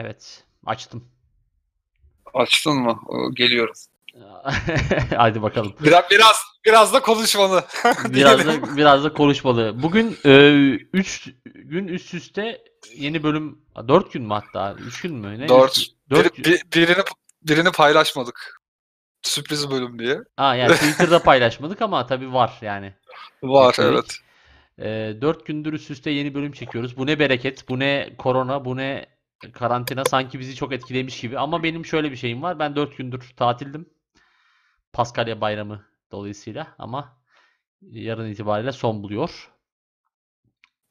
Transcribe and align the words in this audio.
Evet. 0.00 0.44
Açtım. 0.66 1.04
Açtın 2.34 2.72
mı? 2.76 3.00
O, 3.08 3.34
Geliyorum. 3.34 3.74
Hadi 5.16 5.42
bakalım. 5.42 5.74
Biraz 5.80 6.04
biraz 6.10 6.36
biraz 6.66 6.92
da 6.94 7.00
konuşmalı. 7.02 7.64
Biraz 8.08 8.46
da 8.46 8.76
biraz 8.76 9.04
da 9.04 9.12
konuşmalı. 9.12 9.82
Bugün 9.82 10.18
3 10.92 11.28
gün 11.44 11.88
üst 11.88 12.14
üste 12.14 12.62
yeni 12.96 13.22
bölüm 13.22 13.58
4 13.88 14.12
gün 14.12 14.22
mü 14.22 14.34
hatta? 14.34 14.74
3 14.86 15.00
gün 15.00 15.14
mü? 15.14 15.38
Ne? 15.38 15.48
Dört. 15.48 15.86
4 16.10 16.38
Bir- 16.38 16.44
bir- 16.44 16.62
birini 16.74 17.02
birini 17.42 17.70
paylaşmadık. 17.72 18.60
Sürpriz 19.22 19.70
bölüm 19.70 19.98
diye. 19.98 20.18
Aa 20.36 20.54
yani 20.54 20.74
Twitter'da 20.74 21.22
paylaşmadık 21.22 21.82
ama 21.82 22.06
tabii 22.06 22.32
var 22.32 22.58
yani. 22.62 22.94
Var 23.42 23.68
Yükledik. 23.78 24.14
evet. 24.78 25.22
4 25.22 25.46
gündür 25.46 25.72
üst 25.72 25.90
üste 25.90 26.10
yeni 26.10 26.34
bölüm 26.34 26.52
çekiyoruz. 26.52 26.96
Bu 26.96 27.06
ne 27.06 27.18
bereket, 27.18 27.68
bu 27.68 27.78
ne 27.78 28.10
korona, 28.18 28.64
bu 28.64 28.76
ne 28.76 29.06
karantina 29.52 30.04
sanki 30.04 30.40
bizi 30.40 30.54
çok 30.54 30.72
etkilemiş 30.72 31.20
gibi. 31.20 31.38
Ama 31.38 31.62
benim 31.62 31.86
şöyle 31.86 32.10
bir 32.10 32.16
şeyim 32.16 32.42
var. 32.42 32.58
Ben 32.58 32.76
4 32.76 32.96
gündür 32.96 33.32
tatildim. 33.36 33.88
Paskalya 34.92 35.40
bayramı 35.40 35.84
dolayısıyla 36.12 36.66
ama 36.78 37.16
yarın 37.82 38.30
itibariyle 38.30 38.72
son 38.72 39.02
buluyor. 39.02 39.50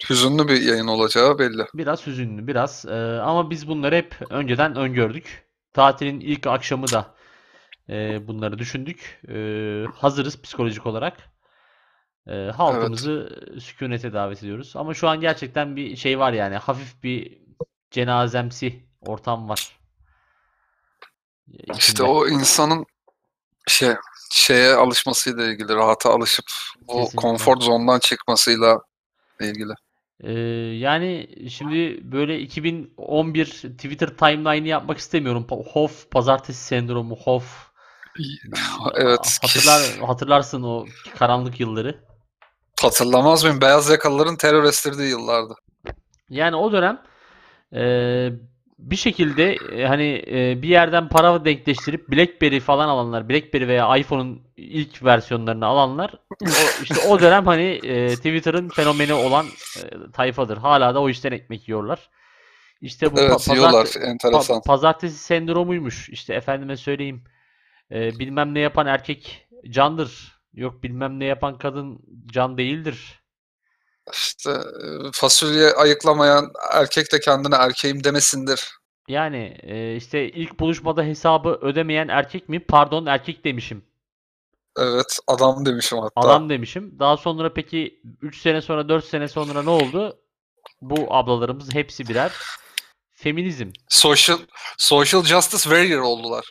Hüzünlü 0.09 0.48
bir 0.48 0.62
yayın 0.62 0.88
olacağı 0.88 1.40
belli. 1.40 1.66
Biraz 1.73 2.07
hüzünlü, 2.07 2.48
biraz. 2.48 2.85
Ee, 2.85 3.20
ama 3.21 3.49
biz 3.49 3.67
bunları 3.67 3.95
hep 3.95 4.16
önceden 4.30 4.76
öngördük. 4.76 5.49
Tatilin 5.73 6.20
ilk 6.20 6.48
akşamı 6.48 6.88
da 6.88 7.16
e, 7.90 8.27
bunları 8.27 8.59
düşündük. 8.59 9.21
Ee, 9.29 9.85
hazırız 9.95 10.41
psikolojik 10.41 10.85
olarak. 10.85 11.18
Ee, 12.27 12.52
halkımızı 12.55 13.40
sükunete 13.59 14.13
davet 14.13 14.43
ediyoruz. 14.43 14.76
Ama 14.76 14.93
şu 14.93 15.07
an 15.07 15.20
gerçekten 15.21 15.76
bir 15.76 15.95
şey 15.95 16.20
var 16.20 16.34
yani. 16.34 16.55
Hafif 16.55 17.04
bir 17.04 17.38
cenazemsi 17.91 18.84
ortam 19.01 19.49
var. 19.49 19.79
Ee, 21.54 21.57
İşte 21.57 21.73
içinde. 21.93 22.04
o 22.04 22.27
insanın 22.27 22.85
şey 23.68 23.90
şeye 24.32 24.73
alışmasıyla 24.73 25.45
ilgili, 25.48 25.76
rahata 25.76 26.10
alışıp 26.13 26.45
bu 26.82 26.93
Kesinlikle. 26.93 27.15
konfor 27.15 27.57
zondan 27.62 27.99
çıkmasıyla 27.99 28.82
ilgili. 29.41 29.73
Ee, 30.23 30.32
yani 30.77 31.29
şimdi 31.49 31.99
böyle 32.12 32.40
2011 32.40 33.45
Twitter 33.45 34.07
timeline'ı 34.07 34.67
yapmak 34.67 34.98
istemiyorum. 34.98 35.48
Hof, 35.49 36.12
pazartesi 36.12 36.63
sendromu, 36.63 37.15
Hof. 37.15 37.70
Evet. 38.95 39.40
Hatırlar, 39.41 39.82
hatırlarsın 40.07 40.63
o 40.63 40.85
karanlık 41.20 41.60
yılları. 41.60 42.04
Hatırlamaz 42.82 43.43
mıyım? 43.43 43.62
Beyaz 43.62 43.90
yakalıların 43.90 44.35
terör 44.35 44.63
estirdiği 44.63 45.10
yıllardı. 45.10 45.55
Yani 46.29 46.55
o 46.55 46.71
dönem 46.71 47.01
e, 47.75 48.29
bir 48.79 48.95
şekilde 48.95 49.53
e, 49.53 49.85
hani 49.87 50.23
e, 50.27 50.62
bir 50.62 50.67
yerden 50.67 51.09
para 51.09 51.45
denkleştirip 51.45 52.09
BlackBerry 52.09 52.59
falan 52.59 52.87
alanlar, 52.89 53.29
BlackBerry 53.29 53.67
veya 53.67 53.98
iPhone'un 53.98 54.41
ilk 54.57 55.03
versiyonlarını 55.03 55.65
alanlar 55.65 56.11
o, 56.41 56.84
işte 56.84 56.95
o 57.09 57.20
dönem 57.20 57.45
hani 57.45 57.63
e, 57.84 58.15
Twitter'ın 58.15 58.70
fenomeni 58.70 59.13
olan 59.13 59.45
e, 59.77 60.11
tayfadır. 60.13 60.57
Hala 60.57 60.95
da 60.95 61.01
o 61.01 61.09
işten 61.09 61.31
ekmek 61.31 61.67
yiyorlar. 61.67 62.09
İşte 62.81 63.11
bu 63.11 63.15
pa- 63.15 63.21
Evet, 63.21 63.31
pazart- 63.31 63.55
yiyorlar. 63.55 63.85
pa- 63.85 64.06
Enteresan. 64.09 64.61
pazartesi 64.61 65.17
sendromuymuş. 65.17 66.09
İşte 66.09 66.33
efendime 66.33 66.78
söyleyeyim. 66.78 67.23
e, 67.91 68.19
bilmem 68.19 68.53
ne 68.53 68.59
yapan 68.59 68.88
erkek 68.88 69.47
candır. 69.69 70.39
Yok 70.53 70.83
bilmem 70.83 71.19
ne 71.19 71.25
yapan 71.25 71.57
kadın 71.57 72.00
can 72.28 72.57
değildir. 72.57 73.19
İşte 74.13 74.53
fasulye 75.13 75.72
ayıklamayan 75.72 76.52
erkek 76.74 77.12
de 77.12 77.19
kendine 77.19 77.56
erkeğim 77.56 78.03
demesindir. 78.03 78.69
Yani 79.07 79.57
e, 79.63 79.96
işte 79.96 80.29
ilk 80.29 80.59
buluşmada 80.59 81.03
hesabı 81.03 81.50
ödemeyen 81.62 82.07
erkek 82.07 82.50
mi? 82.50 82.59
Pardon 82.59 83.06
erkek 83.06 83.45
demişim. 83.45 83.83
Evet, 84.78 85.19
adam 85.28 85.66
demişim 85.66 85.97
hatta. 85.97 86.22
Adam 86.22 86.50
demişim. 86.50 87.00
Daha 87.00 87.17
sonra 87.17 87.53
peki 87.53 88.01
3 88.22 88.41
sene 88.41 88.61
sonra 88.61 88.89
4 88.89 89.06
sene 89.06 89.28
sonra 89.28 89.63
ne 89.63 89.69
oldu? 89.69 90.17
Bu 90.81 91.07
ablalarımız 91.09 91.73
hepsi 91.73 92.07
birer 92.07 92.31
feminizm. 93.16 93.67
Social 93.89 94.38
social 94.78 95.23
justice 95.23 95.63
warrior 95.63 96.01
oldular. 96.01 96.50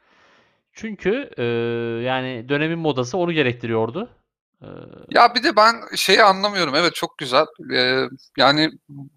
Çünkü 0.73 1.31
e, 1.39 1.45
yani 2.05 2.49
dönemin 2.49 2.79
modası 2.79 3.19
onu 3.19 3.33
gerektiriyordu. 3.33 4.09
E, 4.63 4.67
Ya 5.11 5.35
bir 5.35 5.43
de 5.43 5.57
ben 5.57 5.75
şeyi 5.97 6.23
anlamıyorum. 6.23 6.75
Evet 6.75 6.95
çok 6.95 7.19
güzel. 7.19 7.47
Ee, 7.75 8.03
yani 8.37 8.71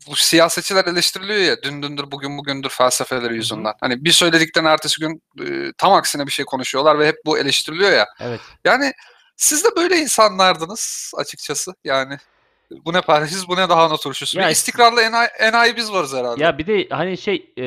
bu 0.07 0.15
siyasetçiler 0.15 0.85
eleştiriliyor 0.85 1.39
ya 1.39 1.61
dün 1.63 1.81
dündür 1.81 2.11
bugün 2.11 2.37
bugündür 2.37 2.69
felsefeleri 2.69 3.35
yüzünden. 3.35 3.73
Hani 3.81 4.05
bir 4.05 4.11
söyledikten 4.11 4.65
ertesi 4.65 4.99
gün 5.01 5.21
e, 5.45 5.73
tam 5.77 5.93
aksine 5.93 6.27
bir 6.27 6.31
şey 6.31 6.45
konuşuyorlar 6.45 6.99
ve 6.99 7.07
hep 7.07 7.15
bu 7.25 7.37
eleştiriliyor 7.39 7.91
ya. 7.91 8.07
evet. 8.19 8.39
Yani 8.65 8.93
siz 9.35 9.63
de 9.63 9.67
böyle 9.77 9.97
insanlardınız 9.97 11.13
açıkçası. 11.17 11.73
Yani 11.83 12.17
bu 12.85 12.93
ne 12.93 13.01
Paris, 13.01 13.47
bu 13.47 13.55
ne 13.55 13.69
daha 13.69 13.95
turşusu. 13.95 14.39
Ya 14.39 14.47
Bir 14.47 14.51
istikrarlı 14.51 15.01
enayi, 15.01 15.29
enayi 15.39 15.75
biz 15.75 15.91
varız 15.91 16.13
herhalde. 16.13 16.43
Ya 16.43 16.57
bir 16.57 16.67
de 16.67 16.87
hani 16.95 17.17
şey 17.17 17.53
e, 17.57 17.65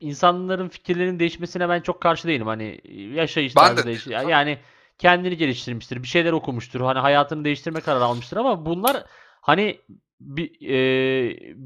insanların 0.00 0.68
fikirlerinin 0.68 1.18
değişmesine 1.18 1.68
ben 1.68 1.80
çok 1.80 2.00
karşı 2.00 2.28
değilim. 2.28 2.46
Hani 2.46 2.80
yaşayış 3.14 3.56
Ben 3.56 3.60
tarzı 3.66 3.82
de 3.82 3.86
değiş- 3.86 4.06
Yani 4.06 4.58
kendini 4.98 5.36
geliştirmiştir, 5.36 6.02
bir 6.02 6.08
şeyler 6.08 6.32
okumuştur, 6.32 6.80
hani 6.80 6.98
hayatını 6.98 7.44
değiştirme 7.44 7.80
kararı 7.80 8.04
almıştır 8.04 8.36
ama 8.36 8.66
bunlar 8.66 9.04
hani 9.40 9.80
bir, 10.20 10.68
e, 10.68 10.76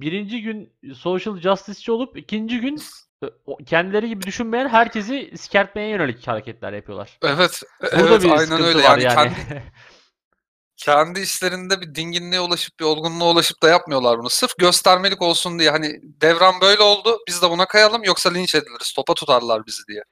birinci 0.00 0.42
gün 0.42 0.72
social 0.94 1.36
justice'çi 1.36 1.92
olup 1.92 2.16
ikinci 2.16 2.60
gün 2.60 2.78
e, 3.22 3.26
kendileri 3.66 4.08
gibi 4.08 4.22
düşünmeyen 4.22 4.68
herkesi 4.68 5.32
sikertmeye 5.36 5.88
yönelik 5.88 6.28
hareketler 6.28 6.72
yapıyorlar. 6.72 7.18
Evet, 7.22 7.62
Burada 7.82 8.08
evet 8.08 8.22
bir 8.22 8.30
aynen 8.30 8.62
öyle. 8.62 8.78
var 8.82 8.98
Yani, 8.98 9.02
yani. 9.02 9.14
kendi 9.14 9.62
kendi 10.76 11.20
işlerinde 11.20 11.80
bir 11.80 11.94
dinginliğe 11.94 12.40
ulaşıp 12.40 12.80
bir 12.80 12.84
olgunluğa 12.84 13.30
ulaşıp 13.30 13.62
da 13.62 13.68
yapmıyorlar 13.68 14.18
bunu. 14.18 14.30
Sırf 14.30 14.58
göstermelik 14.58 15.22
olsun 15.22 15.58
diye 15.58 15.70
hani 15.70 16.00
devran 16.02 16.54
böyle 16.60 16.82
oldu 16.82 17.18
biz 17.28 17.42
de 17.42 17.50
buna 17.50 17.66
kayalım 17.66 18.04
yoksa 18.04 18.30
linç 18.30 18.54
ediliriz. 18.54 18.92
Topa 18.92 19.14
tutarlar 19.14 19.66
bizi 19.66 19.86
diye. 19.88 20.02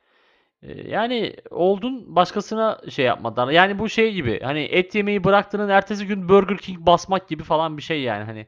E, 0.62 0.88
Yani 0.90 1.36
oldun 1.50 2.16
başkasına 2.16 2.80
şey 2.90 3.04
yapmadan. 3.04 3.50
Yani 3.50 3.78
bu 3.78 3.88
şey 3.88 4.12
gibi. 4.14 4.40
Hani 4.42 4.60
et 4.60 4.94
yemeyi 4.94 5.24
bıraktığının 5.24 5.68
ertesi 5.68 6.06
gün 6.06 6.28
Burger 6.28 6.58
King 6.58 6.78
basmak 6.86 7.28
gibi 7.28 7.42
falan 7.42 7.76
bir 7.76 7.82
şey 7.82 8.02
yani 8.02 8.24
hani. 8.24 8.46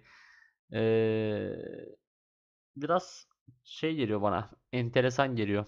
Eee, 0.73 1.57
biraz 2.77 3.27
şey 3.65 3.95
geliyor 3.95 4.23
bana. 4.23 4.51
Enteresan 4.73 5.37
geliyor. 5.37 5.65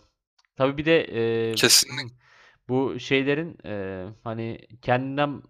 Tabii 0.57 0.79
bir 0.79 0.85
de 0.85 1.07
eee, 1.07 1.55
Kesinlikle. 1.55 2.17
bu 2.69 3.01
şeylerin 3.01 3.59
eee, 3.65 4.07
hani 4.25 4.59
kendinden 4.83 5.43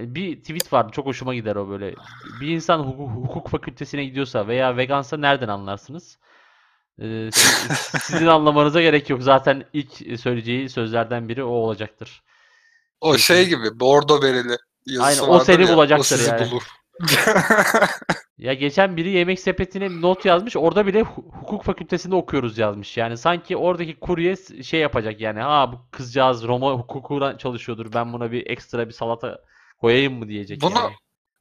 e, 0.00 0.14
bir 0.14 0.40
tweet 0.40 0.72
vardı 0.72 0.92
çok 0.92 1.06
hoşuma 1.06 1.34
gider 1.34 1.56
o 1.56 1.68
böyle. 1.68 1.94
Bir 2.42 2.48
insan 2.48 2.78
hukuk, 2.80 3.10
hukuk 3.10 3.48
fakültesine 3.48 4.04
gidiyorsa 4.04 4.48
veya 4.48 4.76
vegansa 4.76 5.16
nereden 5.16 5.48
anlarsınız? 5.48 6.18
Si- 7.32 8.00
sizin 8.02 8.26
anlamanıza 8.26 8.82
gerek 8.82 9.10
yok. 9.10 9.22
Zaten 9.22 9.64
ilk 9.72 10.20
söyleyeceği 10.20 10.68
sözlerden 10.68 11.28
biri 11.28 11.44
o 11.44 11.48
olacaktır. 11.50 12.22
O 13.00 13.18
şey 13.18 13.44
Kesin. 13.44 13.50
gibi 13.58 13.80
bordo 13.80 14.22
bereli 14.22 14.56
yazısı 14.86 15.22
Aynen, 15.22 15.34
o 15.34 15.40
seni 15.44 15.62
ya, 15.62 15.76
bulacaktır 15.76 16.00
o 16.00 16.18
sizi 16.18 16.30
yani. 16.30 16.50
bulur. 16.50 16.62
Ya 18.38 18.54
geçen 18.54 18.96
biri 18.96 19.10
yemek 19.10 19.40
sepetine 19.40 20.00
not 20.00 20.24
yazmış. 20.24 20.56
Orada 20.56 20.86
bile 20.86 21.00
hu- 21.00 21.24
hukuk 21.40 21.64
fakültesinde 21.64 22.14
okuyoruz 22.14 22.58
yazmış. 22.58 22.96
Yani 22.96 23.16
sanki 23.18 23.56
oradaki 23.56 24.00
kurye 24.00 24.36
şey 24.62 24.80
yapacak 24.80 25.20
yani. 25.20 25.40
Ha 25.40 25.72
bu 25.72 25.76
kızcağız 25.90 26.44
Roma 26.44 26.72
hukukuna 26.72 27.38
çalışıyordur. 27.38 27.92
Ben 27.94 28.12
buna 28.12 28.32
bir 28.32 28.46
ekstra 28.46 28.88
bir 28.88 28.92
salata 28.92 29.38
koyayım 29.80 30.14
mı 30.18 30.28
diyecek 30.28 30.60
Bunu 30.62 30.74
yani. 30.76 30.92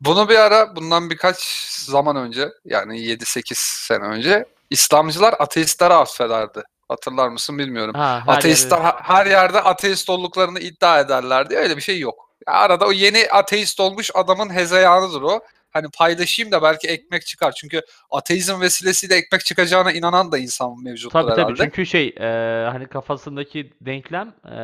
bunu 0.01 0.29
bir 0.29 0.35
ara 0.35 0.75
bundan 0.75 1.09
birkaç 1.09 1.37
zaman 1.69 2.15
önce 2.15 2.49
yani 2.65 2.97
7-8 2.99 3.53
sene 3.87 4.03
önce 4.03 4.45
İslamcılar 4.69 5.35
ateistleri 5.39 5.93
affederdi. 5.93 6.63
Hatırlar 6.87 7.29
mısın 7.29 7.57
bilmiyorum. 7.59 7.93
Ha, 7.93 8.21
her 8.25 8.33
Ateistler 8.37 8.77
yerde. 8.77 8.97
her 9.03 9.25
yerde 9.25 9.61
ateist 9.61 10.09
olduklarını 10.09 10.59
iddia 10.59 10.99
ederlerdi. 10.99 11.55
Öyle 11.55 11.77
bir 11.77 11.81
şey 11.81 11.99
yok. 11.99 12.29
Ya 12.47 12.53
arada 12.53 12.85
o 12.87 12.91
yeni 12.91 13.27
ateist 13.31 13.79
olmuş 13.79 14.11
adamın 14.13 14.53
hezeyanıdır 14.53 15.21
o. 15.21 15.39
Hani 15.71 15.87
paylaşayım 15.97 16.51
da 16.51 16.61
belki 16.61 16.87
ekmek 16.87 17.25
çıkar. 17.25 17.51
Çünkü 17.51 17.81
ateizm 18.11 18.61
vesilesiyle 18.61 19.15
ekmek 19.15 19.45
çıkacağına 19.45 19.91
inanan 19.91 20.31
da 20.31 20.37
insan 20.37 20.83
mevcuttur 20.83 21.11
Tabii 21.11 21.29
tabii. 21.29 21.41
herhalde. 21.41 21.63
Çünkü 21.63 21.85
şey 21.85 22.07
e, 22.07 22.23
hani 22.71 22.87
kafasındaki 22.87 23.73
denklem 23.81 24.27
e, 24.45 24.55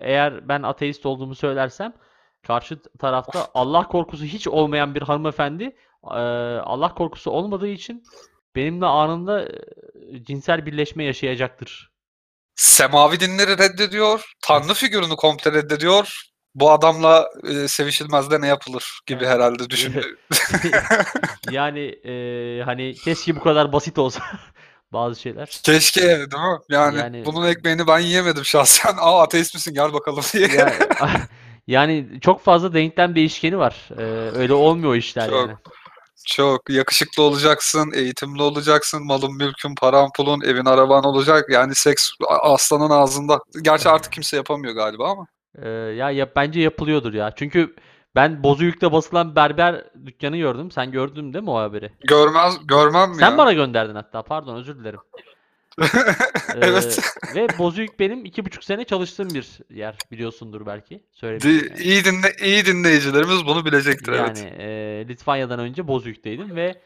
eğer 0.00 0.48
ben 0.48 0.62
ateist 0.62 1.06
olduğumu 1.06 1.34
söylersem 1.34 1.92
karşı 2.46 2.78
tarafta 2.98 3.48
Allah 3.54 3.88
korkusu 3.88 4.24
hiç 4.24 4.48
olmayan 4.48 4.94
bir 4.94 5.02
hanımefendi 5.02 5.64
e, 6.04 6.16
Allah 6.64 6.94
korkusu 6.94 7.30
olmadığı 7.30 7.68
için 7.68 8.04
benimle 8.56 8.86
anında 8.86 9.48
cinsel 10.22 10.66
birleşme 10.66 11.04
yaşayacaktır. 11.04 11.90
Semavi 12.56 13.20
dinleri 13.20 13.58
reddediyor. 13.58 14.32
Tanrı 14.42 14.74
figürünü 14.74 15.16
komple 15.16 15.52
reddediyor. 15.52 16.22
Bu 16.54 16.70
adamla 16.70 17.28
e, 17.48 17.68
sevişilmez 17.68 18.30
de 18.30 18.40
ne 18.40 18.46
yapılır 18.46 19.00
gibi 19.06 19.24
Evet. 19.24 19.34
herhalde 19.34 19.70
düşünüyor. 19.70 20.04
Yani 21.50 21.80
e, 21.80 22.12
hani 22.64 22.94
keşke 22.94 23.36
bu 23.36 23.40
kadar 23.40 23.72
basit 23.72 23.98
olsa. 23.98 24.22
bazı 24.92 25.20
şeyler. 25.20 25.60
Keşke 25.64 26.00
değil 26.02 26.18
mi? 26.26 26.58
Yani, 26.68 26.98
Yani- 26.98 27.24
bunun 27.26 27.46
ekmeğini 27.46 27.86
ben 27.86 27.98
yiyemedim 27.98 28.44
şahsen. 28.44 28.94
Aa 29.00 29.22
ateist 29.22 29.54
misin 29.54 29.74
gel 29.74 29.92
bakalım 29.92 30.24
diye. 30.32 30.48
Ya, 30.48 30.74
yani 31.66 32.06
çok 32.20 32.44
fazla 32.44 32.74
denklem 32.74 33.14
değişkeni 33.14 33.58
var. 33.58 33.76
Ee, 33.98 34.02
öyle 34.38 34.52
olmuyor 34.52 34.94
işler 34.94 35.30
Çok. 35.30 35.48
yani. 35.48 35.56
Çok 36.26 36.70
yakışıklı 36.70 37.22
olacaksın, 37.22 37.92
eğitimli 37.94 38.42
olacaksın, 38.42 39.06
malın 39.06 39.36
mülkün, 39.36 39.74
paran 39.74 40.10
pulun, 40.16 40.40
evin 40.40 40.64
araban 40.64 41.04
olacak. 41.04 41.44
Yani 41.50 41.74
seks 41.74 42.10
aslanın 42.28 42.90
ağzında. 42.90 43.40
Gerçi 43.62 43.88
artık 43.88 44.12
kimse 44.12 44.36
yapamıyor 44.36 44.74
galiba 44.74 45.10
ama. 45.10 45.26
Ee, 45.62 45.68
ya, 45.68 46.10
ya 46.10 46.30
bence 46.36 46.60
yapılıyordur 46.60 47.14
ya. 47.14 47.32
Çünkü 47.36 47.74
ben 48.14 48.42
Bozüyük'te 48.42 48.92
basılan 48.92 49.36
berber 49.36 49.84
dükkanı 50.06 50.36
gördüm. 50.36 50.70
Sen 50.70 50.90
gördün 50.92 51.32
değil 51.32 51.44
mi 51.44 51.50
o 51.50 51.58
haberi? 51.58 51.92
Görmez, 52.00 52.66
görmem 52.66 53.10
mi 53.10 53.16
Sen 53.16 53.30
ya? 53.30 53.38
bana 53.38 53.52
gönderdin 53.52 53.94
hatta. 53.94 54.22
Pardon 54.22 54.56
özür 54.56 54.78
dilerim. 54.78 55.00
Evet. 56.62 56.98
Ee, 57.32 57.34
ve 57.34 57.58
Bozüyük 57.58 58.00
benim 58.00 58.24
iki 58.24 58.44
buçuk 58.44 58.64
sene 58.64 58.84
çalıştığım 58.84 59.28
bir 59.28 59.60
yer. 59.70 59.96
Biliyorsundur 60.10 60.66
belki. 60.66 61.04
Söylemiştim 61.12 61.70
yani. 61.70 61.82
iyi, 61.82 62.04
dinle, 62.04 62.32
iyi 62.42 62.66
dinleyicilerimiz 62.66 63.46
bunu 63.46 63.64
bilecektir 63.64 64.12
Yani 64.12 64.38
evet. 64.38 64.60
e, 64.60 65.08
Litvanya'dan 65.08 65.58
önce 65.58 65.88
Bozüyük'teydim 65.88 66.56
ve 66.56 66.80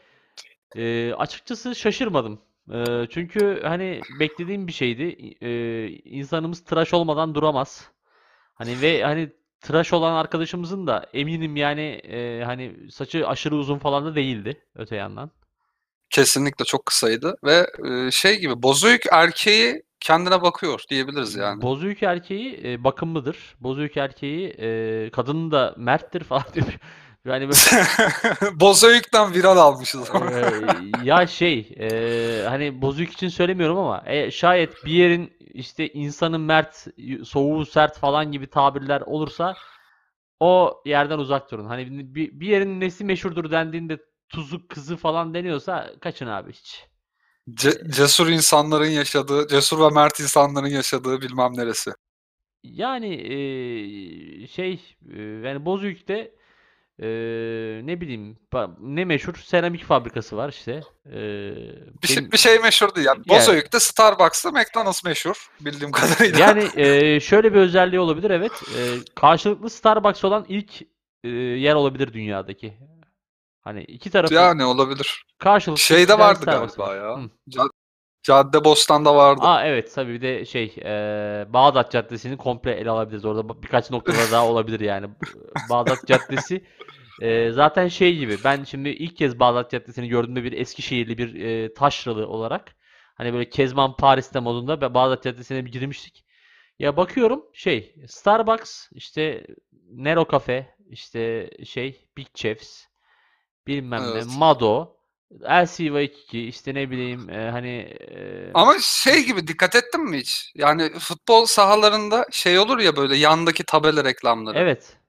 e, 0.75 1.13
açıkçası 1.13 1.75
şaşırmadım. 1.75 2.41
E, 2.73 3.07
çünkü 3.09 3.61
hani 3.63 4.01
beklediğim 4.19 4.67
bir 4.67 4.71
şeydi. 4.71 5.35
E, 5.41 5.87
insanımız 5.89 6.63
tıraş 6.63 6.93
olmadan 6.93 7.35
duramaz. 7.35 7.91
Hani 8.53 8.81
ve 8.81 9.03
hani 9.03 9.29
tıraş 9.61 9.93
olan 9.93 10.13
arkadaşımızın 10.13 10.87
da 10.87 11.05
eminim 11.13 11.55
yani 11.55 11.81
e, 12.03 12.43
hani 12.43 12.91
saçı 12.91 13.27
aşırı 13.27 13.55
uzun 13.55 13.77
falan 13.77 14.05
da 14.05 14.15
değildi 14.15 14.61
öte 14.75 14.95
yandan. 14.95 15.31
Kesinlikle 16.11 16.65
çok 16.65 16.85
kısaydı 16.85 17.35
ve 17.43 17.67
e, 17.89 18.11
şey 18.11 18.39
gibi 18.39 18.63
bozuyuk 18.63 19.01
erkeği 19.11 19.83
kendine 19.99 20.41
bakıyor 20.41 20.83
diyebiliriz 20.89 21.35
yani. 21.35 21.61
Bozüyük 21.61 22.03
erkeği 22.03 22.61
e, 22.63 22.83
bakımlıdır. 22.83 23.37
Bozüyük 23.59 23.97
erkeği 23.97 24.49
e, 24.49 25.09
kadının 25.09 25.51
da 25.51 25.75
merttir 25.77 26.23
falan 26.29 26.45
diyor. 26.53 26.67
Yani 27.25 27.49
böyle 27.49 27.85
Bozuyuk'tan 28.59 29.33
viral 29.33 29.57
almışız. 29.57 30.09
Eee, 30.13 30.51
ya 31.03 31.27
şey 31.27 31.59
eee, 31.59 32.45
hani 32.47 32.81
bozuk 32.81 33.11
için 33.11 33.27
söylemiyorum 33.27 33.77
ama 33.77 34.03
e, 34.05 34.31
şayet 34.31 34.85
bir 34.85 34.91
yerin 34.91 35.33
işte 35.53 35.87
insanı 35.87 36.39
mert, 36.39 36.87
soğuğu 37.23 37.65
sert 37.65 37.97
falan 37.97 38.31
gibi 38.31 38.47
tabirler 38.47 39.01
olursa 39.01 39.55
o 40.39 40.81
yerden 40.85 41.17
uzak 41.17 41.51
durun. 41.51 41.65
Hani 41.65 42.15
bir, 42.15 42.39
bir 42.39 42.47
yerin 42.47 42.79
nesi 42.81 43.03
meşhurdur 43.03 43.51
dendiğinde 43.51 43.99
tuzu 44.33 44.67
kızı 44.67 44.97
falan 44.97 45.33
deniyorsa 45.33 45.93
kaçın 46.01 46.27
abi 46.27 46.53
hiç. 46.53 46.85
Ce- 47.49 47.91
cesur 47.91 48.27
insanların 48.27 48.85
yaşadığı, 48.89 49.47
cesur 49.47 49.79
ve 49.79 49.89
mert 49.89 50.19
insanların 50.19 50.67
yaşadığı 50.67 51.21
bilmem 51.21 51.51
neresi. 51.57 51.91
Yani 52.63 53.15
eee, 53.15 54.47
şey 54.47 54.79
eee, 55.09 55.21
yani 55.23 55.65
Bozüyük'te 55.65 56.31
eee, 56.99 57.81
ne 57.83 58.01
bileyim 58.01 58.37
ne 58.79 59.05
meşhur 59.05 59.35
seramik 59.35 59.83
fabrikası 59.83 60.37
var 60.37 60.49
işte. 60.49 60.81
Eee, 61.05 61.13
Bir 62.03 62.07
şey, 62.07 62.17
benim- 62.17 62.31
bir 62.31 62.37
şey 62.37 62.59
meşhur 62.59 62.95
değil. 62.95 63.07
Yani 63.07 63.23
Bozüyük'te 63.29 63.79
Starbucks'ta 63.79 64.51
McDonald's 64.51 65.03
meşhur 65.03 65.49
bildiğim 65.61 65.91
kadarıyla. 65.91 66.39
Yani 66.39 66.63
e, 66.75 67.19
şöyle 67.19 67.53
bir 67.53 67.59
özelliği 67.59 67.99
olabilir 67.99 68.29
evet. 68.31 68.51
E, 68.77 68.79
karşılıklı 69.15 69.69
Starbucks 69.69 70.23
olan 70.25 70.45
ilk 70.49 70.81
e, 71.23 71.29
yer 71.29 71.75
olabilir 71.75 72.13
dünyadaki. 72.13 72.73
Hani 73.61 73.83
iki 73.83 74.09
tarafı 74.09 74.33
yani 74.33 74.65
olabilir. 74.65 75.25
karşılıklı 75.37 75.81
Şeyde 75.81 76.07
birer 76.13 76.19
vardı 76.19 76.45
galiba 76.45 76.83
var. 76.87 76.95
ya. 76.95 77.17
Hı. 77.17 77.29
Cad- 77.49 77.69
Caddebostan'da 78.23 79.15
vardı. 79.15 79.41
Aa 79.43 79.65
evet 79.65 79.91
tabii 79.95 80.13
bir 80.13 80.21
de 80.21 80.45
şey 80.45 80.75
e, 80.85 81.45
Bağdat 81.53 81.91
Caddesi'ni 81.91 82.37
komple 82.37 82.71
ele 82.71 82.89
alabiliriz. 82.89 83.25
Orada 83.25 83.41
ba- 83.41 83.61
birkaç 83.63 83.91
noktada 83.91 84.31
daha 84.31 84.47
olabilir 84.51 84.79
yani. 84.79 85.07
Bağdat 85.69 86.07
Caddesi 86.07 86.65
e, 87.21 87.51
zaten 87.51 87.87
şey 87.87 88.17
gibi 88.17 88.37
ben 88.43 88.63
şimdi 88.63 88.89
ilk 88.89 89.17
kez 89.17 89.39
Bağdat 89.39 89.71
Caddesi'ni 89.71 90.07
gördüğümde 90.09 90.43
bir 90.43 90.51
Eskişehirli 90.53 91.17
bir 91.17 91.35
e, 91.45 91.73
taşralı 91.73 92.27
olarak 92.27 92.75
hani 93.15 93.33
böyle 93.33 93.49
Kezban 93.49 93.95
Paris'te 93.95 94.39
modunda 94.39 94.81
ve 94.81 94.93
Bağdat 94.93 95.23
Caddesi'ne 95.23 95.65
bir 95.65 95.71
girmiştik. 95.71 96.25
Ya 96.79 96.97
bakıyorum 96.97 97.43
şey 97.53 97.95
Starbucks 98.07 98.87
işte 98.91 99.47
Nero 99.91 100.25
Cafe 100.31 100.75
işte 100.89 101.49
şey 101.65 102.07
Big 102.17 102.27
Chefs 102.35 102.85
bilmem 103.67 104.01
ne 104.01 104.05
Evet. 104.11 104.25
Mado 104.37 104.97
LCY2 105.41 106.47
işte 106.47 106.73
ne 106.73 106.91
bileyim 106.91 107.29
e, 107.29 107.49
hani 107.51 107.69
e, 108.11 108.51
Ama 108.53 108.79
şey 108.79 109.25
gibi 109.25 109.47
dikkat 109.47 109.75
ettin 109.75 110.09
mi 110.09 110.17
hiç? 110.17 110.51
Yani 110.55 110.91
futbol 110.99 111.45
sahalarında 111.45 112.25
şey 112.31 112.59
olur 112.59 112.79
ya 112.79 112.95
böyle 112.95 113.15
yandaki 113.15 113.63
tabela 113.63 114.03
reklamları. 114.03 114.57
evet 114.59 115.00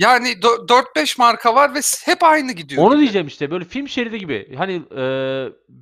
Yani 0.00 0.28
dö- 0.28 0.68
4-5 0.96 1.18
marka 1.18 1.54
var 1.54 1.74
ve 1.74 1.80
hep 2.04 2.22
aynı 2.24 2.52
gidiyor. 2.52 2.82
Onu 2.82 2.90
gibi. 2.90 3.00
diyeceğim 3.00 3.26
işte 3.26 3.50
böyle 3.50 3.64
film 3.64 3.88
şeridi 3.88 4.18
gibi. 4.18 4.54
Hani 4.56 4.72
e, 4.90 5.00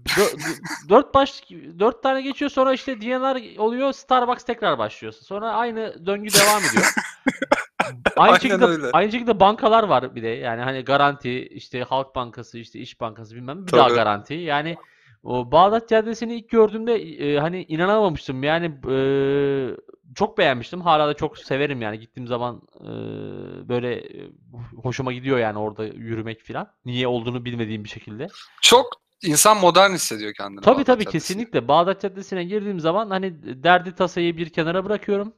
dö- 0.07 0.59
dört 0.89 1.15
baş 1.15 1.43
dört 1.79 2.03
tane 2.03 2.23
geçiyor 2.23 2.51
sonra 2.51 2.73
işte 2.73 3.01
DNR 3.01 3.59
oluyor 3.59 3.93
Starbucks 3.93 4.45
tekrar 4.45 4.79
başlıyor. 4.79 5.13
Sonra 5.13 5.51
aynı 5.53 6.07
döngü 6.07 6.29
devam 6.35 6.63
ediyor. 6.71 6.85
Aynı 8.17 8.33
Aynen 8.33 8.39
şekilde 8.39 8.65
öyle. 8.65 8.87
aynı 8.93 9.13
şekilde 9.13 9.41
bankalar 9.41 9.83
var 9.85 10.15
bir 10.15 10.23
de. 10.23 10.29
Yani 10.29 10.63
hani 10.63 10.81
garanti 10.85 11.47
işte 11.49 11.83
Halk 11.83 12.15
Bankası 12.15 12.59
işte 12.59 12.79
İş 12.79 13.01
Bankası 13.01 13.35
bilmem 13.35 13.67
bir 13.67 13.73
daha 13.73 13.87
Tabii. 13.87 13.97
garanti. 13.97 14.35
Yani 14.35 14.77
o 15.29 15.53
Bağdat 15.53 15.89
Caddesi'ni 15.89 16.35
ilk 16.35 16.51
gördüğümde 16.51 16.95
e, 16.95 17.39
hani 17.39 17.65
inanamamıştım. 17.65 18.43
Yani 18.43 18.67
e, 18.91 18.97
çok 20.15 20.39
beğenmiştim. 20.39 20.81
Hala 20.81 21.09
da 21.09 21.15
çok 21.15 21.39
severim 21.39 21.83
yani 21.83 21.99
gittiğim 21.99 22.27
zaman 22.27 22.63
e, 22.81 22.89
böyle 23.69 23.95
e, 23.95 24.31
hoşuma 24.83 25.13
gidiyor 25.13 25.39
yani 25.39 25.59
orada 25.59 25.85
yürümek 25.87 26.45
falan. 26.45 26.73
Niye 26.85 27.07
olduğunu 27.09 27.45
bilmediğim 27.45 27.85
bir 27.85 27.89
şekilde. 27.89 28.29
Çok 28.63 28.87
insan 29.23 29.57
modern 29.61 29.91
hissediyor 29.93 30.33
kendini. 30.35 30.61
Tabii 30.61 30.75
Bağdat 30.75 30.87
tabii 30.87 31.05
Caddesi'nde. 31.05 31.19
kesinlikle. 31.19 31.69
Bağdat 31.69 32.01
Caddesi'ne 32.03 32.45
girdiğim 32.45 32.81
zaman 32.81 33.11
hani 33.11 33.43
derdi 33.65 33.95
tasayı 33.95 34.37
bir 34.37 34.49
kenara 34.51 34.85
bırakıyorum. 34.85 35.33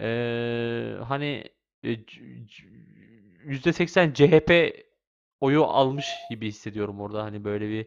Ee, 0.00 0.94
hani 1.08 1.44
e, 1.82 1.96
c- 2.06 2.46
c- 2.46 2.68
%80 3.44 4.12
CHP 4.14 4.72
oyu 5.40 5.64
almış 5.64 6.06
gibi 6.30 6.48
hissediyorum 6.48 7.00
orada. 7.00 7.22
Hani 7.24 7.44
böyle 7.44 7.68
bir 7.68 7.86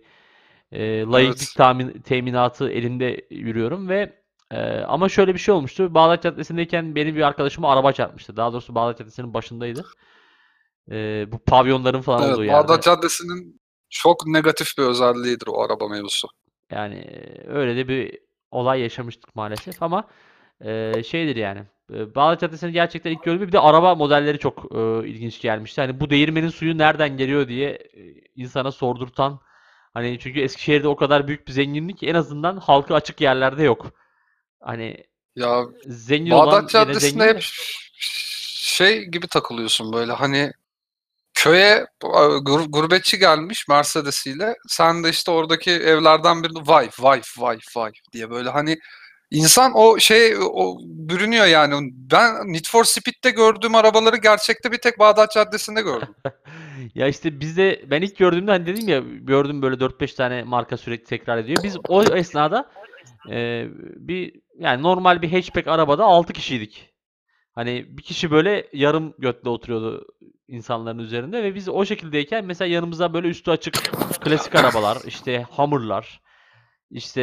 e, 0.76 1.02
laiklik 1.02 1.38
Evet. 1.38 1.54
tamin, 1.58 2.02
teminatı 2.02 2.70
elimde 2.70 3.28
yürüyorum 3.30 3.90
ve 3.90 4.14
e, 4.52 4.80
ama 4.80 5.10
şöyle 5.10 5.34
bir 5.34 5.40
şey 5.40 5.54
olmuştu. 5.54 5.94
Bağdat 5.94 6.24
Caddesi'ndeyken 6.24 6.96
benim 6.96 7.16
bir 7.16 7.22
arkadaşıma 7.22 7.72
araba 7.72 7.92
çarpmıştı. 7.92 8.38
Daha 8.38 8.54
doğrusu 8.54 8.76
Bağdat 8.76 8.98
Caddesi'nin 8.98 9.34
başındaydı. 9.34 9.86
E, 10.92 11.26
bu 11.32 11.40
pavyonların 11.40 12.02
falan 12.02 12.24
Evet, 12.24 12.34
olduğu 12.34 12.44
yerde. 12.44 12.58
Bağdat 12.58 12.84
Caddesi'nin 12.84 13.62
çok 13.90 14.28
negatif 14.28 14.78
bir 14.78 14.84
özelliğidir 14.84 15.48
o 15.48 15.62
araba 15.62 15.88
mevzusu. 15.88 16.28
Yani 16.72 17.06
öyle 17.48 17.76
de 17.76 17.88
bir 17.88 18.20
olay 18.52 18.82
yaşamıştık 18.82 19.36
maalesef 19.36 19.84
ama 19.84 20.08
e, 20.62 21.04
şeydir 21.04 21.36
yani. 21.36 21.64
E, 21.94 22.16
Bağdat 22.16 22.42
Caddesi'ni 22.42 22.72
gerçekten 22.72 23.12
ilk 23.12 23.24
gördüğümde 23.24 23.48
bir 23.48 23.52
de 23.52 23.60
araba 23.60 23.96
modelleri 23.96 24.40
çok 24.40 24.76
e, 24.76 25.08
ilginç 25.08 25.42
gelmişti. 25.42 25.82
Hani 25.82 26.00
bu 26.00 26.10
değirmenin 26.10 26.50
suyu 26.50 26.78
nereden 26.78 27.18
geliyor 27.18 27.48
diye 27.48 27.70
e, 27.70 28.14
insana 28.36 28.72
sordurtan 28.72 29.40
hani 29.96 30.20
çünkü 30.20 30.40
Eskişehir'de 30.40 30.88
o 30.88 30.96
kadar 30.96 31.28
büyük 31.28 31.48
bir 31.48 31.54
zenginlik 31.54 32.04
en 32.04 32.16
azından 32.16 32.58
halka 32.58 32.96
açık 32.96 33.22
yerlerde 33.22 33.64
yok. 33.64 33.92
Hani 34.62 35.04
Ya 35.36 35.66
zengin 35.86 36.32
olan 36.32 36.48
Bağdat 36.48 36.62
yine 36.62 36.70
Caddesi'nde 36.72 37.24
zengin 37.24 37.34
hep 37.34 37.36
de. 37.36 37.46
şey 38.58 39.06
gibi 39.06 39.28
takılıyorsun 39.28 39.94
böyle 39.94 40.12
hani 40.12 40.52
köye 41.34 41.86
gur- 42.02 42.72
gurbetçi 42.72 43.20
gelmiş 43.20 43.68
Mercedes'iyle. 43.68 44.56
Sen 44.68 45.04
de 45.04 45.10
işte 45.10 45.32
oradaki 45.32 45.72
evlerden 45.72 46.44
birini 46.44 46.68
vay 46.68 46.90
vay 47.00 47.22
vay 47.38 47.60
vay 47.76 47.92
diye 48.14 48.30
böyle 48.30 48.50
hani 48.50 48.78
insan 49.32 49.72
o 49.76 50.00
şey 50.00 50.36
o 50.40 50.78
bürünüyor 50.82 51.46
yani. 51.46 51.90
Ben 51.94 52.54
Need 52.54 52.66
for 52.68 52.84
Speed'de 52.84 53.30
gördüğüm 53.30 53.76
arabaları 53.76 54.18
gerçekte 54.18 54.72
bir 54.72 54.78
tek 54.78 55.00
Bağdat 55.00 55.32
Caddesi'nde 55.32 55.82
gördüm. 55.82 56.16
Ya 56.96 57.08
işte 57.08 57.40
bizde 57.40 57.86
ben 57.92 58.02
ilk 58.02 58.18
gördüğümde 58.18 58.52
hani 58.52 58.66
dedim 58.66 58.88
ya 58.88 59.00
gördüm 59.22 59.62
böyle 59.62 59.76
4-5 59.76 60.16
tane 60.16 60.44
marka 60.44 60.78
sürekli 60.78 61.06
tekrar 61.06 61.38
ediyor. 61.38 61.64
Biz 61.64 61.78
o 61.88 62.04
esnada 62.04 62.72
e, 63.30 63.68
bir 63.96 64.34
yani 64.60 64.84
normal 64.84 65.22
bir 65.22 65.32
hatchback 65.32 65.68
arabada 65.68 66.04
6 66.04 66.34
kişiydik. 66.34 66.90
Hani 67.56 67.86
bir 67.90 68.04
kişi 68.04 68.32
böyle 68.32 68.68
yarım 68.74 69.14
götle 69.20 69.50
oturuyordu 69.50 70.08
insanların 70.48 71.00
üzerinde 71.00 71.44
ve 71.44 71.56
biz 71.56 71.70
o 71.70 71.86
şekildeyken 71.86 72.46
mesela 72.46 72.74
yanımıza 72.74 73.14
böyle 73.14 73.28
üstü 73.28 73.52
açık 73.52 73.74
klasik 74.22 74.56
arabalar, 74.56 74.98
işte 75.08 75.44
Hummer'lar, 75.52 76.22
işte 76.92 77.22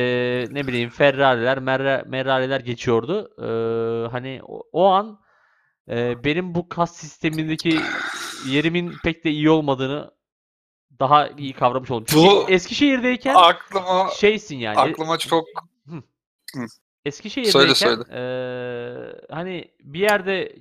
ne 0.51 0.67
bileyim 0.67 0.91
Ferrari'ler, 0.91 1.59
Merra- 1.59 2.09
Merrari'ler 2.09 2.61
geçiyordu. 2.61 3.31
Ee, 3.39 4.09
hani 4.11 4.41
o, 4.43 4.63
o 4.73 4.87
an 4.87 5.21
e, 5.89 6.25
benim 6.25 6.55
bu 6.55 6.69
kas 6.69 6.97
sistemindeki 6.97 7.81
yerimin 8.47 8.93
pek 9.05 9.25
de 9.25 9.31
iyi 9.31 9.51
olmadığını 9.51 10.11
daha 10.99 11.29
iyi 11.29 11.53
kavramış 11.53 11.91
oldum. 11.91 12.07
Çünkü 12.09 12.27
Bu- 12.31 12.51
Eskişehir'deyken 12.51 13.35
Aklıma 13.35 14.11
şeysin 14.17 14.57
yani. 14.57 14.77
e- 14.77 14.93
aklıma 14.93 15.19
çok 15.19 15.45
Eskişehir'deyken 17.05 17.75
söyle. 17.75 18.03
eee, 18.11 19.21
hani 19.31 19.71
bir 19.81 20.01
yerde 20.01 20.57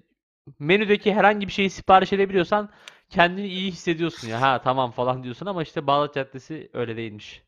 menüdeki 0.59 1.13
herhangi 1.13 1.47
bir 1.47 1.51
şeyi 1.53 1.69
sipariş 1.69 2.13
edebiliyorsan 2.13 2.69
kendini 3.09 3.47
iyi 3.47 3.71
hissediyorsun 3.71 4.27
ya. 4.27 4.41
Ha 4.41 4.61
tamam 4.63 4.91
falan 4.91 5.23
diyorsun 5.23 5.45
ama 5.45 5.63
işte 5.63 5.88
Bağdat 5.88 6.13
Caddesi 6.15 6.69
öyle 6.73 6.97
değilmiş. 6.97 7.43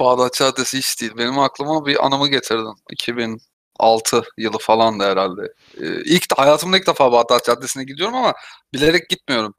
Bağdat 0.00 0.34
Caddesi 0.34 0.78
hiç 0.78 1.00
değil. 1.00 1.12
Benim 1.18 1.38
aklıma 1.38 1.86
bir 1.86 2.06
anımı 2.06 2.28
getirdin. 2.28 2.74
2006 3.80 4.22
yılı 4.38 4.58
falan 4.58 5.00
da 5.00 5.04
herhalde. 5.04 5.42
Ee, 5.80 6.02
ilk 6.04 6.38
hayatımda 6.38 6.78
ilk 6.78 6.86
defa 6.86 7.12
Bağdat 7.12 7.44
Caddesi'ne 7.44 7.84
gidiyorum 7.84 8.14
ama 8.14 8.34
bilerek 8.72 9.08
gitmiyorum. 9.08 9.54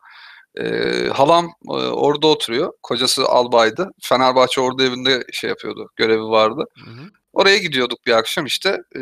Ee, 0.58 1.10
halam 1.14 1.46
e, 1.70 1.72
orada 1.74 2.28
oturuyor. 2.28 2.74
Kocası 2.84 3.26
albaydı. 3.26 3.92
Fenerbahçe 4.02 4.62
orada 4.62 4.84
evinde 4.84 5.24
şey 5.32 5.50
yapıyordu. 5.50 5.90
Görevi 5.96 6.24
vardı. 6.24 6.66
Hı 6.86 6.92
hı. 6.92 7.10
Oraya 7.34 7.58
gidiyorduk 7.58 8.06
bir 8.06 8.12
akşam 8.12 8.46
işte. 8.46 8.70
Ee, 8.96 9.00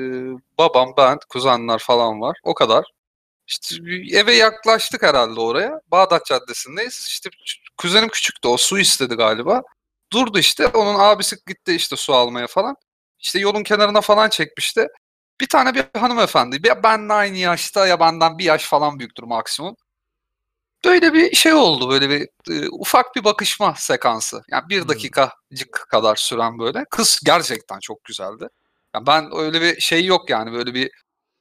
babam, 0.58 0.94
ben, 0.98 1.20
kuzenler 1.30 1.80
falan 1.80 2.22
var. 2.22 2.38
O 2.44 2.54
kadar. 2.54 2.86
İşte 3.48 3.76
eve 4.14 4.36
yaklaştık 4.36 5.04
herhalde 5.04 5.40
oraya. 5.40 5.80
Bağdat 5.92 6.26
Caddesi'ndeyiz. 6.26 7.06
İşte 7.08 7.30
kuzenim 7.78 8.10
küçüktü. 8.10 8.48
O 8.48 8.58
su 8.58 8.80
istedi 8.80 9.16
galiba. 9.16 9.62
Durdu 10.14 10.40
işte. 10.40 10.68
Onun 10.68 11.00
abisi 11.00 11.36
gitti 11.48 11.76
işte 11.76 11.96
su 11.96 12.14
almaya 12.14 12.48
falan. 12.48 12.76
İşte 13.20 13.40
yolun 13.40 13.64
kenarına 13.64 14.02
falan 14.02 14.30
çekmişti. 14.30 14.88
Bir 15.42 15.48
tane 15.48 15.76
bir 15.76 15.86
hanımefendi. 16.00 16.64
Bir, 16.64 16.84
benle 16.84 17.14
aynı 17.14 17.38
yaşta 17.38 17.88
ya 17.88 18.00
benden 18.00 18.38
bir 18.38 18.44
yaş 18.44 18.66
falan 18.66 19.00
büyüktür 19.00 19.24
maksimum. 19.24 19.76
Böyle 20.86 21.14
bir 21.14 21.36
şey 21.36 21.54
oldu. 21.54 21.90
Böyle 21.90 22.10
bir 22.10 22.28
e, 22.50 22.70
ufak 22.70 23.16
bir 23.16 23.24
bakışma 23.24 23.74
sekansı. 23.78 24.44
Yani 24.52 24.70
bir 24.70 24.88
dakikacık 24.88 25.88
kadar 25.90 26.16
süren 26.16 26.60
böyle. 26.60 26.86
Kız 26.92 27.20
gerçekten 27.26 27.80
çok 27.80 28.04
güzeldi. 28.04 28.48
Yani 28.96 29.08
ben 29.08 29.30
öyle 29.38 29.62
bir 29.62 29.82
şey 29.82 30.06
yok 30.06 30.30
yani 30.30 30.52
böyle 30.54 30.74
bir 30.74 30.92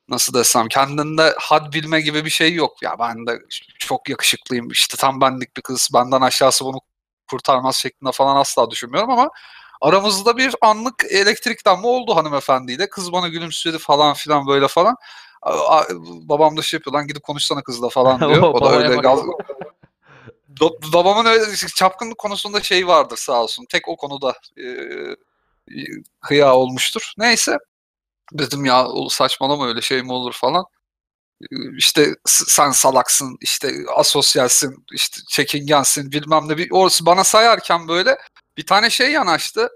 nasıl 0.08 0.34
desem 0.34 0.68
kendinde 0.68 1.34
had 1.38 1.72
bilme 1.72 2.00
gibi 2.00 2.24
bir 2.24 2.30
şey 2.30 2.54
yok. 2.54 2.82
Ya 2.82 2.96
ben 2.98 3.26
de 3.26 3.38
çok 3.78 4.08
yakışıklıyım 4.08 4.68
işte 4.70 4.96
tam 4.96 5.20
benlik 5.20 5.56
bir 5.56 5.62
kız 5.62 5.90
benden 5.94 6.20
aşağısı 6.20 6.64
bunu 6.64 6.78
kurtarmaz 7.30 7.76
şeklinde 7.76 8.12
falan 8.12 8.36
asla 8.36 8.70
düşünmüyorum 8.70 9.10
ama 9.10 9.30
aramızda 9.82 10.36
bir 10.36 10.54
anlık 10.60 11.04
elektriklenme 11.10 11.86
oldu 11.86 12.16
hanımefendiyle. 12.16 12.88
Kız 12.90 13.12
bana 13.12 13.28
gülümsedi 13.28 13.78
falan 13.78 14.14
filan 14.14 14.46
böyle 14.46 14.68
falan. 14.68 14.96
Babam 16.28 16.56
da 16.56 16.62
şey 16.62 16.78
yapıyor 16.78 16.94
lan 16.94 17.06
gidip 17.06 17.22
konuşsana 17.22 17.62
kızla 17.62 17.88
falan 17.88 18.20
diyor. 18.34 18.42
O 18.42 18.64
da 18.64 18.72
öyle 18.76 18.96
gaz... 18.96 19.20
Ba- 20.60 20.92
Babamın 20.92 21.24
öyle 21.24 21.56
çapkınlık 21.56 22.18
konusunda 22.18 22.62
şey 22.62 22.86
vardır 22.86 23.16
sağ 23.16 23.42
olsun. 23.42 23.66
Tek 23.68 23.88
o 23.88 23.96
konuda 23.96 24.34
e, 24.58 24.66
hıya 26.20 26.54
olmuştur. 26.56 27.12
Neyse. 27.18 27.58
Dedim 28.32 28.64
ya 28.64 28.86
saçmalama 29.10 29.68
öyle 29.68 29.80
şey 29.80 30.02
mi 30.02 30.12
olur 30.12 30.32
falan. 30.32 30.64
Ee, 31.42 31.46
İşte 31.76 32.14
sen 32.26 32.70
salaksın, 32.70 33.36
işte 33.40 33.72
asosyalsin, 33.96 34.84
işte 34.92 35.20
çekingensin 35.28 36.12
bilmem 36.12 36.48
ne. 36.48 36.56
Bir, 36.56 36.68
orası 36.70 37.06
bana 37.06 37.24
sayarken 37.24 37.88
böyle 37.88 38.18
bir 38.56 38.66
tane 38.66 38.90
şey 38.90 39.12
yanaştı. 39.12 39.68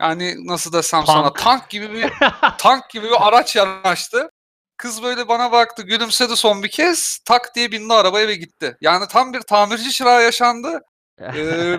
Yani 0.00 0.46
nasıl 0.46 0.72
desem 0.72 1.06
sana 1.06 1.22
Tank. 1.22 1.38
tank 1.38 1.70
gibi 1.70 1.92
bir 1.94 2.10
tank 2.58 2.90
gibi 2.90 3.06
bir 3.06 3.28
araç 3.28 3.56
yanaştı. 3.56 4.30
Kız 4.76 5.02
böyle 5.02 5.28
bana 5.28 5.52
baktı, 5.52 5.82
gülümsedi 5.82 6.36
son 6.36 6.62
bir 6.62 6.68
kez. 6.68 7.18
Tak 7.24 7.54
diye 7.54 7.72
bindi 7.72 7.94
arabaya 7.94 8.28
ve 8.28 8.34
gitti. 8.34 8.76
Yani 8.80 9.04
tam 9.08 9.32
bir 9.32 9.40
tamirci 9.40 9.90
çırağı 9.90 10.22
yaşandı. 10.22 10.80
Ee, 11.36 11.78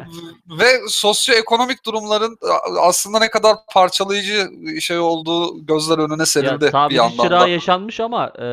ve 0.60 0.80
sosyoekonomik 0.88 1.86
durumların 1.86 2.38
aslında 2.82 3.20
ne 3.20 3.30
kadar 3.30 3.56
parçalayıcı 3.74 4.50
şey 4.82 5.00
olduğu 5.00 5.66
gözler 5.66 5.98
önüne 5.98 6.26
serildi 6.26 6.54
Ya 6.54 6.62
bir 6.62 6.72
tamirci 6.72 6.98
yandan 6.98 7.24
çırağı 7.24 7.42
da. 7.42 7.48
yaşanmış 7.48 8.00
ama 8.00 8.28
e, 8.28 8.46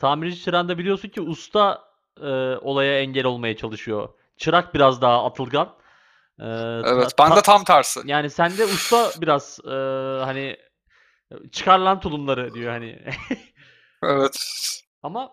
tamirci 0.00 0.42
çırağında 0.42 0.78
biliyorsun 0.78 1.08
ki 1.08 1.20
usta 1.20 1.82
e, 2.20 2.26
olaya 2.56 3.00
engel 3.00 3.24
olmaya 3.24 3.56
çalışıyor. 3.56 4.08
Çırak 4.36 4.74
biraz 4.74 5.02
daha 5.02 5.24
atılgan. 5.24 5.68
E, 6.40 6.46
Evet, 6.84 7.16
ta- 7.16 7.24
ben 7.24 7.30
de 7.30 7.34
ta- 7.34 7.42
tam 7.42 7.64
tersi. 7.64 8.00
yani 8.04 8.30
sende 8.30 8.64
usta 8.64 9.10
biraz 9.20 9.58
e, 9.64 9.70
hani 10.24 10.56
çıkar 11.52 11.78
lan 11.78 12.00
tulumları 12.00 12.54
diyor 12.54 12.72
hani. 12.72 12.98
Evet. 14.02 14.36
Ama 15.02 15.30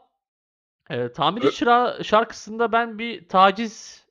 e, 0.89 1.11
tamirci 1.11 1.51
çırağı 1.51 2.05
şarkısında 2.05 2.71
ben 2.71 2.99
bir 2.99 3.27
taciz 3.27 4.05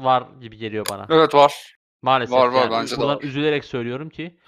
var 0.00 0.24
gibi 0.40 0.56
geliyor 0.56 0.86
bana. 0.90 1.06
Evet 1.10 1.34
var. 1.34 1.76
Maalesef 2.02 2.32
Var, 2.36 2.48
var, 2.48 2.62
yani 2.62 2.70
bence 2.70 2.96
de 2.96 3.04
var. 3.04 3.22
üzülerek 3.22 3.64
söylüyorum 3.64 4.10
ki. 4.10 4.38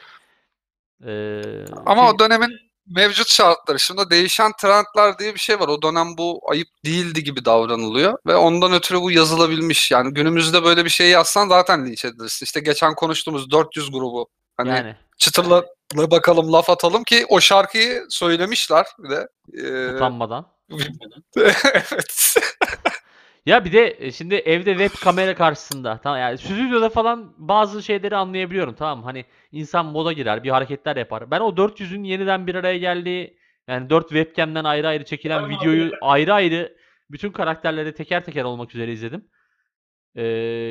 e, 1.06 1.42
Ama 1.86 2.08
ki- 2.10 2.14
o 2.14 2.18
dönemin 2.18 2.67
mevcut 2.90 3.28
şartları. 3.28 3.78
Şimdi 3.78 4.10
değişen 4.10 4.52
trendler 4.60 5.18
diye 5.18 5.34
bir 5.34 5.40
şey 5.40 5.60
var. 5.60 5.68
O 5.68 5.82
dönem 5.82 6.16
bu 6.18 6.40
ayıp 6.50 6.68
değildi 6.84 7.24
gibi 7.24 7.44
davranılıyor. 7.44 8.18
Ve 8.26 8.36
ondan 8.36 8.72
ötürü 8.72 9.00
bu 9.00 9.10
yazılabilmiş. 9.10 9.90
Yani 9.90 10.14
günümüzde 10.14 10.64
böyle 10.64 10.84
bir 10.84 10.90
şey 10.90 11.10
yazsan 11.10 11.48
zaten 11.48 11.86
linç 11.86 12.04
edilirsin. 12.04 12.44
İşte 12.46 12.60
geçen 12.60 12.94
konuştuğumuz 12.94 13.50
400 13.50 13.90
grubu. 13.90 14.28
Hani 14.56 14.68
yani 14.68 14.96
çıtırla 15.18 15.64
bakalım 15.94 16.52
laf 16.52 16.70
atalım 16.70 17.04
ki 17.04 17.26
o 17.28 17.40
şarkıyı 17.40 18.06
söylemişler 18.08 18.86
bir 18.98 19.10
de. 19.10 19.28
Ee, 19.52 19.94
utanmadan. 19.94 20.46
evet. 21.36 22.36
Ya 23.48 23.64
bir 23.64 23.72
de 23.72 23.96
e, 23.98 24.12
şimdi 24.12 24.34
evde 24.34 24.78
web 24.78 25.04
kamera 25.04 25.34
karşısında 25.34 26.00
tamam 26.02 26.18
yani 26.18 26.38
stüdyoda 26.38 26.88
falan 26.88 27.34
bazı 27.38 27.82
şeyleri 27.82 28.16
anlayabiliyorum 28.16 28.74
tamam 28.74 29.02
hani 29.02 29.24
insan 29.52 29.86
moda 29.86 30.12
girer 30.12 30.44
bir 30.44 30.50
hareketler 30.50 30.96
yapar. 30.96 31.30
Ben 31.30 31.40
o 31.40 31.48
400'ün 31.48 32.04
yeniden 32.04 32.46
bir 32.46 32.54
araya 32.54 32.78
geldiği 32.78 33.38
yani 33.68 33.90
4 33.90 34.08
webcam'den 34.08 34.64
ayrı 34.64 34.88
ayrı 34.88 35.04
çekilen 35.04 35.48
videoyu 35.50 35.92
ayrı 36.00 36.34
ayrı 36.34 36.76
bütün 37.10 37.32
karakterleri 37.32 37.94
teker 37.94 38.24
teker 38.24 38.44
olmak 38.44 38.74
üzere 38.74 38.92
izledim. 38.92 39.28
Ee, 40.14 40.22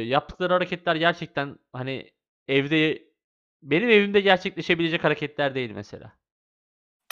yaptıkları 0.06 0.54
hareketler 0.54 0.96
gerçekten 0.96 1.60
hani 1.74 2.12
evde 2.48 3.04
benim 3.62 3.90
evimde 3.90 4.22
gerçekleşebilecek 4.22 5.04
hareketler 5.04 5.56
değil 5.56 5.72
mesela. 5.72 6.14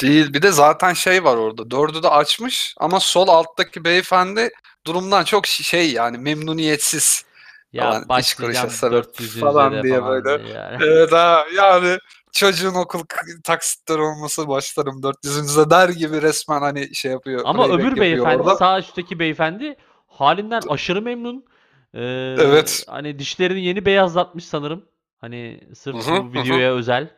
Değil. 0.01 0.33
Bir 0.33 0.41
de 0.41 0.51
zaten 0.51 0.93
şey 0.93 1.23
var 1.23 1.37
orada. 1.37 1.71
Dördü 1.71 2.03
de 2.03 2.09
açmış 2.09 2.75
ama 2.77 2.99
sol 2.99 3.27
alttaki 3.27 3.85
beyefendi 3.85 4.49
durumdan 4.87 5.23
çok 5.23 5.47
şey 5.47 5.91
yani 5.91 6.17
memnuniyetsiz. 6.17 7.25
Ya 7.73 7.83
Falan, 7.83 8.09
başlayacağım 8.09 8.67
kuruşa 8.67 8.77
sarıp 8.77 9.05
400 9.05 9.39
falan 9.39 9.83
diye 9.83 9.99
falan 9.99 10.23
böyle. 10.23 10.43
diye 10.43 10.53
yani. 10.53 10.77
Evet 10.83 11.11
ha 11.11 11.45
yani 11.55 11.97
çocuğun 12.31 12.73
okul 12.73 12.99
taksitleri 13.43 14.01
olması 14.01 14.47
başlarım 14.47 15.01
400'ünüze 15.01 15.69
der 15.69 15.89
gibi 15.89 16.21
resmen 16.21 16.59
hani 16.59 16.95
şey 16.95 17.11
yapıyor. 17.11 17.41
Ama 17.45 17.67
öbür 17.67 17.95
beyefendi 17.95 18.41
orada. 18.41 18.55
sağ 18.55 18.79
üstteki 18.79 19.19
beyefendi 19.19 19.75
halinden 20.07 20.61
aşırı 20.69 21.01
memnun. 21.01 21.45
Ee, 21.93 22.35
Evet. 22.39 22.85
Hani 22.87 23.19
dişlerini 23.19 23.61
yeni 23.65 23.85
beyazlatmış 23.85 24.45
sanırım. 24.45 24.85
Hani 25.21 25.59
sırf 25.75 26.07
Hı 26.07 26.11
hı, 26.11 26.23
bu 26.23 26.33
videoya 26.33 26.73
özel. 26.73 27.09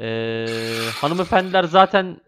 Ee, 0.00 0.46
hanımefendiler 1.00 1.64
zaten 1.64 2.20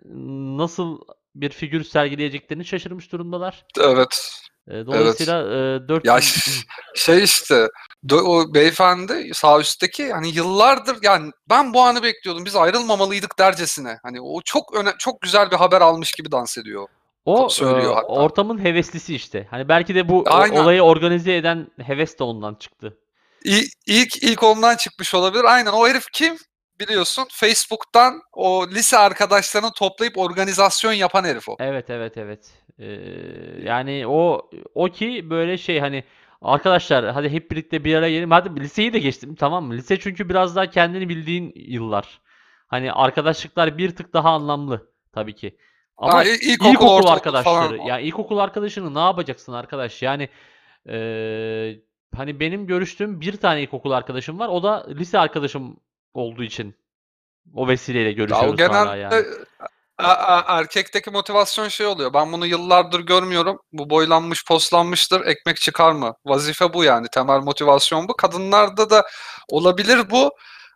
nasıl 0.59 1.01
bir 1.35 1.51
figür 1.51 1.85
sergileyeceklerini 1.85 2.65
şaşırmış 2.65 3.13
durumdalar. 3.13 3.65
Evet. 3.81 4.41
Ee, 4.71 4.87
dolayısıyla 4.87 5.43
e, 5.43 5.89
400 5.89 6.05
Ya 6.05 6.21
şey 6.95 7.25
işte 7.25 7.69
o 8.13 8.55
beyefendi 8.55 9.31
sağ 9.35 9.61
üstteki 9.61 10.13
hani 10.13 10.29
yıllardır 10.29 10.97
yani 11.03 11.33
ben 11.51 11.75
bu 11.75 11.81
anı 11.83 12.03
bekliyordum. 12.03 12.45
Biz 12.45 12.57
ayrılmamalıydık 12.57 13.39
dercesine. 13.39 13.99
Hani 14.03 14.21
o 14.21 14.41
çok 14.45 14.75
öne 14.75 14.93
çok 14.99 15.21
güzel 15.21 15.51
bir 15.51 15.57
haber 15.57 15.81
almış 15.81 16.13
gibi 16.13 16.33
dans 16.33 16.59
ediyor. 16.59 16.87
o 17.25 17.49
söylüyor 17.49 17.93
e, 17.93 17.95
hatta. 17.95 18.07
ortamın 18.07 18.65
heveslisi 18.65 19.15
işte. 19.15 19.47
Hani 19.51 19.69
belki 19.69 19.95
de 19.95 20.09
bu 20.09 20.25
Aynen. 20.27 20.63
olayı 20.63 20.83
organize 20.83 21.37
eden 21.37 21.67
heves 21.83 22.19
de 22.19 22.25
ondan 22.25 22.55
çıktı. 22.55 22.99
İ- 23.45 23.69
İlk 23.87 24.23
ilk 24.23 24.43
ondan 24.43 24.77
çıkmış 24.77 25.15
olabilir. 25.15 25.45
Aynen 25.45 25.73
o 25.73 25.89
herif 25.89 26.07
kim? 26.13 26.37
Biliyorsun 26.81 27.25
Facebook'tan 27.31 28.23
o 28.33 28.67
lise 28.71 28.99
arkadaşlarını 28.99 29.73
toplayıp 29.73 30.19
organizasyon 30.19 30.93
yapan 30.93 31.25
herif 31.25 31.49
o. 31.49 31.57
Evet 31.61 31.91
evet 31.91 32.17
evet. 32.17 32.53
Ee, 32.79 32.87
yani 33.65 34.07
o 34.07 34.51
o 34.75 34.85
ki 34.89 35.31
böyle 35.31 35.59
şey 35.59 35.81
hani 35.81 36.05
arkadaşlar 36.43 37.05
hadi 37.11 37.29
hep 37.29 37.51
birlikte 37.51 37.85
bir 37.85 37.95
araya 37.95 38.11
gelin. 38.11 38.31
Hadi 38.31 38.61
liseyi 38.61 38.93
de 38.93 38.99
geçtim 38.99 39.35
tamam 39.35 39.65
mı? 39.65 39.75
Lise 39.75 39.99
çünkü 40.01 40.29
biraz 40.29 40.57
daha 40.57 40.71
kendini 40.71 41.09
bildiğin 41.09 41.53
yıllar. 41.57 42.21
Hani 42.67 42.93
arkadaşlıklar 42.93 43.79
bir 43.79 43.97
tık 43.97 44.13
daha 44.13 44.31
anlamlı 44.31 44.91
tabii 45.13 45.35
ki. 45.35 45.57
Ama 45.97 46.13
Ha, 46.15 46.25
il- 46.25 46.41
ilkokul, 46.53 46.71
ilkokul 46.73 47.07
arkadaşları. 47.07 47.77
falan. 47.77 47.87
Ya 47.87 47.99
ilkokul 47.99 48.39
arkadaşını 48.39 48.95
ne 48.95 48.99
yapacaksın 48.99 49.53
arkadaş? 49.53 50.03
Yani 50.03 50.29
eee, 50.89 51.81
hani 52.17 52.41
benim 52.41 52.67
görüştüğüm 52.67 53.21
bir 53.21 53.37
tane 53.37 53.63
ilkokul 53.63 53.91
arkadaşım 53.91 54.39
var. 54.39 54.49
O 54.49 54.63
da 54.63 54.87
lise 54.91 55.19
arkadaşım 55.19 55.81
olduğu 56.19 56.43
için 56.45 56.75
o 57.55 57.69
vesileyle 57.69 58.09
Ya 58.09 58.13
görüşüyoruz 58.13 58.61
hala 58.61 58.97
genelde 58.97 58.99
yani. 58.99 59.25
a- 59.99 60.13
a- 60.13 60.59
erkekteki 60.59 61.11
motivasyon 61.11 61.69
şey 61.69 61.87
oluyor. 61.87 62.15
Ben 62.15 62.33
bunu 62.33 62.47
yıllardır 62.47 63.01
görmüyorum. 63.01 63.59
Bu 63.73 63.91
boylanmış, 63.91 64.45
poslanmıştır. 64.45 65.27
Ekmek 65.27 65.57
çıkar 65.57 65.93
mı? 65.93 66.15
Vazife 66.27 66.73
bu 66.73 66.85
yani. 66.85 67.07
Temel 67.13 67.39
motivasyon 67.39 68.09
bu. 68.09 68.17
Kadınlarda 68.17 68.91
da 68.91 69.07
olabilir 69.49 70.11
bu. 70.11 70.31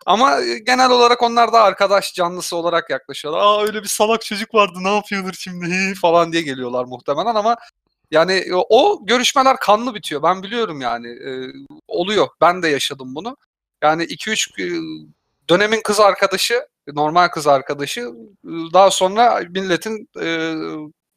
Ama 0.05 0.41
e, 0.41 0.59
genel 0.59 0.89
olarak 0.89 1.23
onlar 1.23 1.53
da 1.53 1.63
arkadaş 1.63 2.13
canlısı 2.13 2.55
olarak 2.55 2.89
yaklaşıyorlar. 2.89 3.41
Aa 3.41 3.63
öyle 3.63 3.83
bir 3.83 3.87
salak 3.87 4.21
çocuk 4.25 4.53
vardı 4.53 4.79
ne 4.81 4.95
yapıyordur 4.95 5.33
şimdi 5.33 5.93
falan 6.01 6.31
diye 6.33 6.41
geliyorlar 6.41 6.85
muhtemelen 6.85 7.35
ama 7.35 7.57
yani 8.11 8.33
e, 8.33 8.53
o 8.53 9.05
görüşmeler 9.05 9.57
kanlı 9.57 9.95
bitiyor. 9.95 10.23
Ben 10.23 10.43
biliyorum 10.43 10.81
yani. 10.81 11.07
E, 11.07 11.31
oluyor. 11.87 12.27
Ben 12.41 12.63
de 12.63 12.67
yaşadım 12.67 13.15
bunu. 13.15 13.37
Yani 13.83 14.03
2-3 14.03 14.49
e, 14.59 14.65
dönemin 15.49 15.81
kız 15.83 15.99
arkadaşı, 15.99 16.67
normal 16.93 17.27
kız 17.27 17.47
arkadaşı 17.47 18.01
e, 18.01 18.51
daha 18.73 18.91
sonra 18.91 19.39
milletin 19.49 20.09
e, 20.21 20.53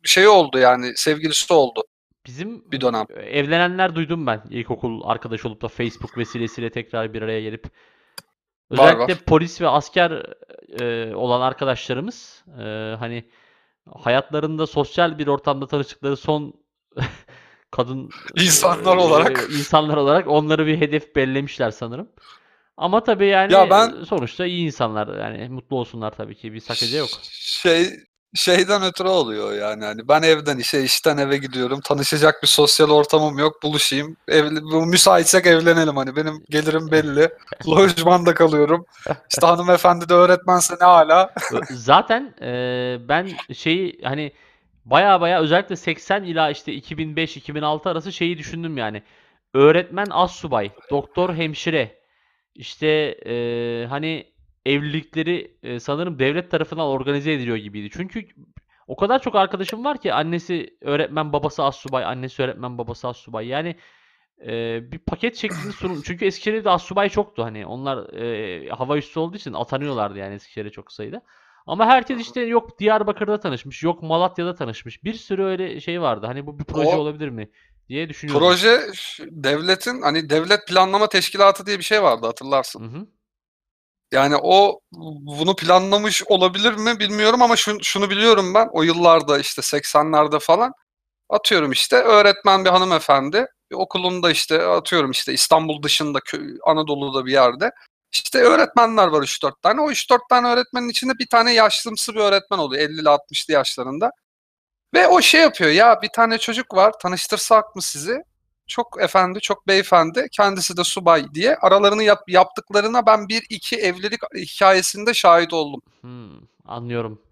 şeyi 0.04 0.28
oldu 0.28 0.59
yani 0.59 0.92
sevgilisi 0.97 1.52
oldu. 1.52 1.83
Bizim 2.26 2.71
Bir 2.73 2.80
dönem. 2.80 3.06
evlenenler 3.16 3.95
duydum 3.95 4.26
ben. 4.26 4.42
İlkokul 4.50 5.00
arkadaş 5.04 5.47
olup 5.47 5.62
da 5.62 5.68
Facebook 5.68 6.18
vesilesiyle 6.18 6.71
tekrar 6.71 7.12
bir 7.14 7.23
araya 7.23 7.40
gelip. 7.40 7.64
Var, 7.64 7.71
Özellikle 8.71 9.14
var. 9.14 9.25
polis 9.26 9.61
ve 9.61 9.68
asker 9.68 10.23
e, 10.80 11.14
olan 11.14 11.40
arkadaşlarımız 11.40 12.45
e, 12.59 12.62
hani 12.99 13.30
hayatlarında 13.95 14.66
sosyal 14.66 15.18
bir 15.18 15.26
ortamda 15.26 15.66
tanıştıkları 15.66 16.16
son 16.16 16.54
kadın 17.71 18.11
İnsanlar 18.37 18.97
e, 18.97 19.00
olarak. 19.00 19.42
insanlar 19.59 19.97
olarak 19.97 20.28
onları 20.28 20.66
bir 20.66 20.80
hedef 20.80 21.16
bellemişler 21.16 21.71
sanırım. 21.71 22.09
Ama 22.76 23.02
tabii 23.04 23.26
yani 23.26 23.52
Ya 23.52 23.71
ben- 23.71 24.04
sonuçta 24.09 24.47
iyi 24.47 24.66
insanlar 24.66 25.18
yani 25.18 25.49
mutlu 25.49 25.76
olsunlar 25.76 26.11
tabii 26.11 26.35
ki 26.35 26.52
bir 26.52 26.61
sakınca 26.61 26.99
yok. 26.99 27.09
Şey 27.33 27.90
şeyden 28.35 28.83
ötürü 28.83 29.09
oluyor 29.09 29.52
yani 29.52 29.85
hani 29.85 30.09
ben 30.09 30.23
evden 30.23 30.59
işe 30.59 30.83
işten 30.83 31.16
eve 31.16 31.37
gidiyorum 31.37 31.80
tanışacak 31.80 32.42
bir 32.42 32.49
sosyal 32.49 32.90
ortamım 32.90 33.38
yok 33.38 33.62
buluşayım 33.62 34.16
Evli, 34.28 34.62
bu 34.62 34.87
müsaitsek 34.87 35.47
evlenelim 35.47 35.97
hani 35.97 36.16
benim 36.16 36.42
gelirim 36.50 36.90
belli 36.90 37.28
lojmanda 37.68 38.35
kalıyorum 38.35 38.87
işte 39.30 39.47
hanımefendi 39.47 40.09
de 40.09 40.14
öğretmense 40.14 40.75
ne 40.80 40.87
hala 40.87 41.35
Ö- 41.52 41.61
Zaten 41.71 42.35
e, 42.42 43.09
ben 43.09 43.28
şeyi 43.52 44.00
hani 44.02 44.33
baya 44.85 45.21
baya 45.21 45.40
özellikle 45.40 45.76
80 45.76 46.25
ila 46.25 46.50
işte 46.50 46.73
2005-2006 46.75 47.90
arası 47.90 48.12
şeyi 48.12 48.38
düşündüm 48.38 48.76
yani. 48.76 49.02
Öğretmen 49.54 50.06
assubay, 50.11 50.71
doktor 50.90 51.35
hemşire, 51.35 51.99
işte 52.56 52.86
e, 53.26 53.86
hani 53.88 54.32
evlilikleri 54.66 55.56
e, 55.62 55.80
sanırım 55.80 56.18
devlet 56.18 56.50
tarafından 56.50 56.86
organize 56.86 57.32
ediliyor 57.32 57.56
gibiydi. 57.56 57.88
Çünkü 57.92 58.26
o 58.86 58.96
kadar 58.96 59.22
çok 59.22 59.34
arkadaşım 59.34 59.84
var 59.84 60.00
ki 60.00 60.12
annesi 60.12 60.76
öğretmen, 60.80 61.32
babası 61.32 61.64
assubay, 61.64 62.04
annesi 62.04 62.42
öğretmen, 62.42 62.78
babası 62.78 63.08
assubay. 63.08 63.46
Yani 63.46 63.76
e, 64.46 64.80
bir 64.92 64.98
paket 64.98 65.36
şeklinde 65.36 65.72
sunum. 65.80 66.02
Çünkü 66.02 66.25
Eskişehir'de 66.25 66.70
assubay 66.70 67.08
çoktu 67.08 67.44
hani. 67.44 67.66
Onlar 67.66 68.14
e, 68.14 68.68
hava 68.68 68.96
üssü 68.96 69.20
olduğu 69.20 69.36
için 69.36 69.52
atanıyorlardı 69.52 70.18
yani 70.18 70.34
Eskişehir'e 70.34 70.70
çok 70.70 70.92
sayıda. 70.92 71.22
Ama 71.66 71.86
herkes 71.86 72.20
işte 72.20 72.40
yok 72.40 72.78
Diyarbakır'da 72.78 73.40
tanışmış, 73.40 73.82
yok 73.82 74.02
Malatya'da 74.02 74.54
tanışmış. 74.54 75.04
Bir 75.04 75.14
sürü 75.14 75.44
öyle 75.44 75.80
şey 75.80 76.00
vardı. 76.00 76.26
Hani 76.26 76.46
bu 76.46 76.58
bir 76.58 76.64
proje 76.64 76.96
O- 76.96 76.98
olabilir 76.98 77.28
mi 77.28 77.48
diye 77.88 78.09
düşünüyorum. 78.09 78.40
proje 78.40 78.81
devletin 79.21 80.02
hani 80.02 80.31
devlet 80.31 80.66
planlama 80.69 81.09
teşkilatı 81.09 81.66
diye 81.66 81.78
bir 81.78 81.85
şey 81.85 82.02
vardı 82.02 82.26
hatırlarsın. 82.26 82.81
Hı 82.81 82.99
hı. 82.99 83.07
Yani 84.12 84.37
o 84.43 84.81
bunu 85.21 85.57
planlamış 85.57 86.23
olabilir 86.26 86.73
mi 86.73 86.99
bilmiyorum 86.99 87.43
ama 87.43 87.57
şunu, 87.57 87.85
şunu 87.85 88.11
biliyorum 88.11 88.55
ben 88.55 88.69
o 88.73 88.83
yıllarda 88.83 89.38
işte 89.38 89.62
80'lerde 89.62 90.40
falan 90.40 90.73
atıyorum 91.28 91.73
işte 91.73 91.97
öğretmen 91.97 92.64
bir 92.64 92.71
hanımefendi 92.71 93.47
bir 93.71 93.76
okulunda 93.76 94.31
işte 94.31 94.62
atıyorum 94.66 95.11
işte 95.11 95.33
İstanbul 95.33 95.83
dışında 95.83 96.19
Anadolu'da 96.66 97.26
bir 97.26 97.33
yerde 97.33 97.71
işte 98.12 98.38
öğretmenler 98.38 99.09
var 99.09 99.23
3-4 99.23 99.52
tane. 99.62 99.81
O 99.81 99.90
3-4 99.90 100.19
tane 100.28 100.49
öğretmenin 100.49 100.88
içinde 100.88 101.12
bir 101.18 101.27
tane 101.27 101.53
yaşlımsı 101.53 102.14
bir 102.14 102.20
öğretmen 102.20 102.59
oluyor 102.59 102.88
50'li 102.88 103.09
60'lı 103.09 103.55
yaşlarında. 103.55 104.11
Ve 104.96 105.09
o 105.09 105.20
şey 105.20 105.40
yapıyor 105.40 105.70
ya 105.70 106.02
bir 106.02 106.09
tane 106.09 106.38
çocuk 106.38 106.74
var 106.74 106.92
tanıştırsak 107.02 107.76
mı 107.76 107.82
sizi? 107.82 108.22
Çok 108.66 109.02
efendi, 109.02 109.40
çok 109.40 109.68
beyefendi. 109.68 110.26
Kendisi 110.32 110.76
de 110.76 110.85
subay 110.85 111.24
diye. 111.35 111.56
Aralarını 111.56 112.02
yap, 112.02 112.18
yaptıklarına 112.28 113.06
ben 113.06 113.28
bir 113.28 113.42
iki 113.50 113.76
evlilik 113.76 114.20
hikayesinde 114.37 115.14
şahit 115.14 115.52
oldum. 115.52 115.80
Hmm, 116.00 116.30
anlıyorum. 116.64 117.22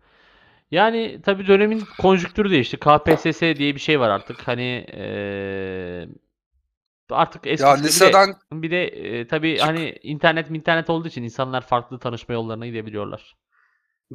Yani 0.70 1.20
tabii 1.24 1.46
dönemin 1.46 1.82
konjüktürü 2.00 2.50
değişti. 2.50 2.76
KPSS 2.76 3.40
diye 3.56 3.74
bir 3.74 3.80
şey 3.80 4.00
var 4.00 4.08
artık. 4.08 4.48
Hani 4.48 4.86
eee, 4.92 6.08
artık 7.10 7.46
Ya 7.46 7.52
eskisi 7.52 7.76
gibi 7.76 7.82
de 7.84 7.88
liseden 7.88 8.34
bir 8.52 8.70
de 8.70 8.84
e, 8.86 9.26
tabii 9.26 9.56
çık- 9.56 9.66
hani 9.66 9.98
internet 10.02 10.50
internet 10.50 10.90
olduğu 10.90 11.08
için 11.08 11.22
insanlar 11.22 11.60
farklı 11.66 11.98
tanışma 11.98 12.34
yollarına 12.34 12.66
gidebiliyorlar. 12.66 13.34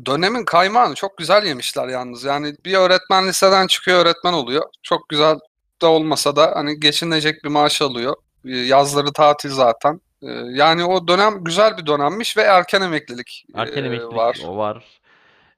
Dönemin 0.05 0.45
kaymağını 0.45 0.95
çok 0.95 1.17
güzel 1.17 1.45
yemişler 1.45 1.87
yalnız. 1.87 2.23
Yani 2.23 2.55
bir 2.65 2.73
öğretmen 2.73 3.27
liseden 3.27 3.67
çıkıyor 3.67 4.05
öğretmen 4.05 4.33
oluyor. 4.33 4.63
Çok 4.83 5.09
güzel 5.09 5.35
de 5.81 5.85
olmasa 5.85 6.35
da 6.35 6.51
hani 6.55 6.79
geçinecek 6.79 7.43
bir 7.43 7.49
maaş 7.49 7.81
alıyor. 7.81 8.15
Ee, 8.45 8.49
Yazları 8.57 9.13
tatil 9.13 9.49
zaten. 9.49 10.01
Ee, 10.23 10.27
Yani 10.49 10.83
o 10.85 11.07
dönem 11.07 11.43
güzel 11.43 11.77
bir 11.77 11.85
dönemmiş 11.85 12.37
ve 12.37 12.41
erken 12.41 12.81
emeklilik 12.81 13.45
Erken 13.55 13.83
e, 13.83 13.85
emeklilik 13.87 14.13
var. 14.13 14.39
o 14.47 14.57
var. 14.57 14.83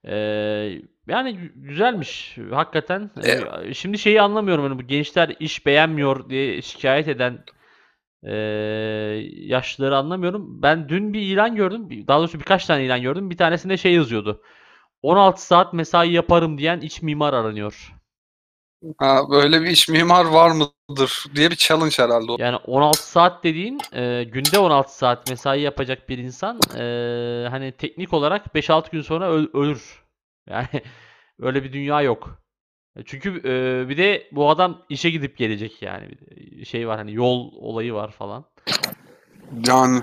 Eee, 0.04 0.82
yani 1.08 1.30
gü- 1.30 1.52
güzelmiş 1.56 2.38
hakikaten. 2.52 3.12
E, 3.24 3.38
Eee, 3.64 3.74
şimdi 3.74 3.98
şeyi 3.98 4.22
anlamıyorum 4.22 4.64
hani 4.64 4.80
bu 4.80 4.88
gençler 4.88 5.36
iş 5.40 5.66
beğenmiyor 5.66 6.30
diye 6.30 6.62
şikayet 6.62 7.08
eden 7.08 7.40
eee 8.24 8.32
yaşlıları 9.48 9.98
anlamıyorum. 9.98 10.62
Ben 10.62 10.90
dün 10.90 11.14
bir 11.14 11.22
ilan 11.22 11.56
gördüm. 11.56 12.08
Daha 12.08 12.20
doğrusu 12.20 12.40
birkaç 12.40 12.66
tane 12.66 12.86
ilan 12.86 13.02
gördüm. 13.02 13.30
Bir 13.30 13.38
tanesinde 13.38 13.78
şey 13.78 13.94
yazıyordu. 13.94 14.42
16 15.02 15.46
saat 15.46 15.74
mesai 15.74 16.12
yaparım 16.14 16.58
diyen 16.58 16.80
iç 16.82 17.02
mimar 17.02 17.34
aranıyor. 17.34 17.94
Ha, 18.98 19.30
böyle 19.30 19.62
bir 19.62 19.68
iş 19.68 19.90
mimar 19.90 20.26
var 20.26 20.52
mıdır 20.52 21.26
diye 21.36 21.52
bir 21.52 21.56
challenge 21.56 21.96
herhalde. 21.98 22.32
Yani 22.44 22.56
16 22.56 23.10
saat 23.12 23.44
dediğin 23.44 23.80
eee, 23.94 24.24
günde 24.24 24.60
16 24.60 24.98
saat 24.98 25.28
mesai 25.28 25.62
yapacak 25.62 26.10
bir 26.10 26.18
insan 26.18 26.60
eee, 26.78 27.48
hani 27.50 27.72
teknik 27.72 28.14
olarak 28.14 28.56
5-6 28.56 28.92
gün 28.92 29.02
sonra 29.02 29.26
öl- 29.30 29.50
ölür. 29.54 30.04
Yani 30.50 30.68
öyle 31.40 31.64
bir 31.64 31.74
dünya 31.74 32.02
yok. 32.02 32.41
E, 32.96 33.04
Çünkü 33.06 33.30
eee, 33.44 33.90
bir 33.90 33.98
de 33.98 34.30
bu 34.32 34.50
adam 34.50 34.86
işe 34.90 35.10
gidip 35.10 35.38
gelecek 35.38 35.82
yani. 35.82 36.10
Bir 36.10 36.20
de 36.60 36.66
şey 36.66 36.88
var 36.88 36.98
hani 36.98 37.14
yol 37.14 37.52
olayı 37.56 37.94
var 37.94 38.12
falan. 38.12 38.46
Yani 39.52 40.02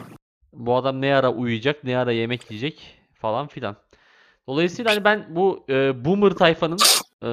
Bu 0.52 0.76
adam 0.76 1.00
ne 1.00 1.14
ara 1.16 1.32
uyuyacak, 1.32 1.84
ne 1.84 1.98
ara 1.98 2.12
yemek 2.12 2.50
yiyecek 2.50 3.00
falan 3.14 3.46
filan. 3.48 3.76
Dolayısıyla 4.48 4.92
hani 4.92 5.04
ben 5.04 5.36
bu 5.36 5.66
e, 5.70 6.04
boomer 6.04 6.30
tayfanın 6.32 6.90
e, 7.22 7.26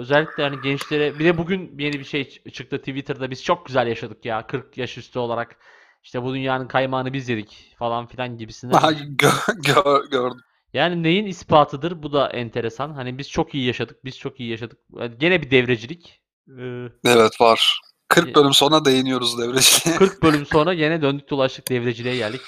özellikle 0.00 0.42
hani 0.42 0.60
gençlere 0.60 1.18
bir 1.18 1.24
de 1.24 1.38
bugün 1.38 1.78
yeni 1.78 2.00
bir 2.00 2.04
şey 2.04 2.30
çıktı 2.52 2.78
Twitter'da 2.78 3.30
biz 3.30 3.44
çok 3.44 3.66
güzel 3.66 3.86
yaşadık 3.86 4.24
ya 4.24 4.46
40 4.46 4.78
yaş 4.78 4.98
üstü 4.98 5.18
olarak 5.18 5.56
işte 6.02 6.22
bu 6.22 6.34
dünyanın 6.34 6.68
kaymağını 6.68 7.12
biz 7.12 7.28
yedik 7.28 7.76
falan 7.78 8.06
filan 8.06 8.38
gibisinden. 8.38 8.80
ha, 8.80 8.92
gö- 8.92 9.62
gö- 9.62 10.10
gördüm. 10.10 10.40
Yani 10.72 11.02
neyin 11.02 11.26
ispatıdır? 11.26 12.02
Bu 12.02 12.12
da 12.12 12.28
enteresan. 12.28 12.90
Hani 12.94 13.18
biz 13.18 13.30
çok 13.30 13.54
iyi 13.54 13.66
yaşadık, 13.66 14.04
biz 14.04 14.18
çok 14.18 14.40
iyi 14.40 14.50
yaşadık. 14.50 14.78
Yani 14.98 15.18
Gene 15.18 15.42
bir 15.42 15.50
devrecilik. 15.50 16.20
E, 16.48 16.62
Evet 17.04 17.40
var. 17.40 17.80
40 18.08 18.28
e, 18.28 18.34
bölüm 18.34 18.52
sonra 18.54 18.84
değiniyoruz 18.84 19.38
devreciye. 19.38 19.96
40 19.96 20.22
bölüm 20.22 20.46
sonra 20.46 20.74
gene 20.74 21.02
döndük 21.02 21.30
dolaştık 21.30 21.68
devreciliğe 21.68 22.16
geldik. 22.16 22.40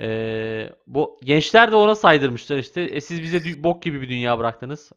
Ee, 0.00 0.72
bu 0.86 1.20
gençler 1.24 1.72
de 1.72 1.76
ona 1.76 1.94
saydırmışlar 1.94 2.56
işte. 2.56 2.80
E 2.80 3.00
siz 3.00 3.22
bize 3.22 3.64
bok 3.64 3.82
gibi 3.82 4.00
bir 4.02 4.08
dünya 4.08 4.38
bıraktınız. 4.38 4.92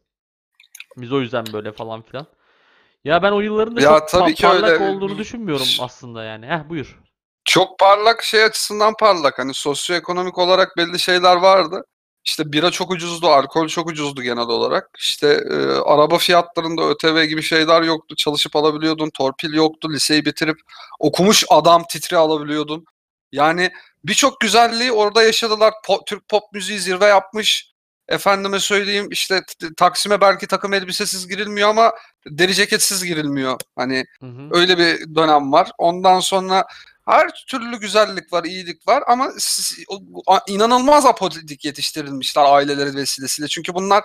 Biz 0.96 1.12
o 1.12 1.20
yüzden 1.20 1.44
böyle 1.52 1.72
falan 1.72 2.02
filan. 2.02 2.26
Ya 3.04 3.22
ben 3.22 3.32
o 3.32 3.40
yılların 3.40 3.76
da 3.76 3.80
Ya 3.80 3.88
çok 3.88 3.98
pa- 3.98 4.10
tabii 4.10 4.34
ki 4.34 4.42
parlak 4.42 4.70
öyle. 4.70 4.84
olduğunu 4.84 5.18
düşünmüyorum 5.18 5.66
aslında 5.80 6.24
yani. 6.24 6.46
Heh 6.46 6.68
buyur. 6.68 7.00
Çok 7.44 7.78
parlak 7.78 8.22
şey 8.22 8.44
açısından 8.44 8.94
parlak. 9.00 9.38
Hani 9.38 9.54
sosyoekonomik 9.54 10.38
olarak 10.38 10.76
belli 10.76 10.98
şeyler 10.98 11.36
vardı. 11.36 11.84
İşte 12.30 12.52
bira 12.52 12.70
çok 12.70 12.90
ucuzdu, 12.90 13.28
alkol 13.28 13.68
çok 13.68 13.90
ucuzdu 13.90 14.22
genel 14.22 14.38
olarak. 14.48 14.90
İşte 14.98 15.26
e, 15.50 15.54
araba 15.64 16.18
fiyatlarında 16.18 16.82
ÖTV 16.82 17.24
gibi 17.24 17.42
şeyler 17.42 17.82
yoktu. 17.82 18.16
Çalışıp 18.16 18.56
alabiliyordun. 18.56 19.10
Torpil 19.10 19.54
yoktu. 19.54 19.90
Liseyi 19.92 20.24
bitirip 20.24 20.60
okumuş 20.98 21.44
adam 21.48 21.82
titri 21.90 22.16
alabiliyordun. 22.16 22.84
Yani 23.32 23.70
birçok 24.04 24.40
güzelliği 24.40 24.92
orada 24.92 25.22
yaşadılar. 25.22 25.72
Po- 25.86 26.04
Türk 26.06 26.28
pop 26.28 26.42
müziği 26.52 26.78
zirve 26.78 27.06
yapmış. 27.06 27.72
Efendime 28.08 28.60
söyleyeyim 28.60 29.08
işte 29.10 29.40
Taksim'e 29.76 30.20
belki 30.20 30.46
takım 30.46 30.72
elbisesiz 30.74 31.28
girilmiyor 31.28 31.68
ama 31.68 31.92
deri 32.26 32.54
ceketsiz 32.54 33.04
girilmiyor. 33.04 33.56
Hani 33.76 34.04
Hı 34.20 34.26
hı. 34.26 34.48
Öyle 34.50 34.78
bir 34.78 35.14
dönem 35.14 35.52
var. 35.52 35.70
Ondan 35.78 36.20
sonra 36.20 36.64
her 37.10 37.44
türlü 37.48 37.80
güzellik 37.80 38.32
var, 38.32 38.44
iyilik 38.44 38.88
var 38.88 39.04
ama 39.06 39.32
inanılmaz 40.48 41.06
apolitik 41.06 41.64
yetiştirilmişler 41.64 42.44
aileleri 42.44 42.94
vesilesiyle. 42.94 43.48
Çünkü 43.48 43.74
bunlar 43.74 44.04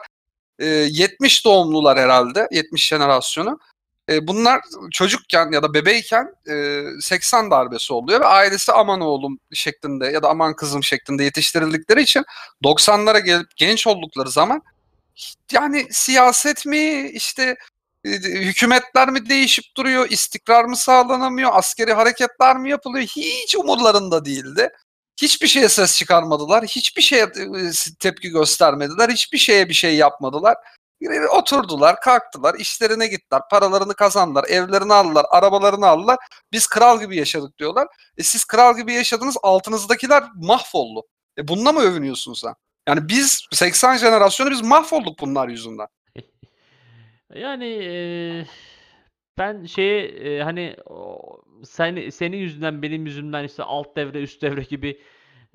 e, 0.60 0.66
70 0.66 1.46
doğumlular 1.46 1.98
herhalde 1.98 2.48
70 2.52 2.88
jenerasyonu. 2.88 3.60
E, 4.10 4.28
bunlar 4.28 4.62
çocukken 4.92 5.52
ya 5.52 5.64
da 5.64 5.74
bebeyken 5.74 6.36
e, 6.50 6.84
80 7.02 7.52
darbesi 7.52 7.94
oluyor 7.94 8.22
ve 8.22 8.26
ailesi 8.26 8.72
aman 8.72 9.02
oğlum 9.02 9.40
şeklinde 9.54 10.08
ya 10.08 10.24
da 10.24 10.30
aman 10.30 10.56
kızım 10.56 10.84
şeklinde 10.84 11.24
yetiştirildikleri 11.24 12.02
için 12.02 12.26
90'lara 12.64 13.20
gelip 13.20 13.48
genç 13.56 13.88
oldukları 13.88 14.30
zaman 14.30 14.62
yani 15.52 15.88
siyaset 15.92 16.66
mi 16.66 17.10
işte 17.10 17.44
e, 17.44 17.56
hükümetler 18.06 19.10
mi 19.10 19.30
değişip 19.30 19.66
duruyor, 19.78 20.10
istikrar 20.10 20.66
mı 20.66 20.78
sağlanamıyor, 20.78 21.50
askeri 21.54 21.94
hareketler 21.94 22.58
mi 22.58 22.70
yapılıyor 22.70 23.06
hiç 23.06 23.56
umurlarında 23.56 24.26
değildi. 24.26 24.70
Hiçbir 25.22 25.48
şeye 25.48 25.70
ses 25.70 25.98
çıkarmadılar, 25.98 26.66
hiçbir 26.66 27.02
şeye 27.02 27.24
e, 27.24 27.72
tepki 28.00 28.30
göstermediler, 28.30 29.10
hiçbir 29.10 29.38
şeye 29.38 29.70
bir 29.70 29.74
şey 29.74 29.96
yapmadılar. 29.96 30.58
E, 31.02 31.20
Oturdular, 31.20 32.02
kalktılar, 32.02 32.56
işlerine 32.60 33.08
gittiler, 33.08 33.42
paralarını 33.52 33.94
kazandılar, 33.94 34.44
evlerini 34.44 34.94
aldılar, 34.94 35.26
arabalarını 35.30 35.88
aldılar. 35.88 36.18
Biz 36.52 36.68
kral 36.68 37.00
gibi 37.00 37.18
yaşadık 37.18 37.58
diyorlar. 37.58 37.88
E 38.18 38.24
siz 38.24 38.46
kral 38.46 38.78
gibi 38.78 38.94
yaşadınız, 38.94 39.38
altınızdakiler 39.44 40.24
mahvoldu. 40.36 41.04
E 41.38 41.48
bununla 41.48 41.72
mı 41.72 41.80
övünüyorsun 41.80 42.34
sen? 42.34 42.54
Yani 42.88 43.08
biz 43.08 43.48
80 43.52 43.98
jenerasyonu 43.98 44.52
biz 44.52 44.62
mahvolduk 44.62 45.20
bunlar 45.20 45.48
yüzünden. 45.48 45.88
Yani 47.36 47.66
eee, 47.68 48.46
ben 49.38 49.66
şeye 49.66 50.10
eee, 50.10 50.42
hani 50.44 50.76
o, 50.86 51.20
sen, 51.64 52.10
senin 52.10 52.38
yüzünden 52.38 52.82
benim 52.82 53.06
yüzümden 53.06 53.44
işte 53.44 53.64
alt 53.64 53.96
devre 53.96 54.22
üst 54.22 54.42
devre 54.42 54.62
gibi 54.62 55.02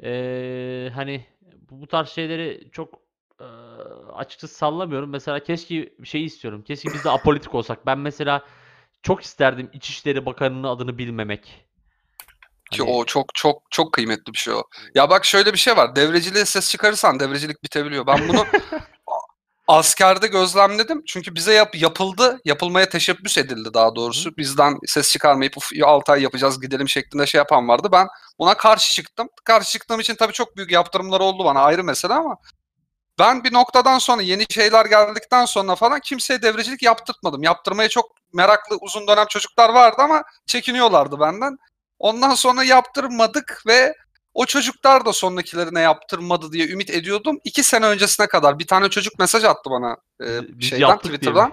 eee, 0.02 0.90
hani 0.94 1.26
bu, 1.70 1.86
tarz 1.86 2.08
şeyleri 2.08 2.68
çok 2.72 2.94
eee, 3.40 3.46
açıkçası 4.14 4.54
sallamıyorum. 4.54 5.10
Mesela 5.10 5.40
keşke 5.40 5.92
şey 6.04 6.24
istiyorum. 6.24 6.62
Keşke 6.62 6.88
biz 6.94 7.04
de 7.04 7.10
apolitik 7.10 7.54
olsak. 7.54 7.86
Ben 7.86 7.98
mesela 7.98 8.44
çok 9.02 9.22
isterdim 9.22 9.70
İçişleri 9.72 10.26
Bakanı'nın 10.26 10.64
adını 10.64 10.98
bilmemek. 10.98 11.44
Ki 12.70 12.82
Hani 12.82 12.90
o 12.90 13.04
çok 13.04 13.34
çok 13.34 13.62
çok 13.70 13.92
kıymetli 13.92 14.32
bir 14.32 14.38
şey 14.38 14.54
o. 14.54 14.62
Ya 14.94 15.10
bak 15.10 15.24
şöyle 15.24 15.52
bir 15.52 15.58
şey 15.58 15.76
var. 15.76 15.96
Devreciliğe 15.96 16.44
ses 16.44 16.70
çıkarırsan 16.70 17.20
devrecilik 17.20 17.64
bitebiliyor. 17.64 18.06
Ben 18.06 18.28
bunu 18.28 18.46
askerde 19.70 20.26
gözlemledim. 20.26 21.02
Çünkü 21.06 21.34
bize 21.34 21.54
yap, 21.54 21.74
yapıldı, 21.74 22.40
yapılmaya 22.44 22.88
teşebbüs 22.88 23.38
edildi 23.38 23.74
daha 23.74 23.94
doğrusu. 23.96 24.36
Bizden 24.36 24.78
ses 24.86 25.12
çıkarmayıp 25.12 25.54
6 25.84 26.12
ay 26.12 26.22
yapacağız 26.22 26.60
gidelim 26.60 26.88
şeklinde 26.88 27.26
şey 27.26 27.38
yapan 27.38 27.68
vardı. 27.68 27.88
Ben 27.92 28.08
buna 28.38 28.54
karşı 28.54 28.94
çıktım. 28.94 29.28
Karşı 29.44 29.70
çıktığım 29.70 30.00
için 30.00 30.14
tabii 30.14 30.32
çok 30.32 30.56
büyük 30.56 30.72
yaptırımlar 30.72 31.20
oldu 31.20 31.44
bana 31.44 31.60
ayrı 31.60 31.84
mesele 31.84 32.14
ama 32.14 32.36
ben 33.18 33.44
bir 33.44 33.52
noktadan 33.52 33.98
sonra 33.98 34.22
yeni 34.22 34.46
şeyler 34.50 34.86
geldikten 34.86 35.44
sonra 35.44 35.74
falan 35.74 36.00
kimseye 36.00 36.42
devrecilik 36.42 36.82
yaptırtmadım. 36.82 37.42
Yaptırmaya 37.42 37.88
çok 37.88 38.10
meraklı 38.32 38.76
uzun 38.80 39.06
dönem 39.06 39.26
çocuklar 39.26 39.68
vardı 39.68 40.02
ama 40.02 40.22
çekiniyorlardı 40.46 41.20
benden. 41.20 41.56
Ondan 41.98 42.34
sonra 42.34 42.64
yaptırmadık 42.64 43.62
ve 43.66 43.94
o 44.34 44.46
çocuklar 44.46 45.04
da 45.04 45.12
sonrakilerine 45.12 45.80
yaptırmadı 45.80 46.52
diye 46.52 46.68
ümit 46.68 46.90
ediyordum. 46.90 47.38
İki 47.44 47.62
sene 47.62 47.86
öncesine 47.86 48.26
kadar 48.26 48.58
bir 48.58 48.66
tane 48.66 48.88
çocuk 48.88 49.18
mesaj 49.18 49.44
attı 49.44 49.70
bana 49.70 49.96
e, 50.24 50.58
biz, 50.58 50.68
şeyden? 50.70 50.98
Twitter'dan. 50.98 51.52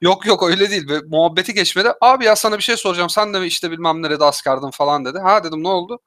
Yok 0.00 0.26
yok 0.26 0.42
öyle 0.42 0.70
değil. 0.70 0.88
Ve 0.88 1.00
muhabbeti 1.06 1.54
geçmedi. 1.54 1.92
Abi 2.00 2.24
ya 2.24 2.36
sana 2.36 2.58
bir 2.58 2.62
şey 2.62 2.76
soracağım. 2.76 3.10
Sen 3.10 3.34
de 3.34 3.46
işte 3.46 3.70
bilmem 3.70 4.02
nerede 4.02 4.24
askerdin 4.24 4.70
falan 4.70 5.04
dedi. 5.04 5.18
Ha 5.18 5.44
dedim 5.44 5.62
ne 5.62 5.68
oldu? 5.68 5.98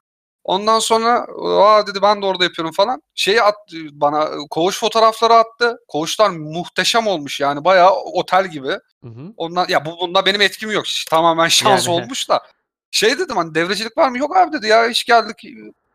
Ondan 0.44 0.78
sonra 0.78 1.26
aa 1.42 1.86
dedi 1.86 2.02
ben 2.02 2.22
de 2.22 2.26
orada 2.26 2.44
yapıyorum 2.44 2.72
falan. 2.72 3.02
Şeyi 3.14 3.42
at 3.42 3.54
bana 3.92 4.28
koğuş 4.50 4.78
fotoğrafları 4.78 5.34
attı. 5.34 5.76
Koğuşlar 5.88 6.30
muhteşem 6.30 7.06
olmuş 7.06 7.40
yani 7.40 7.64
bayağı 7.64 7.92
otel 7.92 8.46
gibi. 8.46 8.68
Hı 8.68 9.08
hı. 9.08 9.32
Ondan 9.36 9.66
ya 9.68 9.84
bu 9.84 9.98
bunda 10.00 10.26
benim 10.26 10.40
etkim 10.40 10.70
yok. 10.70 10.84
Tamamen 11.10 11.48
şans 11.48 11.86
Yani. 11.86 11.96
olmuş 11.96 12.28
da. 12.28 12.40
Şey 12.94 13.18
dedim 13.18 13.36
hani 13.36 13.54
devrecilik 13.54 13.98
var 13.98 14.08
mı? 14.08 14.18
Yok 14.18 14.36
abi 14.36 14.52
dedi 14.52 14.66
ya 14.68 14.88
hiç 14.88 15.04
geldik 15.04 15.44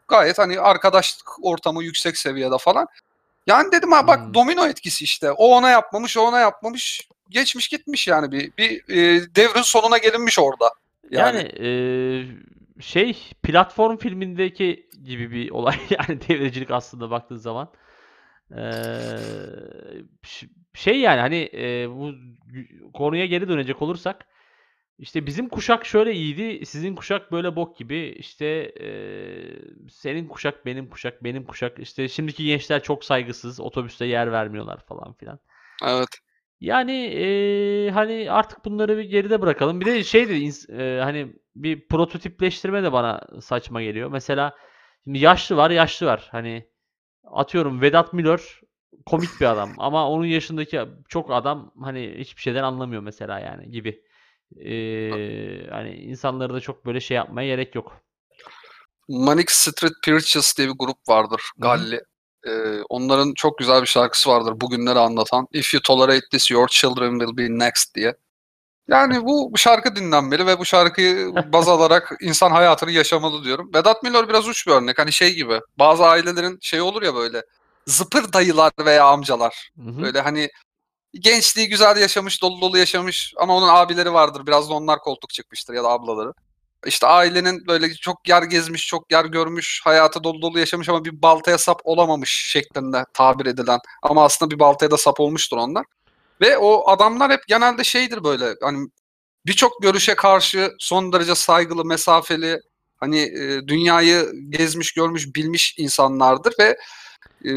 gayet 0.07 0.39
hani 0.39 0.59
arkadaşlık 0.59 1.45
ortamı 1.45 1.83
yüksek 1.83 2.17
seviyede 2.17 2.57
falan. 2.59 2.87
Yani 3.47 3.71
dedim 3.71 3.91
ha 3.91 4.07
bak 4.07 4.21
Hmm. 4.25 4.33
domino 4.33 4.67
etkisi 4.67 5.03
işte. 5.03 5.31
O 5.31 5.47
ona 5.57 5.69
yapmamış, 5.69 6.17
o 6.17 6.21
ona 6.21 6.39
yapmamış. 6.39 7.09
Geçmiş 7.29 7.67
gitmiş 7.67 8.07
yani 8.07 8.31
bir 8.31 8.53
bir 8.57 8.89
e, 8.89 9.35
devrin 9.35 9.61
sonuna 9.61 9.97
gelinmiş 9.97 10.39
orada. 10.39 10.73
Yani 11.11 11.37
Yani, 11.37 11.41
eee, 11.41 12.27
şey 12.81 13.17
platform 13.43 13.97
filmindeki 13.97 14.89
gibi 15.03 15.31
bir 15.31 15.51
olay 15.51 15.75
yani 15.89 16.21
devrecilik 16.29 16.71
aslında 16.71 17.11
baktığın 17.11 17.37
zaman. 17.37 17.71
Eee, 18.51 18.57
ş- 20.23 20.47
şey 20.75 20.99
yani 20.99 21.19
hani 21.21 21.37
eee, 21.37 21.87
bu 21.89 22.13
konuya 22.93 23.25
geri 23.25 23.49
dönecek 23.49 23.81
olursak 23.81 24.25
işte 24.99 25.25
bizim 25.25 25.49
kuşak 25.49 25.85
şöyle 25.85 26.13
iyiydi, 26.13 26.65
sizin 26.65 26.95
kuşak 26.95 27.31
böyle 27.31 27.55
bok 27.55 27.77
gibi. 27.77 27.99
İşte 28.19 28.45
eee, 28.79 29.61
senin 29.91 30.27
kuşak, 30.27 30.65
benim 30.65 30.89
kuşak, 30.89 31.23
benim 31.23 31.45
kuşak. 31.45 31.79
İşte 31.79 32.07
şimdiki 32.07 32.45
gençler 32.45 32.83
çok 32.83 33.03
saygısız, 33.05 33.59
otobüste 33.59 34.05
yer 34.05 34.31
vermiyorlar 34.31 34.79
falan 34.85 35.13
filan. 35.13 35.39
evet. 35.83 36.19
Yani 36.61 36.91
eee, 36.91 37.89
hani 37.91 38.31
artık 38.31 38.65
bunları 38.65 38.97
bir 38.97 39.03
geride 39.03 39.41
bırakalım. 39.41 39.81
Bir 39.81 39.85
de 39.85 40.03
şey 40.03 40.29
de 40.29 40.37
eee, 40.37 40.99
hani 41.03 41.33
bir 41.55 41.87
prototipleştirme 41.87 42.83
de 42.83 42.91
bana 42.93 43.21
saçma 43.41 43.81
geliyor. 43.81 44.11
Mesela 44.11 44.55
şimdi 45.03 45.19
yaşlı 45.19 45.57
var, 45.57 45.69
yaşlı 45.71 46.05
var. 46.07 46.27
Hani 46.31 46.69
atıyorum 47.23 47.81
Vedat 47.81 48.13
Milor 48.13 48.61
komik 49.05 49.41
bir 49.41 49.45
adam 49.45 49.75
ama 49.79 50.09
onun 50.09 50.25
yaşındaki 50.25 50.81
çok 51.09 51.31
adam 51.31 51.73
hani 51.81 52.15
hiçbir 52.17 52.41
şeyden 52.41 52.63
anlamıyor 52.63 53.01
mesela 53.03 53.39
yani 53.39 53.71
gibi. 53.71 54.03
Eee, 54.55 55.67
hani 55.71 55.95
insanları 55.95 56.53
da 56.53 56.59
çok 56.59 56.85
böyle 56.85 56.99
şey 56.99 57.17
yapmaya 57.17 57.47
gerek 57.47 57.75
yok. 57.75 58.01
Manic 59.07 59.53
Street 59.53 59.93
Preachers 60.03 60.57
diye 60.57 60.67
bir 60.67 60.75
grup 60.79 60.97
vardır. 61.07 61.41
Galli. 61.57 62.01
E, 62.47 62.81
onların 62.89 63.33
çok 63.33 63.57
güzel 63.57 63.81
bir 63.81 63.87
şarkısı 63.87 64.29
vardır. 64.29 64.61
Bugünleri 64.61 64.99
anlatan. 64.99 65.47
If 65.53 65.73
you 65.73 65.81
tolerate 65.81 66.25
this, 66.31 66.51
your 66.51 66.67
children 66.67 67.19
will 67.19 67.37
be 67.37 67.65
next 67.65 67.95
diye. 67.95 68.15
Yani 68.87 69.25
bu 69.25 69.53
şarkı 69.55 69.95
dinlenmeli 69.95 70.45
ve 70.45 70.59
bu 70.59 70.65
şarkıyı 70.65 71.33
baz 71.53 71.67
alarak 71.67 72.11
insan 72.21 72.51
hayatını 72.51 72.91
yaşamalı 72.91 73.43
diyorum. 73.43 73.71
Vedat 73.73 74.03
Milor 74.03 74.29
biraz 74.29 74.47
uç 74.47 74.67
bir 74.67 74.71
örnek. 74.71 74.99
Hani 74.99 75.11
şey 75.11 75.35
gibi. 75.35 75.59
Bazı 75.79 76.05
ailelerin 76.05 76.57
şey 76.61 76.81
olur 76.81 77.01
ya 77.01 77.15
böyle 77.15 77.43
zıpır 77.85 78.33
dayılar 78.33 78.71
veya 78.85 79.05
amcalar. 79.05 79.71
Hı 79.75 79.91
hı. 79.91 80.01
Böyle 80.01 80.21
hani 80.21 80.49
gençliği 81.13 81.69
güzel 81.69 81.97
yaşamış, 81.97 82.41
dolu 82.41 82.61
dolu 82.61 82.77
yaşamış 82.77 83.33
ama 83.37 83.57
onun 83.57 83.67
abileri 83.67 84.13
vardır. 84.13 84.47
Biraz 84.47 84.69
da 84.69 84.73
onlar 84.73 84.99
koltuk 84.99 85.29
çıkmıştır 85.29 85.73
ya 85.73 85.83
da 85.83 85.89
ablaları. 85.89 86.33
İşte 86.85 87.07
ailenin 87.07 87.67
böyle 87.67 87.93
çok 87.93 88.29
yer 88.29 88.43
gezmiş, 88.43 88.87
çok 88.87 89.11
yer 89.11 89.25
görmüş, 89.25 89.81
hayatı 89.83 90.23
dolu 90.23 90.41
dolu 90.41 90.59
yaşamış 90.59 90.89
ama 90.89 91.05
bir 91.05 91.21
baltaya 91.21 91.57
sap 91.57 91.81
olamamış 91.83 92.29
şeklinde 92.29 93.05
tabir 93.13 93.45
edilen. 93.45 93.79
Ama 94.03 94.23
aslında 94.23 94.51
bir 94.51 94.59
baltaya 94.59 94.91
da 94.91 94.97
sap 94.97 95.19
olmuştur 95.19 95.57
onlar. 95.57 95.85
Ve 96.41 96.57
o 96.57 96.89
adamlar 96.89 97.31
hep 97.31 97.47
genelde 97.47 97.83
şeydir 97.83 98.23
böyle 98.23 98.55
hani 98.61 98.87
birçok 99.45 99.81
görüşe 99.81 100.15
karşı 100.15 100.71
son 100.79 101.13
derece 101.13 101.35
saygılı, 101.35 101.85
mesafeli, 101.85 102.59
hani 102.97 103.19
e, 103.19 103.67
dünyayı 103.67 104.31
gezmiş, 104.49 104.91
görmüş, 104.91 105.35
bilmiş 105.35 105.75
insanlardır 105.77 106.53
ve 106.59 106.77
e, 107.45 107.49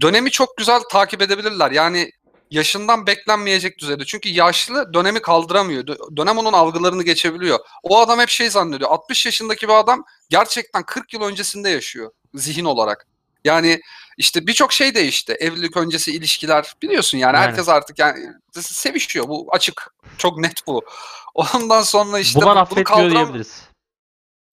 dönemi 0.00 0.30
çok 0.30 0.56
güzel 0.56 0.80
takip 0.90 1.22
edebilirler. 1.22 1.70
Yani 1.70 2.10
yaşından 2.50 3.06
beklenmeyecek 3.06 3.78
düzeyde. 3.78 4.04
Çünkü 4.04 4.28
yaşlı 4.28 4.94
dönemi 4.94 5.22
kaldıramıyor. 5.22 5.84
Dö- 5.86 6.16
Dönem 6.16 6.38
onun 6.38 6.52
algılarını 6.52 7.02
geçebiliyor. 7.02 7.58
O 7.82 7.98
adam 8.00 8.20
hep 8.20 8.28
şey 8.28 8.50
zannediyor. 8.50 8.90
60 8.90 9.26
yaşındaki 9.26 9.68
bir 9.68 9.72
adam 9.72 10.04
gerçekten 10.30 10.82
40 10.82 11.12
yıl 11.14 11.22
öncesinde 11.22 11.68
yaşıyor 11.70 12.10
zihin 12.34 12.64
olarak. 12.64 13.06
Yani 13.44 13.80
işte 14.18 14.46
birçok 14.46 14.72
şey 14.72 14.94
değişti. 14.94 15.32
Evlilik 15.32 15.76
öncesi 15.76 16.12
ilişkiler 16.12 16.74
biliyorsun 16.82 17.18
yani, 17.18 17.36
Yani. 17.36 17.46
herkes 17.46 17.68
artık 17.68 17.98
yani 17.98 18.26
sevişiyor. 18.60 19.28
Bu 19.28 19.48
açık. 19.50 19.94
Çok 20.18 20.38
net 20.38 20.66
bu. 20.66 20.82
Ondan 21.34 21.82
sonra 21.82 22.18
işte 22.18 22.40
Bunlar 22.40 22.48
bu- 22.50 22.54
bunu 22.54 22.60
affetmiyor 22.60 22.86
kaldıram- 22.86 23.10
diyebiliriz. 23.24 23.62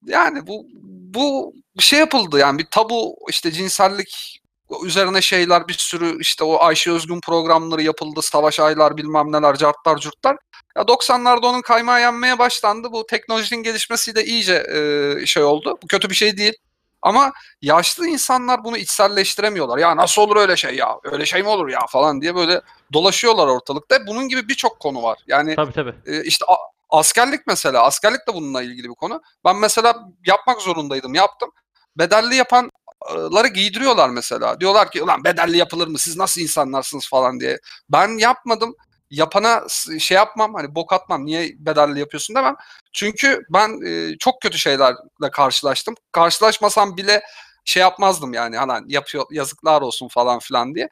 yani 0.05 0.47
bu 0.47 0.65
bu 1.13 1.53
şey 1.79 1.99
yapıldı 1.99 2.39
yani 2.39 2.59
bir 2.59 2.65
tabu 2.65 3.15
işte 3.29 3.51
cinsellik 3.51 4.40
üzerine 4.85 5.21
şeyler 5.21 5.67
bir 5.67 5.73
sürü 5.73 6.21
işte 6.21 6.43
o 6.43 6.63
Ayşe 6.63 6.91
Özgün 6.91 7.19
programları 7.21 7.81
yapıldı. 7.81 8.21
Savaş 8.21 8.59
Aylar 8.59 8.97
bilmem 8.97 9.31
neler 9.31 9.55
cartlar 9.55 9.97
curtlar. 9.97 10.37
Ya 10.77 10.83
90'larda 10.83 11.45
onun 11.45 11.61
kaymağı 11.61 11.99
yenmeye 12.01 12.39
başlandı. 12.39 12.91
Bu 12.91 13.05
teknolojinin 13.05 13.63
gelişmesiyle 13.63 14.23
iyice 14.25 14.53
e, 14.53 15.25
şey 15.25 15.43
oldu. 15.43 15.77
Bu 15.83 15.87
kötü 15.87 16.09
bir 16.09 16.15
şey 16.15 16.37
değil. 16.37 16.53
Ama 17.01 17.31
yaşlı 17.61 18.07
insanlar 18.07 18.63
bunu 18.63 18.77
içselleştiremiyorlar. 18.77 19.77
Ya 19.77 19.97
nasıl 19.97 20.21
olur 20.21 20.35
öyle 20.35 20.55
şey 20.55 20.75
ya? 20.75 20.99
Öyle 21.03 21.25
şey 21.25 21.41
mi 21.43 21.47
olur 21.49 21.69
ya 21.69 21.79
falan 21.89 22.21
diye 22.21 22.35
böyle 22.35 22.61
dolaşıyorlar 22.93 23.47
ortalıkta. 23.47 24.07
Bunun 24.07 24.27
gibi 24.29 24.47
birçok 24.47 24.79
konu 24.79 25.03
var. 25.03 25.19
Yani 25.27 25.55
Tabii 25.55 25.73
tabii. 25.73 25.93
e, 26.05 26.23
işte 26.23 26.45
a- 26.45 26.97
askerlik 26.99 27.47
mesela. 27.47 27.83
Askerlik 27.83 28.27
de 28.27 28.33
bununla 28.33 28.61
ilgili 28.63 28.89
bir 28.89 28.95
konu. 28.95 29.21
Ben 29.45 29.55
mesela 29.55 30.07
yapmak 30.27 30.61
zorundaydım. 30.61 31.13
Yaptım. 31.13 31.51
Bedelli 31.97 32.35
yapan 32.35 32.69
ları 33.09 33.47
giydiriyorlar 33.47 34.09
mesela. 34.09 34.59
Diyorlar 34.59 34.91
ki 34.91 35.03
ulan 35.03 35.23
bedelli 35.23 35.57
yapılır 35.57 35.87
mı 35.87 35.97
siz 35.97 36.17
nasıl 36.17 36.41
insanlarsınız 36.41 37.09
falan 37.09 37.39
diye. 37.39 37.59
Ben 37.89 38.17
yapmadım. 38.17 38.75
Yapana 39.09 39.63
şey 39.99 40.15
yapmam 40.15 40.53
hani 40.53 40.75
bok 40.75 40.93
atmam 40.93 41.25
niye 41.25 41.51
bedelli 41.59 41.99
yapıyorsun 41.99 42.35
demem. 42.35 42.55
Çünkü 42.93 43.41
ben 43.49 43.85
e, 43.85 44.17
çok 44.17 44.41
kötü 44.41 44.57
şeylerle 44.57 45.31
karşılaştım. 45.31 45.95
Karşılaşmasam 46.11 46.97
bile 46.97 47.21
şey 47.65 47.81
yapmazdım 47.81 48.33
yani 48.33 48.57
hani 48.57 48.93
yapıyor 48.93 49.25
yazıklar 49.31 49.81
olsun 49.81 50.07
falan 50.07 50.39
filan 50.39 50.75
diye. 50.75 50.89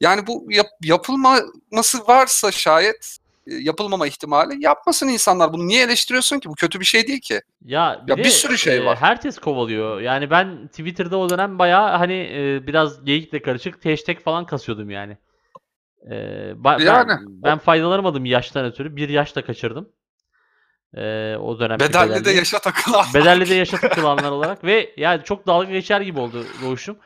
Yani 0.00 0.26
bu 0.26 0.46
yap, 0.50 0.66
yapılması 0.82 2.06
varsa 2.08 2.52
şayet 2.52 3.18
yapılmama 3.46 4.06
ihtimali 4.06 4.64
yapmasın 4.64 5.08
insanlar. 5.08 5.52
Bunu 5.52 5.66
niye 5.66 5.84
eleştiriyorsun 5.84 6.38
ki? 6.40 6.48
Bu 6.48 6.54
kötü 6.54 6.80
bir 6.80 6.84
şey 6.84 7.06
değil 7.06 7.20
ki. 7.20 7.40
Ya 7.64 8.02
bir, 8.06 8.12
Ya 8.12 8.18
de, 8.18 8.24
bir 8.24 8.28
sürü 8.30 8.58
şey 8.58 8.76
e, 8.76 8.84
var. 8.84 8.98
herkes 8.98 9.38
kovalıyor. 9.38 10.00
Yani 10.00 10.30
ben 10.30 10.66
Twitter'da 10.68 11.16
o 11.18 11.30
dönem 11.30 11.58
bayağı 11.58 11.96
hani 11.96 12.14
e, 12.14 12.66
biraz 12.66 13.04
geyikle 13.04 13.42
karışık 13.42 13.84
hashtag 13.84 14.18
falan 14.18 14.46
kasıyordum 14.46 14.90
yani. 14.90 15.18
E, 16.10 16.14
ba- 16.52 16.78
ben, 16.78 16.84
Yani. 16.84 17.12
ben 17.26 17.58
faydalanamadım 17.58 18.24
yaştan 18.24 18.64
ötürü. 18.64 18.96
Bir 18.96 19.08
yaşta 19.08 19.44
kaçırdım. 19.44 19.88
E, 20.96 21.36
o 21.36 21.60
dönem 21.60 21.80
Bedelli 21.80 22.24
de 22.24 22.30
yaşa 22.30 22.58
takılan. 22.58 23.06
Bedelli 23.14 23.48
de 23.48 23.54
yaşa 23.54 23.76
takılanlar 23.76 24.30
olarak 24.30 24.64
ve 24.64 24.94
yani 24.96 25.24
çok 25.24 25.46
dalga 25.46 25.70
geçer 25.72 26.00
gibi 26.00 26.20
oldu 26.20 26.44
doğuşum. 26.62 26.96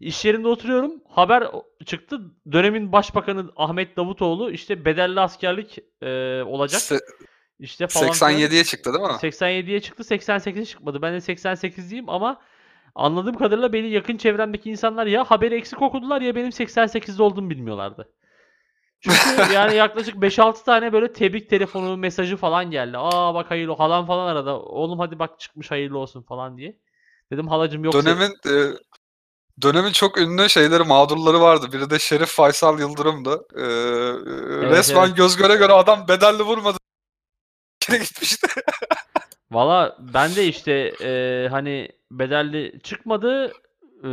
İş 0.00 0.24
yerinde 0.24 0.48
oturuyorum. 0.48 0.92
Haber 1.08 1.48
çıktı. 1.86 2.20
Dönemin 2.52 2.92
başbakanı 2.92 3.50
Ahmet 3.56 3.96
Davutoğlu 3.96 4.50
işte 4.50 4.84
bedelli 4.84 5.20
askerlik 5.20 5.78
e, 6.02 6.42
olacak. 6.42 6.80
Se- 6.80 7.00
İşte 7.58 7.86
falan 7.86 8.12
filan. 8.12 8.32
87'ye 8.32 8.64
çıktı 8.64 8.92
değil 8.94 9.04
mi? 9.04 9.10
87'ye 9.10 9.80
çıktı 9.80 10.02
88'e 10.02 10.64
çıkmadı. 10.64 11.02
Ben 11.02 11.12
de 11.14 11.16
88'liyim 11.16 12.04
ama 12.08 12.40
anladığım 12.94 13.34
kadarıyla 13.36 13.72
beni 13.72 13.90
yakın 13.90 14.16
çevremdeki 14.16 14.70
insanlar 14.70 15.06
ya 15.06 15.24
haberi 15.24 15.54
eksik 15.54 15.82
okudular 15.82 16.20
ya 16.20 16.34
benim 16.34 16.50
88'de 16.50 17.22
olduğumu 17.22 17.50
bilmiyorlardı. 17.50 18.08
Çünkü 19.00 19.16
yani 19.54 19.74
yaklaşık 19.76 20.14
5-6 20.14 20.64
tane 20.64 20.92
böyle 20.92 21.12
tebrik 21.12 21.50
telefonu 21.50 21.96
mesajı 21.96 22.36
falan 22.36 22.70
geldi. 22.70 22.98
Aa 22.98 23.34
bak 23.34 23.50
hayırlı 23.50 23.76
halam 23.76 24.06
falan 24.06 24.26
arada. 24.26 24.60
Oğlum 24.60 24.98
hadi 24.98 25.18
bak 25.18 25.40
çıkmış 25.40 25.70
hayırlı 25.70 25.98
olsun 25.98 26.22
falan 26.22 26.56
diye. 26.58 26.78
Dedim 27.32 27.48
halacım 27.48 27.84
yok. 27.84 27.94
Dönemin 27.94 28.30
e, 28.46 28.52
dönemin 29.62 29.92
çok 29.92 30.18
ünlü 30.18 30.48
şeyleri 30.48 30.82
mağdurları 30.82 31.40
vardı. 31.40 31.72
Biri 31.72 31.90
de 31.90 31.98
Şerif 31.98 32.28
Faysal 32.28 32.80
Yıldırım'dı. 32.80 33.46
E, 33.54 33.62
e, 33.62 34.70
resmen 34.70 35.06
evet. 35.06 35.16
göz 35.16 35.36
göre 35.36 35.56
göre 35.56 35.72
adam 35.72 36.08
bedelli 36.08 36.42
vurmadı. 36.42 36.78
Kere 37.80 37.98
gitmişti. 37.98 38.46
Valla 39.50 39.96
ben 40.00 40.36
de 40.36 40.46
işte 40.46 40.72
e, 41.02 41.48
hani 41.50 41.88
bedelli 42.10 42.80
çıkmadı. 42.82 43.52
E, 44.04 44.10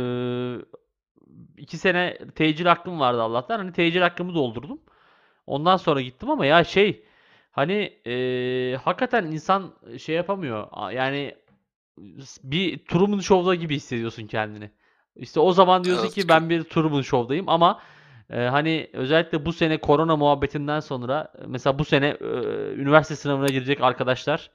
iki 1.56 1.78
sene 1.78 2.18
tecil 2.34 2.66
hakkım 2.66 3.00
vardı 3.00 3.22
Allah'tan. 3.22 3.58
Hani 3.58 3.72
tecil 3.72 4.00
hakkımı 4.00 4.34
doldurdum. 4.34 4.80
Ondan 5.46 5.76
sonra 5.76 6.00
gittim 6.00 6.30
ama 6.30 6.46
ya 6.46 6.64
şey 6.64 7.04
hani 7.50 8.00
e, 8.06 8.76
hakikaten 8.76 9.24
insan 9.24 9.74
şey 9.98 10.16
yapamıyor. 10.16 10.92
Yani 10.92 11.36
bir 12.44 12.84
Truman 12.84 13.20
Show'da 13.20 13.54
gibi 13.54 13.76
hissediyorsun 13.76 14.26
kendini. 14.26 14.70
İşte 15.16 15.40
o 15.40 15.52
zaman 15.52 15.84
diyorsun 15.84 16.04
Evet, 16.04 16.14
ki 16.14 16.28
ben 16.28 16.50
bir 16.50 16.64
Truman 16.64 17.02
Show'dayım 17.02 17.48
ama 17.48 17.82
e, 18.30 18.40
hani 18.40 18.90
özellikle 18.92 19.46
bu 19.46 19.52
sene 19.52 19.80
korona 19.80 20.16
muhabbetinden 20.16 20.80
sonra 20.80 21.32
mesela 21.46 21.78
bu 21.78 21.84
sene 21.84 22.06
e, 22.06 22.24
üniversite 22.74 23.16
sınavına 23.16 23.46
girecek 23.46 23.80
arkadaşlar 23.80 24.50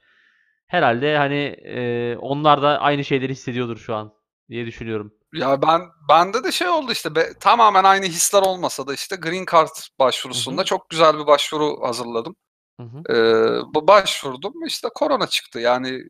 herhalde 0.66 1.16
hani 1.16 1.56
e, 1.64 2.16
onlar 2.16 2.62
da 2.62 2.80
aynı 2.80 3.04
şeyleri 3.04 3.32
hissediyordur 3.32 3.76
şu 3.76 3.94
an 3.94 4.12
diye 4.50 4.66
düşünüyorum. 4.66 5.14
Ya 5.34 5.62
ben 5.62 5.80
bende 6.08 6.44
de 6.44 6.52
şey 6.52 6.68
oldu 6.68 6.92
işte 6.92 7.14
be, 7.14 7.26
tamamen 7.40 7.84
aynı 7.84 8.06
hisler 8.06 8.42
olmasa 8.42 8.86
da 8.86 8.94
işte 8.94 9.16
Green 9.16 9.46
Card 9.52 9.76
başvurusunda 9.98 10.60
Hı 10.60 10.62
hı. 10.62 10.66
çok 10.66 10.90
güzel 10.90 11.18
bir 11.18 11.26
başvuru 11.26 11.82
hazırladım. 11.82 12.36
Hı 12.80 12.86
hı. 12.86 13.14
Ee, 13.14 13.86
başvurdum 13.86 14.52
işte 14.66 14.88
korona 14.94 15.26
çıktı 15.26 15.60
yani 15.60 16.02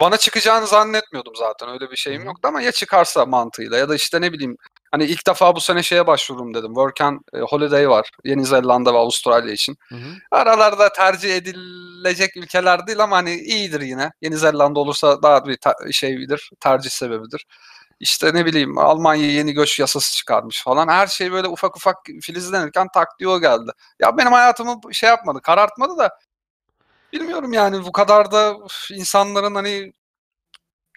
bana 0.00 0.16
çıkacağını 0.16 0.66
zannetmiyordum 0.66 1.36
zaten 1.36 1.68
öyle 1.68 1.90
bir 1.90 1.96
şeyim 1.96 2.24
yoktu 2.24 2.48
ama 2.48 2.62
ya 2.62 2.72
çıkarsa 2.72 3.26
mantığıyla 3.26 3.78
ya 3.78 3.88
da 3.88 3.94
işte 3.94 4.20
ne 4.20 4.32
bileyim 4.32 4.56
hani 4.90 5.04
ilk 5.04 5.26
defa 5.26 5.56
bu 5.56 5.60
sene 5.60 5.82
şeye 5.82 6.06
başvururum 6.06 6.54
dedim. 6.54 6.74
Work 6.74 7.00
and 7.00 7.20
e, 7.34 7.40
Holiday 7.40 7.88
var 7.88 8.10
Yeni 8.24 8.44
Zelanda 8.46 8.94
ve 8.94 8.98
Avustralya 8.98 9.52
için. 9.52 9.76
Hı 9.88 9.94
hı. 9.94 10.08
Aralarda 10.30 10.92
tercih 10.92 11.36
edilecek 11.36 12.36
ülkeler 12.36 12.86
değil 12.86 13.02
ama 13.02 13.16
hani 13.16 13.34
iyidir 13.34 13.80
yine. 13.80 14.12
Yeni 14.22 14.36
Zelanda 14.36 14.80
olursa 14.80 15.22
daha 15.22 15.46
bir 15.46 15.56
ta- 15.56 15.92
şeydir, 15.92 16.50
tercih 16.60 16.90
sebebidir. 16.90 17.46
İşte 18.00 18.34
ne 18.34 18.46
bileyim 18.46 18.78
Almanya 18.78 19.26
yeni 19.26 19.52
göç 19.52 19.80
yasası 19.80 20.16
çıkarmış 20.16 20.62
falan. 20.62 20.88
Her 20.88 21.06
şey 21.06 21.32
böyle 21.32 21.48
ufak 21.48 21.76
ufak 21.76 21.96
filizlenirken 22.22 22.88
tak 22.94 23.08
diye 23.18 23.28
o 23.28 23.40
geldi. 23.40 23.70
Ya 24.00 24.16
benim 24.18 24.32
hayatımı 24.32 24.80
şey 24.92 25.08
yapmadı, 25.08 25.40
karartmadı 25.42 25.98
da 25.98 26.18
bilmiyorum 27.12 27.52
yani 27.52 27.84
bu 27.84 27.92
kadar 27.92 28.32
da 28.32 28.56
insanların 28.92 29.54
hani 29.54 29.92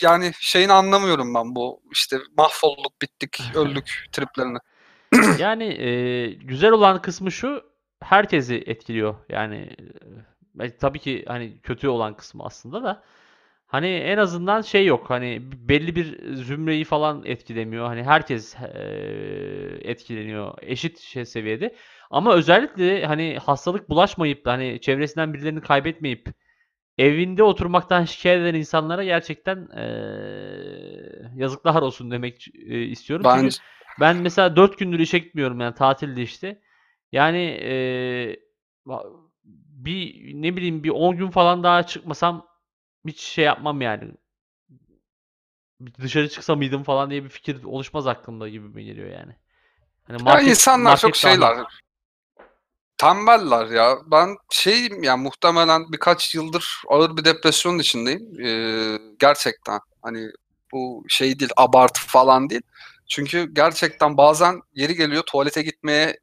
yani 0.01 0.31
şeyini 0.39 0.73
anlamıyorum 0.73 1.33
ben 1.33 1.55
bu 1.55 1.81
işte 1.91 2.17
mahvolduk, 2.37 3.01
bittik, 3.01 3.41
öldük 3.55 4.05
triplerini. 4.11 4.57
Yani 5.39 5.63
e, 5.63 6.27
güzel 6.33 6.71
olan 6.71 7.01
kısmı 7.01 7.31
şu 7.31 7.63
herkesi 8.03 8.55
etkiliyor. 8.55 9.15
Yani 9.29 9.69
e, 10.59 10.77
tabii 10.77 10.99
ki 10.99 11.25
hani 11.27 11.61
kötü 11.61 11.87
olan 11.87 12.17
kısmı 12.17 12.43
aslında 12.45 12.83
da 12.83 13.03
hani 13.75 13.87
en 13.87 14.17
azından 14.17 14.61
şey 14.61 14.85
yok. 14.85 15.09
Hani 15.09 15.41
belli 15.69 15.95
bir 15.95 16.35
zümreyi 16.35 16.83
falan 16.83 17.25
etkilemiyor. 17.25 17.85
Hani 17.87 18.03
herkes 18.03 18.55
e, 18.55 18.79
etkileniyor 19.81 20.57
eşit 20.61 20.99
şey 20.99 21.25
seviyede. 21.25 21.75
Ama 22.11 22.33
özellikle 22.33 23.05
hani 23.05 23.37
hastalık 23.37 23.89
bulaşmayıp 23.89 24.47
hani 24.47 24.81
çevresinden 24.81 25.33
birilerini 25.33 25.61
kaybetmeyip 25.61 26.27
evinde 26.97 27.43
oturmaktan 27.43 28.05
şikayet 28.05 28.41
eden 28.41 28.55
insanlara 28.55 29.03
gerçekten 29.03 29.67
e, 29.77 29.83
yazıklar 31.35 31.81
olsun 31.81 32.11
demek 32.11 32.47
e, 32.67 32.81
istiyorum. 32.81 33.25
Çünkü 33.33 33.45
Bence 33.45 33.57
ben 33.99 34.17
mesela 34.17 34.55
4 34.55 34.79
gündür 34.79 34.99
işe 34.99 35.19
gitmiyorum 35.19 35.59
yani 35.61 35.75
tatilde 35.75 36.21
işte. 36.21 36.61
Yani 37.11 37.59
va- 38.87 39.25
bir 39.85 40.33
ne 40.41 40.55
bileyim 40.55 40.83
bir 40.83 40.89
10 40.89 41.17
gün 41.17 41.29
falan 41.29 41.63
daha 41.63 41.83
çıkmasam 41.83 42.47
hiç 43.05 43.19
şey 43.19 43.45
yapmam 43.45 43.81
yani. 43.81 44.11
Dışarı 46.01 46.29
çıksa 46.29 46.55
mıydım 46.55 46.83
falan 46.83 47.09
diye 47.09 47.23
bir 47.23 47.29
fikir 47.29 47.63
oluşmaz 47.63 48.07
aklımda 48.07 48.49
gibi 48.49 48.67
mi 48.67 48.85
geliyor 48.85 49.09
yani. 49.09 49.35
Hani 50.07 50.17
ya 50.17 50.23
market 50.23 50.49
insanlar 50.49 50.97
çok 50.97 51.15
şeyler. 51.15 51.57
Tembeller 52.97 53.65
ya. 53.65 53.97
Ben 54.05 54.37
şeyim 54.51 55.03
ya 55.03 55.17
muhtemelen 55.17 55.91
birkaç 55.91 56.35
yıldır 56.35 56.81
ağır 56.89 57.17
bir 57.17 57.25
depresyonun 57.25 57.79
içindeyim. 57.79 58.45
Ee, 58.45 58.97
gerçekten 59.19 59.79
hani 60.01 60.31
bu 60.71 61.03
şey 61.07 61.39
değil 61.39 61.51
abartı 61.57 62.01
falan 62.01 62.49
değil. 62.49 62.61
Çünkü 63.07 63.53
gerçekten 63.53 64.17
bazen 64.17 64.61
yeri 64.73 64.95
geliyor 64.95 65.23
tuvalete 65.23 65.61
gitmeye 65.61 66.19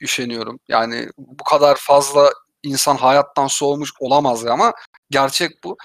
üşeniyorum. 0.00 0.58
Yani 0.68 1.08
bu 1.18 1.44
kadar 1.44 1.76
fazla 1.76 2.30
insan 2.62 2.96
hayattan 2.96 3.46
soğumuş 3.46 3.90
olamaz 4.00 4.44
ya 4.44 4.52
ama 4.52 4.72
gerçek 5.10 5.64
bu. 5.64 5.76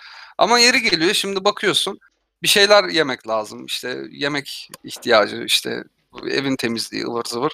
Ama 0.41 0.59
yeri 0.59 0.81
geliyor 0.81 1.13
şimdi 1.13 1.43
bakıyorsun 1.43 1.99
bir 2.43 2.47
şeyler 2.47 2.83
yemek 2.83 3.27
lazım. 3.27 3.65
İşte 3.65 3.97
yemek 4.11 4.69
ihtiyacı 4.83 5.43
işte 5.43 5.83
evin 6.29 6.55
temizliği 6.55 7.05
ıvır 7.05 7.23
zıvır. 7.25 7.51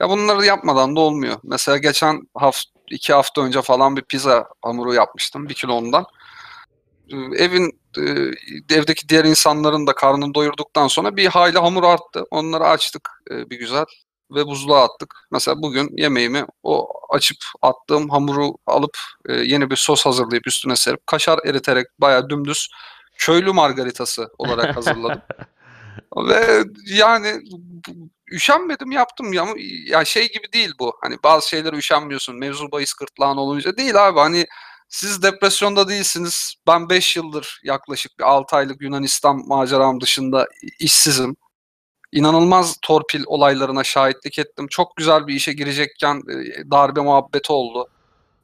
Ya 0.00 0.10
bunları 0.10 0.46
yapmadan 0.46 0.96
da 0.96 1.00
olmuyor. 1.00 1.36
Mesela 1.42 1.78
geçen 1.78 2.28
hafta, 2.34 2.70
iki 2.90 3.12
hafta 3.12 3.42
önce 3.42 3.62
falan 3.62 3.96
bir 3.96 4.02
pizza 4.02 4.48
hamuru 4.62 4.94
yapmıştım. 4.94 5.48
Bir 5.48 5.54
kilo 5.54 5.72
ondan. 5.72 6.06
Ee, 7.12 7.16
Evin 7.16 7.80
e, 7.98 8.02
evdeki 8.74 9.08
diğer 9.08 9.24
insanların 9.24 9.86
da 9.86 9.94
karnını 9.94 10.34
doyurduktan 10.34 10.88
sonra 10.88 11.16
bir 11.16 11.26
hayli 11.26 11.58
hamur 11.58 11.84
arttı. 11.84 12.24
Onları 12.30 12.64
açtık 12.64 13.10
e, 13.30 13.50
bir 13.50 13.58
güzel 13.58 13.84
ve 14.30 14.46
buzluğa 14.46 14.84
attık. 14.84 15.14
Mesela 15.30 15.62
bugün 15.62 15.90
yemeğimi 15.96 16.46
o 16.62 16.88
açıp 17.10 17.38
attığım 17.62 18.10
hamuru 18.10 18.56
alıp 18.66 18.98
e, 19.28 19.32
yeni 19.34 19.70
bir 19.70 19.76
sos 19.76 20.06
hazırlayıp 20.06 20.46
üstüne 20.46 20.76
serip 20.76 21.06
kaşar 21.06 21.40
eriterek 21.46 21.86
bayağı 21.98 22.30
dümdüz 22.30 22.68
köylü 23.18 23.52
margaritası 23.52 24.28
olarak 24.38 24.76
hazırladım. 24.76 25.22
Ve 26.16 26.64
yani 26.84 27.42
üşenmedim 28.32 28.92
yaptım 28.92 29.32
ya. 29.32 29.46
Ya 29.86 30.04
şey 30.04 30.32
gibi 30.32 30.52
değil 30.52 30.72
bu. 30.78 30.96
Hani 31.00 31.16
bazı 31.24 31.48
şeylere 31.48 31.76
üşenmiyorsun. 31.76 32.36
Mevzu 32.36 32.72
bahis 32.72 32.94
gırtlağın 32.94 33.36
olunca 33.36 33.76
değil 33.76 34.08
abi. 34.08 34.18
Hani 34.18 34.46
siz 34.88 35.22
depresyonda 35.22 35.88
değilsiniz. 35.88 36.54
Ben 36.66 36.88
5 36.88 37.16
yıldır 37.16 37.60
yaklaşık 37.64 38.18
bir 38.18 38.24
6 38.24 38.56
aylık 38.56 38.82
Yunanistan 38.82 39.48
maceram 39.48 40.00
dışında 40.00 40.48
işsizim. 40.78 41.36
İnanılmaz 42.14 42.76
torpil 42.82 43.22
olaylarına 43.26 43.84
şahitlik 43.84 44.38
ettim. 44.38 44.66
Çok 44.70 44.96
güzel 44.96 45.26
bir 45.26 45.34
işe 45.34 45.52
girecekken 45.52 46.16
e, 46.16 46.70
darbe 46.70 47.00
muhabbeti 47.00 47.52
oldu. 47.52 47.88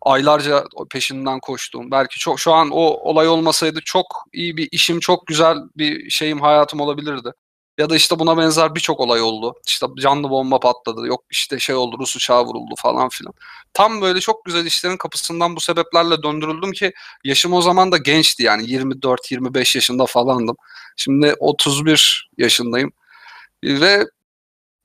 Aylarca 0.03 0.65
peşinden 0.91 1.41
koştum. 1.41 1.91
Belki 1.91 2.19
çok 2.19 2.41
şu 2.41 2.53
an 2.53 2.71
o 2.71 2.81
olay 2.81 3.29
olmasaydı 3.29 3.81
çok 3.85 4.07
iyi 4.33 4.57
bir 4.57 4.69
işim, 4.73 5.01
çok 5.01 5.27
güzel 5.27 5.57
bir 5.77 6.11
şeyim, 6.11 6.41
hayatım 6.41 6.81
olabilirdi. 6.81 7.33
Ya 7.79 7.91
da 7.91 7.97
işte 7.97 8.19
buna 8.19 8.37
benzer 8.37 8.75
birçok 8.75 9.01
olay 9.01 9.23
oldu. 9.23 9.55
İşte 9.67 9.87
canlı 10.01 10.31
bomba 10.31 10.61
patladı. 10.61 11.07
Yok 11.07 11.25
işte 11.31 11.59
şey 11.59 11.75
oldu 11.75 11.97
Rus 11.99 12.17
uçağı 12.17 12.45
vuruldu 12.45 12.75
falan 12.79 13.09
filan. 13.09 13.35
Tam 13.75 14.01
böyle 14.01 14.21
çok 14.21 14.45
güzel 14.45 14.67
işlerin 14.67 14.97
kapısından 14.97 15.57
bu 15.57 15.61
sebeplerle 15.61 16.23
döndürüldüm 16.23 16.73
ki 16.73 16.93
yaşım 17.25 17.53
o 17.53 17.63
zaman 17.63 17.93
da 17.93 17.97
gençti 17.97 18.43
yani 18.43 18.63
24-25 18.63 19.77
yaşında 19.77 20.07
falandım. 20.07 20.57
Şimdi 20.97 21.35
31 21.39 22.31
yaşındayım. 22.39 22.93
Ve 23.65 24.07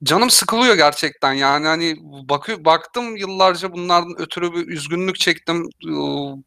canım 0.03 0.29
sıkılıyor 0.29 0.75
gerçekten. 0.75 1.33
Yani 1.33 1.67
hani 1.67 1.95
bakıyor 2.03 2.65
baktım 2.65 3.17
yıllarca 3.17 3.73
bunlardan 3.73 4.15
ötürü 4.21 4.53
bir 4.53 4.67
üzgünlük 4.67 5.15
çektim. 5.19 5.69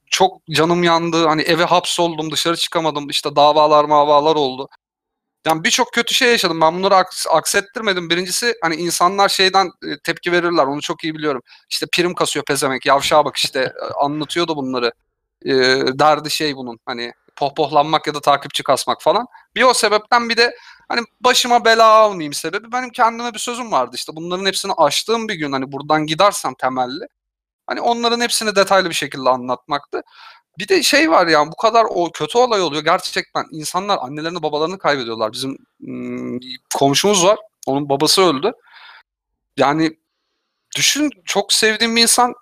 Çok 0.06 0.46
canım 0.50 0.82
yandı. 0.84 1.26
Hani 1.26 1.42
eve 1.42 1.64
hapsoldum 1.64 2.30
dışarı 2.32 2.56
çıkamadım. 2.56 3.10
İşte 3.10 3.36
davalar 3.36 3.84
mavalar 3.84 4.36
oldu. 4.36 4.68
Yani 5.46 5.64
birçok 5.64 5.92
kötü 5.92 6.14
şey 6.14 6.30
yaşadım. 6.30 6.60
Ben 6.60 6.78
bunları 6.78 6.96
aks 6.96 7.26
aksettirmedim. 7.30 8.10
Birincisi 8.10 8.54
hani 8.62 8.76
insanlar 8.76 9.28
şeyden 9.28 9.70
tepki 10.04 10.32
verirler. 10.32 10.64
Onu 10.66 10.80
çok 10.80 11.04
iyi 11.04 11.14
biliyorum. 11.14 11.42
İşte 11.70 11.86
prim 11.92 12.14
kasıyor 12.14 12.44
pezemek 12.44 12.86
yavşağa 12.86 13.24
bak 13.24 13.36
işte 13.36 13.72
anlatıyordu 14.00 14.56
bunları. 14.56 14.92
E, 15.46 15.52
derdi 15.98 16.30
şey 16.30 16.56
bunun 16.56 16.78
hani 16.86 17.12
pohpohlanmak 17.36 18.06
ya 18.06 18.14
da 18.14 18.20
takipçi 18.20 18.62
kasmak 18.62 19.02
falan. 19.02 19.26
Bir 19.56 19.62
o 19.62 19.74
sebepten 19.74 20.28
bir 20.28 20.36
de 20.36 20.56
hani 20.88 21.00
başıma 21.20 21.64
bela 21.64 21.86
almayayım 21.86 22.32
sebebi 22.32 22.72
benim 22.72 22.90
kendime 22.90 23.34
bir 23.34 23.38
sözüm 23.38 23.72
vardı 23.72 23.96
işte 23.96 24.12
bunların 24.16 24.46
hepsini 24.46 24.72
aştığım 24.72 25.28
bir 25.28 25.34
gün 25.34 25.52
hani 25.52 25.72
buradan 25.72 26.06
gidersem 26.06 26.54
temelli 26.54 27.06
hani 27.66 27.80
onların 27.80 28.20
hepsini 28.20 28.56
detaylı 28.56 28.88
bir 28.90 28.94
şekilde 28.94 29.28
anlatmaktı. 29.28 30.02
Bir 30.58 30.68
de 30.68 30.82
şey 30.82 31.10
var 31.10 31.26
yani 31.26 31.52
bu 31.52 31.56
kadar 31.56 31.86
o 31.90 32.10
kötü 32.12 32.38
olay 32.38 32.60
oluyor 32.60 32.84
gerçekten 32.84 33.44
insanlar 33.52 33.98
annelerini 34.02 34.42
babalarını 34.42 34.78
kaybediyorlar. 34.78 35.32
Bizim 35.32 35.56
ım, 35.88 36.40
komşumuz 36.74 37.24
var 37.24 37.38
onun 37.66 37.88
babası 37.88 38.22
öldü. 38.22 38.52
Yani 39.56 39.98
düşün 40.76 41.10
çok 41.24 41.52
sevdiğim 41.52 41.96
bir 41.96 42.02
insan 42.02 42.34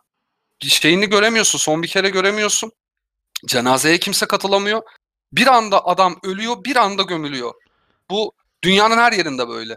şeyini 0.63 1.07
göremiyorsun 1.11 1.59
son 1.59 1.83
bir 1.83 1.89
kere 1.89 2.09
göremiyorsun. 2.11 2.73
Cenazeye 3.47 3.99
kimse 3.99 4.27
katılamıyor. 4.27 4.83
Bir 5.33 5.47
anda 5.47 5.87
adam 5.87 6.17
ölüyor 6.25 6.65
bir 6.65 6.77
anda 6.77 7.03
gömülüyor. 7.03 7.55
Bu 8.11 8.33
dünyanın 8.65 8.99
her 8.99 9.13
yerinde 9.13 9.49
böyle. 9.49 9.77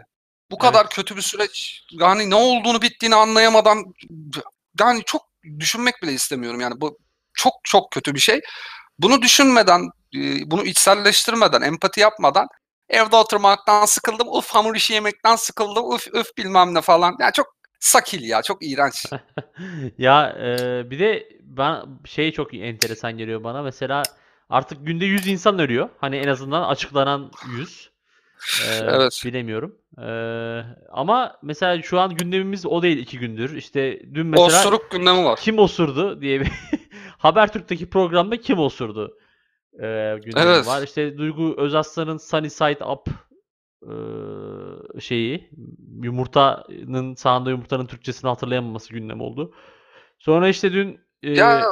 Bu 0.50 0.58
kadar 0.58 0.80
Evet. 0.84 0.94
kötü 0.94 1.16
bir 1.16 1.22
süreç 1.22 1.84
yani 1.92 2.30
ne 2.30 2.34
olduğunu 2.34 2.82
bittiğini 2.82 3.14
anlayamadan 3.14 3.84
yani 4.80 5.02
çok 5.06 5.22
düşünmek 5.58 6.02
bile 6.02 6.12
istemiyorum 6.12 6.60
yani 6.60 6.80
bu 6.80 6.98
çok 7.34 7.52
çok 7.64 7.90
kötü 7.92 8.14
bir 8.14 8.20
şey. 8.20 8.40
Bunu 8.98 9.22
düşünmeden, 9.22 9.80
e, 10.16 10.50
bunu 10.50 10.64
içselleştirmeden, 10.64 11.62
empati 11.62 12.00
yapmadan 12.00 12.48
evde 12.88 13.16
oturmaktan 13.16 13.86
sıkıldım, 13.86 14.28
uf 14.28 14.50
hamur 14.50 14.76
işi 14.76 14.92
yemekten 14.94 15.36
sıkıldım, 15.36 15.84
uf 15.84 16.06
uf 16.14 16.36
bilmem 16.38 16.74
ne 16.74 16.80
falan. 16.80 17.16
Yani 17.20 17.32
çok 17.32 17.46
sakil 17.80 18.22
ya, 18.28 18.42
çok 18.42 18.58
iğrenç. 18.66 19.06
Ya, 19.98 20.32
eee, 20.38 20.90
bir 20.90 20.98
de 21.00 21.28
ben 21.42 21.82
şey 22.04 22.32
çok 22.32 22.54
enteresan 22.54 23.12
geliyor 23.18 23.44
bana. 23.44 23.62
Mesela 23.62 24.02
artık 24.48 24.86
günde 24.86 25.04
100 25.04 25.26
insan 25.26 25.58
ölüyor. 25.58 25.88
Hani 25.98 26.16
en 26.16 26.28
azından 26.28 26.62
açıklanan 26.62 27.32
100. 27.42 27.89
Eee, 28.60 28.86
Evet. 28.88 29.22
bilemiyorum. 29.24 29.78
Eee, 29.98 30.64
ama 30.90 31.36
mesela 31.42 31.82
şu 31.82 32.00
an 32.00 32.14
gündemimiz 32.16 32.66
o 32.66 32.82
değil 32.82 32.98
2 32.98 33.18
gündür. 33.18 33.56
İşte 33.56 34.02
dün 34.14 34.26
mesela 34.26 34.46
Osuruk 34.46 34.90
gündemi 34.90 35.24
var. 35.24 35.38
kim 35.42 35.58
osurdu 35.58 36.20
diye 36.20 36.40
bir 36.40 36.48
Habertürk'teki 37.18 37.90
programda 37.90 38.36
kim 38.36 38.58
osurdu 38.58 39.18
eee 39.80 40.18
gündemi 40.24 40.46
Evet. 40.50 40.66
var. 40.66 40.82
İşte 40.82 41.18
Duygu 41.18 41.54
Özaslan'ın 41.58 42.16
Sunny 42.16 42.50
Side 42.50 42.84
Up 42.84 43.08
eee, 43.86 45.00
şeyi 45.00 45.50
yumurtanın 46.02 47.14
sağında 47.14 47.50
yumurtanın 47.50 47.86
Türkçesini 47.86 48.28
hatırlayamaması 48.28 48.92
gündem 48.92 49.20
oldu. 49.20 49.54
Sonra 50.18 50.48
işte 50.48 50.72
dün 50.72 51.00
eee, 51.22 51.34
Ya 51.34 51.62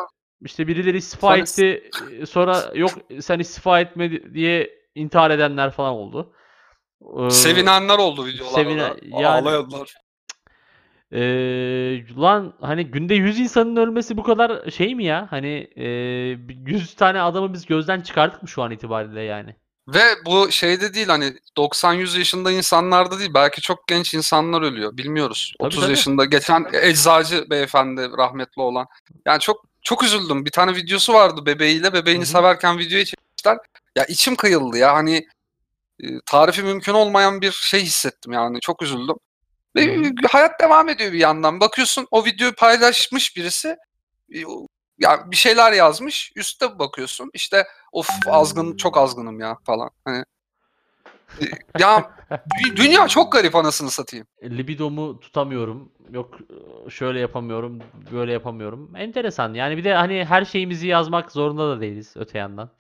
işte 0.45 0.67
birileri 0.67 0.97
istifa 0.97 1.37
Sunny- 1.39 1.43
etti. 1.43 1.91
eee, 2.13 2.27
Sonra 2.27 2.59
yok 2.75 2.91
sen 3.21 3.39
istifa 3.39 3.81
etme 3.81 4.35
diye 4.35 4.71
intihar 4.95 5.31
edenler 5.31 5.71
falan 5.71 5.93
oldu. 5.93 6.33
Eee, 7.19 7.31
sevinenler 7.31 7.99
oldu 7.99 8.27
videolarda. 8.27 8.55
sevinen- 8.55 8.97
yani- 9.03 9.27
Ağlayanlar. 9.27 9.95
Eee, 11.13 12.17
lan 12.17 12.55
hani 12.61 12.87
günde 12.87 13.15
100 13.15 13.39
insanın 13.41 13.77
ölmesi 13.77 14.17
bu 14.17 14.23
kadar 14.23 14.71
şey 14.71 14.95
mi 14.95 15.05
ya? 15.05 15.27
Hani 15.31 15.71
eee 15.77 16.39
100 16.67 16.95
tane 16.95 17.21
adamı 17.23 17.53
biz 17.53 17.67
gözden 17.67 18.01
çıkardık 18.01 18.43
mı 18.43 18.49
şu 18.49 18.63
an 18.63 18.71
itibariyle 18.71 19.23
yani? 19.23 19.57
Ve 19.89 20.03
bu 20.27 20.51
şeyde 20.53 20.95
değil 20.95 21.07
hani 21.09 21.35
90-100 21.57 22.17
yaşında 22.19 22.51
insanlarda 22.51 23.19
değil 23.19 23.31
belki 23.35 23.61
çok 23.61 23.87
genç 23.89 24.15
insanlar 24.15 24.63
ölüyor 24.63 24.97
bilmiyoruz. 24.97 25.55
Tabii, 25.59 25.67
30 25.67 25.81
tabii. 25.81 25.91
yaşında 25.91 26.25
geçen 26.25 26.67
eczacı 26.83 27.51
beyefendi 27.51 28.09
rahmetli 28.19 28.63
olan. 28.63 28.87
Yani 29.27 29.41
çok 29.41 29.65
çok 29.83 30.05
üzüldüm. 30.05 30.45
Bir 30.45 30.51
tane 30.51 30.75
videosu 30.75 31.13
vardı 31.15 31.47
bebeğiyle. 31.47 31.93
Bebeğini 31.93 32.21
Hı 32.21 32.27
hı. 32.27 32.31
severken 32.31 32.79
videoya 32.79 33.05
çekmişler. 33.05 33.59
Ya 33.97 34.05
içim 34.05 34.37
kıyıldı 34.37 34.77
ya 34.79 34.95
hani 34.95 35.17
e, 35.17 35.27
tarifi 36.27 36.63
mümkün 36.63 36.93
olmayan 36.93 37.41
bir 37.41 37.53
şey 37.53 37.81
hissettim 37.81 38.33
yani 38.33 38.61
çok 38.61 38.83
üzüldüm. 38.83 39.17
Ve 39.77 40.13
hayat 40.29 40.61
devam 40.61 40.89
ediyor 40.89 41.13
bir 41.13 41.19
yandan. 41.19 41.61
Bakıyorsun 41.61 42.07
o 42.11 42.25
videoyu 42.25 42.55
paylaşmış 42.55 43.37
birisi 43.37 43.77
e, 44.35 44.39
ya 44.99 45.31
bir 45.31 45.37
şeyler 45.37 45.73
yazmış. 45.73 46.33
Üste 46.37 46.79
bakıyorsun. 46.79 47.31
işte 47.35 47.67
of 47.93 48.09
azgın 48.27 48.77
çok 48.77 48.99
azgınım 48.99 49.41
ya 49.41 49.57
falan. 49.65 49.91
Hani 50.05 50.25
e, 51.41 51.45
ya 51.79 52.11
dü- 52.31 52.77
dünya 52.77 53.09
çok 53.09 53.33
garip 53.33 53.55
anasını 53.55 53.91
satayım. 53.91 54.27
Libidomu 54.43 55.21
tutamıyorum. 55.21 55.93
Yok 56.11 56.39
şöyle 56.91 57.21
yapamıyorum, 57.21 57.79
böyle 58.13 58.33
yapamıyorum. 58.33 58.97
Enteresan. 58.97 59.55
Yani 59.55 59.77
bir 59.77 59.85
de 59.85 59.95
hani 59.95 60.25
her 60.25 60.45
şeyimizi 60.45 60.87
yazmak 60.87 61.33
zorunda 61.33 61.77
da 61.77 61.81
değiliz 61.81 62.13
öte 62.17 62.39
yandan. 62.39 62.71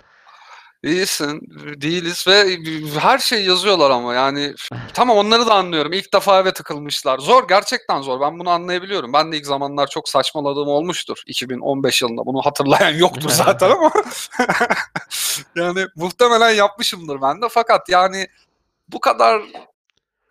İyisin, 0.84 1.40
değiliz 1.82 2.26
ve 2.26 2.58
her 3.00 3.18
şey 3.18 3.44
yazıyorlar 3.44 3.90
ama 3.90 4.14
yani 4.14 4.54
tamam 4.94 5.16
onları 5.16 5.46
da 5.46 5.54
anlıyorum. 5.54 5.92
İlk 5.92 6.14
defa 6.14 6.40
eve 6.40 6.52
tıkılmışlar. 6.52 7.18
Zor, 7.18 7.48
gerçekten 7.48 8.02
zor. 8.02 8.20
Ben 8.20 8.38
bunu 8.38 8.50
anlayabiliyorum. 8.50 9.12
Ben 9.12 9.32
de 9.32 9.36
ilk 9.36 9.46
zamanlar 9.46 9.86
çok 9.86 10.08
saçmaladığım 10.08 10.68
olmuştur. 10.68 11.22
2015 11.26 12.02
yılında. 12.02 12.26
Bunu 12.26 12.42
hatırlayan 12.42 12.94
yoktur 12.98 13.30
zaten 13.30 13.70
ama 13.70 13.92
yani 15.56 15.86
muhtemelen 15.96 16.50
yapmışımdır 16.50 17.22
ben 17.22 17.42
de. 17.42 17.46
Fakat 17.50 17.88
yani 17.88 18.26
bu 18.88 19.00
kadar 19.00 19.42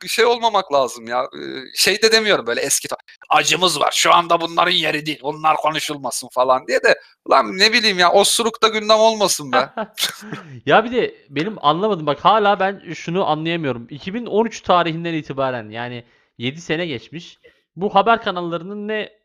şey 0.08 0.26
olmamak 0.26 0.74
lazım 0.74 1.08
ya. 1.08 1.24
Ee, 1.24 1.38
Şey 1.76 2.02
de 2.02 2.12
demiyorum 2.12 2.48
böyle 2.48 2.62
eski 2.62 2.88
acımız 3.30 3.80
var. 3.80 3.92
Şu 3.96 4.14
anda 4.14 4.42
bunların 4.42 4.72
yeri 4.72 5.06
değil. 5.06 5.20
Bunlar 5.24 5.56
konuşulmasın 5.56 6.30
falan 6.32 6.68
diye 6.68 6.84
de 6.84 6.96
lan 7.32 7.58
ne 7.58 7.74
bileyim 7.74 8.00
ya 8.00 8.12
osurukta 8.12 8.68
gündem 8.68 9.00
olmasın 9.00 9.52
be. 9.52 9.70
Ya 10.66 10.84
bir 10.86 10.92
de 10.92 11.16
benim 11.30 11.66
anlamadım 11.66 12.06
bak 12.06 12.20
hala 12.20 12.60
ben 12.60 12.94
şunu 12.94 13.26
anlayamıyorum. 13.28 13.88
2013 13.90 14.62
tarihinden 14.62 15.14
itibaren 15.14 15.70
yani 15.70 16.04
7 16.38 16.62
sene 16.62 16.86
geçmiş. 16.86 17.40
Bu 17.76 17.96
haber 17.96 18.22
kanallarının 18.22 18.88
ne 18.88 19.18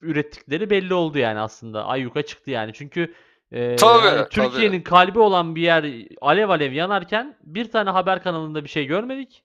ürettikleri 0.00 0.70
belli 0.70 0.94
oldu 0.94 1.18
yani 1.18 1.40
aslında. 1.40 1.84
Ayyuka 1.86 2.22
çıktı 2.22 2.50
yani. 2.50 2.72
Çünkü 2.74 3.14
e, 3.52 3.76
Tabii, 3.76 4.08
hani 4.08 4.16
tabii. 4.16 4.28
Türkiye'nin 4.28 4.82
kalbi 4.82 5.18
olan 5.18 5.56
bir 5.56 5.62
yer 5.62 5.84
alev 6.20 6.48
alev 6.48 6.72
yanarken 6.72 7.36
bir 7.42 7.70
tane 7.70 7.90
haber 7.90 8.22
kanalında 8.22 8.64
bir 8.64 8.68
şey 8.68 8.86
görmedik. 8.86 9.44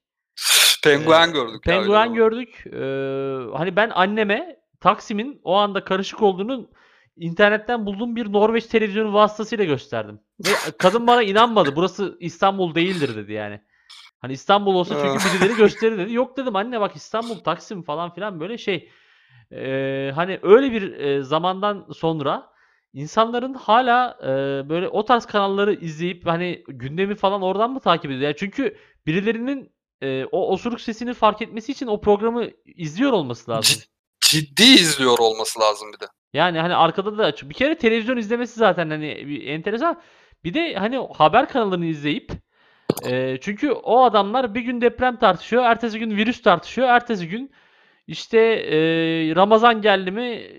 Penguen 0.90 1.34
gördük. 1.34 1.64
Penguen 1.64 2.14
gördük. 2.14 2.64
Ee, 2.68 3.58
hani 3.58 3.76
ben 3.76 3.90
anneme 3.90 4.60
Taksim'in 4.80 5.42
o 5.44 5.56
anda 5.56 5.84
karışık 5.84 6.22
olduğunu 6.22 6.70
internetten 7.18 7.86
bulduğum 7.86 8.16
bir 8.16 8.34
Norveç 8.34 8.66
televizyonu 8.66 9.14
vasıtasıyla 9.14 9.66
gösterdim. 9.66 10.20
Ve 10.40 10.52
kadın 10.78 11.08
bana 11.08 11.24
inanmadı. 11.24 11.76
Burası 11.76 12.18
İstanbul 12.20 12.76
değildir 12.76 13.16
dedi 13.16 13.34
yani. 13.34 13.62
Hani 14.20 14.34
İstanbul 14.34 14.76
olsa 14.76 14.96
çünkü 15.02 15.38
birileri 15.38 15.58
gösterir 15.58 15.98
dedi. 15.98 16.14
Yok 16.14 16.38
dedim 16.38 16.56
anne 16.56 16.80
bak 16.80 16.96
İstanbul, 16.96 17.36
Taksim 17.36 17.84
falan 17.84 18.14
filan 18.14 18.40
böyle 18.40 18.58
şey. 18.58 18.90
Ee, 19.52 20.12
hani 20.16 20.40
öyle 20.44 20.72
bir 20.72 21.00
e, 21.00 21.22
zamandan 21.22 21.88
sonra 21.94 22.50
insanların 22.94 23.54
hala 23.54 24.18
e, 24.24 24.30
böyle 24.70 24.88
o 24.88 25.06
tarz 25.06 25.26
kanalları 25.26 25.74
izleyip 25.74 26.26
hani 26.26 26.64
gündemi 26.68 27.16
falan 27.16 27.42
oradan 27.42 27.72
mı 27.72 27.80
takip 27.80 28.12
ediyor? 28.12 28.22
Yani 28.22 28.36
çünkü 28.38 28.78
birilerinin 29.06 29.75
e, 30.02 30.26
o 30.32 30.52
osuruk 30.52 30.82
sesini 30.82 31.14
fark 31.14 31.42
etmesi 31.42 31.72
için 31.72 31.88
o 31.88 32.02
programı 32.02 32.50
izliyor 32.66 33.12
olması 33.12 33.52
lazım. 33.52 33.80
Cid- 33.80 33.88
ciddi 34.20 34.64
izliyor 34.64 35.20
olması 35.20 35.60
lazım 35.60 35.94
bir 35.94 36.00
de. 36.00 36.06
Yani 36.34 36.60
hani 36.60 36.76
arkada 36.76 37.18
da 37.18 37.26
açık. 37.26 37.50
Bir 37.50 37.54
kere 37.56 37.78
televizyon 37.78 38.18
izlemesi 38.18 38.60
zaten 38.60 38.90
hani 38.90 39.28
bir 39.28 39.48
enteresan. 39.48 40.02
Bir 40.44 40.54
de 40.54 40.76
hani 40.76 41.08
haber 41.14 41.50
kanalını 41.50 41.86
izleyip 41.86 42.32
e, 43.04 43.38
çünkü 43.42 43.72
o 43.72 44.04
adamlar 44.04 44.56
bir 44.56 44.62
gün 44.62 44.82
deprem 44.82 45.20
tartışıyor, 45.20 45.64
ertesi 45.64 46.00
gün 46.00 46.18
virüs 46.18 46.42
tartışıyor, 46.42 46.88
ertesi 46.88 47.28
gün 47.28 47.52
işte 48.08 48.40
e, 48.40 48.78
Ramazan 49.36 49.82
geldi 49.82 50.12
mi 50.12 50.52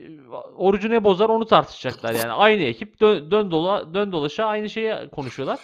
orucu 0.56 0.90
ne 0.90 1.04
bozar 1.04 1.28
onu 1.28 1.46
tartışacaklar 1.46 2.14
yani. 2.14 2.32
Aynı 2.32 2.62
ekip 2.62 3.00
dön, 3.00 3.30
dön 3.30 3.50
dola 3.50 3.94
dön 3.94 4.12
dolaşa 4.12 4.44
aynı 4.44 4.70
şeyi 4.70 4.94
konuşuyorlar. 5.12 5.58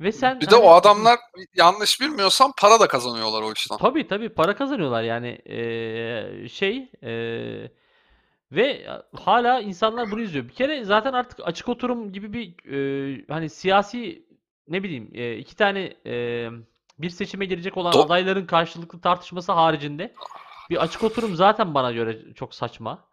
Ve 0.00 0.12
sen 0.12 0.40
Bir 0.40 0.46
de 0.46 0.54
hani- 0.54 0.64
o 0.64 0.70
adamlar 0.70 1.18
yanlış 1.54 2.00
bilmiyorsam 2.00 2.52
para 2.60 2.80
da 2.80 2.88
kazanıyorlar 2.88 3.42
o 3.42 3.52
işten. 3.52 3.76
Tabii 3.76 4.06
tabii 4.08 4.28
para 4.28 4.56
kazanıyorlar 4.56 5.02
yani 5.02 5.38
Eee, 5.46 6.48
şey 6.48 6.88
eee, 7.02 7.70
ve 8.52 8.86
hala 9.14 9.60
insanlar 9.60 10.10
bunu 10.10 10.20
izliyor. 10.20 10.48
Bir 10.48 10.54
kere 10.54 10.84
zaten 10.84 11.12
artık 11.12 11.40
açık 11.44 11.68
oturum 11.68 12.12
gibi 12.12 12.32
bir 12.32 12.54
eee, 12.64 13.24
hani 13.28 13.50
siyasi 13.50 14.26
ne 14.68 14.82
bileyim 14.82 15.10
eee, 15.14 15.38
iki 15.38 15.56
tane 15.56 15.94
eee, 16.04 16.50
bir 16.98 17.10
seçime 17.10 17.44
girecek 17.44 17.76
olan 17.76 17.92
Do- 17.92 18.02
adayların 18.06 18.46
karşılıklı 18.46 19.00
tartışması 19.00 19.52
haricinde 19.52 20.14
bir 20.70 20.82
açık 20.82 21.02
oturum 21.04 21.36
zaten 21.36 21.74
bana 21.74 21.92
göre 21.92 22.18
çok 22.34 22.54
saçma. 22.54 23.04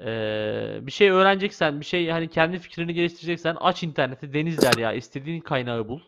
Eee, 0.00 0.78
bir 0.82 0.92
şey 0.92 1.10
öğreneceksen, 1.10 1.80
bir 1.80 1.84
şey 1.84 2.08
hani 2.10 2.28
kendi 2.30 2.58
fikrini 2.58 2.94
geliştireceksen 2.94 3.56
aç 3.60 3.82
interneti, 3.82 4.34
deniz 4.34 4.62
derya, 4.62 4.92
istediğin 4.92 5.40
kaynağı 5.40 5.88
bul. 5.88 6.00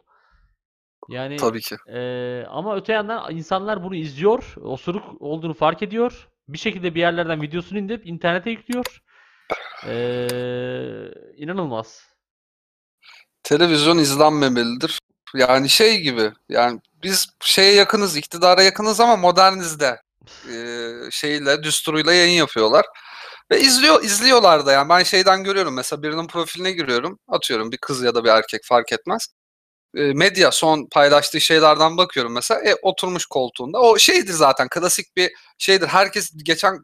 Yani 1.09 1.37
Tabii 1.37 1.61
ki. 1.61 1.77
ee, 1.89 2.45
ama 2.49 2.77
öte 2.77 2.93
yandan 2.93 3.37
insanlar 3.37 3.85
bunu 3.85 3.95
izliyor, 3.95 4.55
osuruk 4.63 5.23
olduğunu 5.23 5.55
fark 5.55 5.83
ediyor. 5.83 6.29
Bir 6.49 6.59
şekilde 6.59 6.95
bir 6.95 7.01
yerlerden 7.01 7.43
videosunu 7.43 7.79
indirip 7.79 8.07
internete 8.07 8.51
yüklüyor. 8.51 9.03
Ee, 9.87 10.29
inanılmaz. 11.37 12.05
Televizyon 13.43 13.99
izlenmemelidir. 13.99 14.99
Yani 15.35 15.69
şey 15.69 16.01
gibi 16.01 16.33
yani 16.49 16.81
biz 17.03 17.29
şeye 17.41 17.75
yakınız, 17.75 18.17
iktidara 18.17 18.63
yakınız 18.63 19.01
ama 19.01 19.17
modernizde 19.17 20.01
ee, 20.53 20.93
şeyle, 21.11 21.63
düsturuyla 21.63 22.13
yayın 22.13 22.39
yapıyorlar. 22.39 22.85
Ve 23.51 23.61
izliyor, 23.61 24.05
izliyorlar 24.05 24.67
da 24.67 24.73
yani. 24.73 24.89
Ben 24.89 25.03
şeyden 25.03 25.45
görüyorum 25.45 25.75
mesela 25.75 26.03
birinin 26.03 26.27
profiline 26.27 26.73
giriyorum. 26.73 27.19
Atıyorum 27.29 27.73
bir 27.73 27.79
kız 27.79 28.03
ya 28.03 28.15
da 28.15 28.25
bir 28.25 28.29
erkek 28.29 28.61
fark 28.65 28.93
etmez. 28.93 29.29
E, 29.97 30.01
medya 30.01 30.51
son 30.53 30.87
paylaştığı 30.93 31.41
şeylerden 31.41 31.97
bakıyorum 31.97 32.33
mesela. 32.33 32.61
E, 32.61 32.75
oturmuş 32.83 33.27
koltuğunda. 33.27 33.81
O 33.81 33.99
şeydir 33.99 34.33
zaten 34.33 34.69
klasik 34.69 35.17
bir 35.17 35.33
şeydir. 35.59 35.87
Herkes 35.87 36.31
geçen 36.37 36.79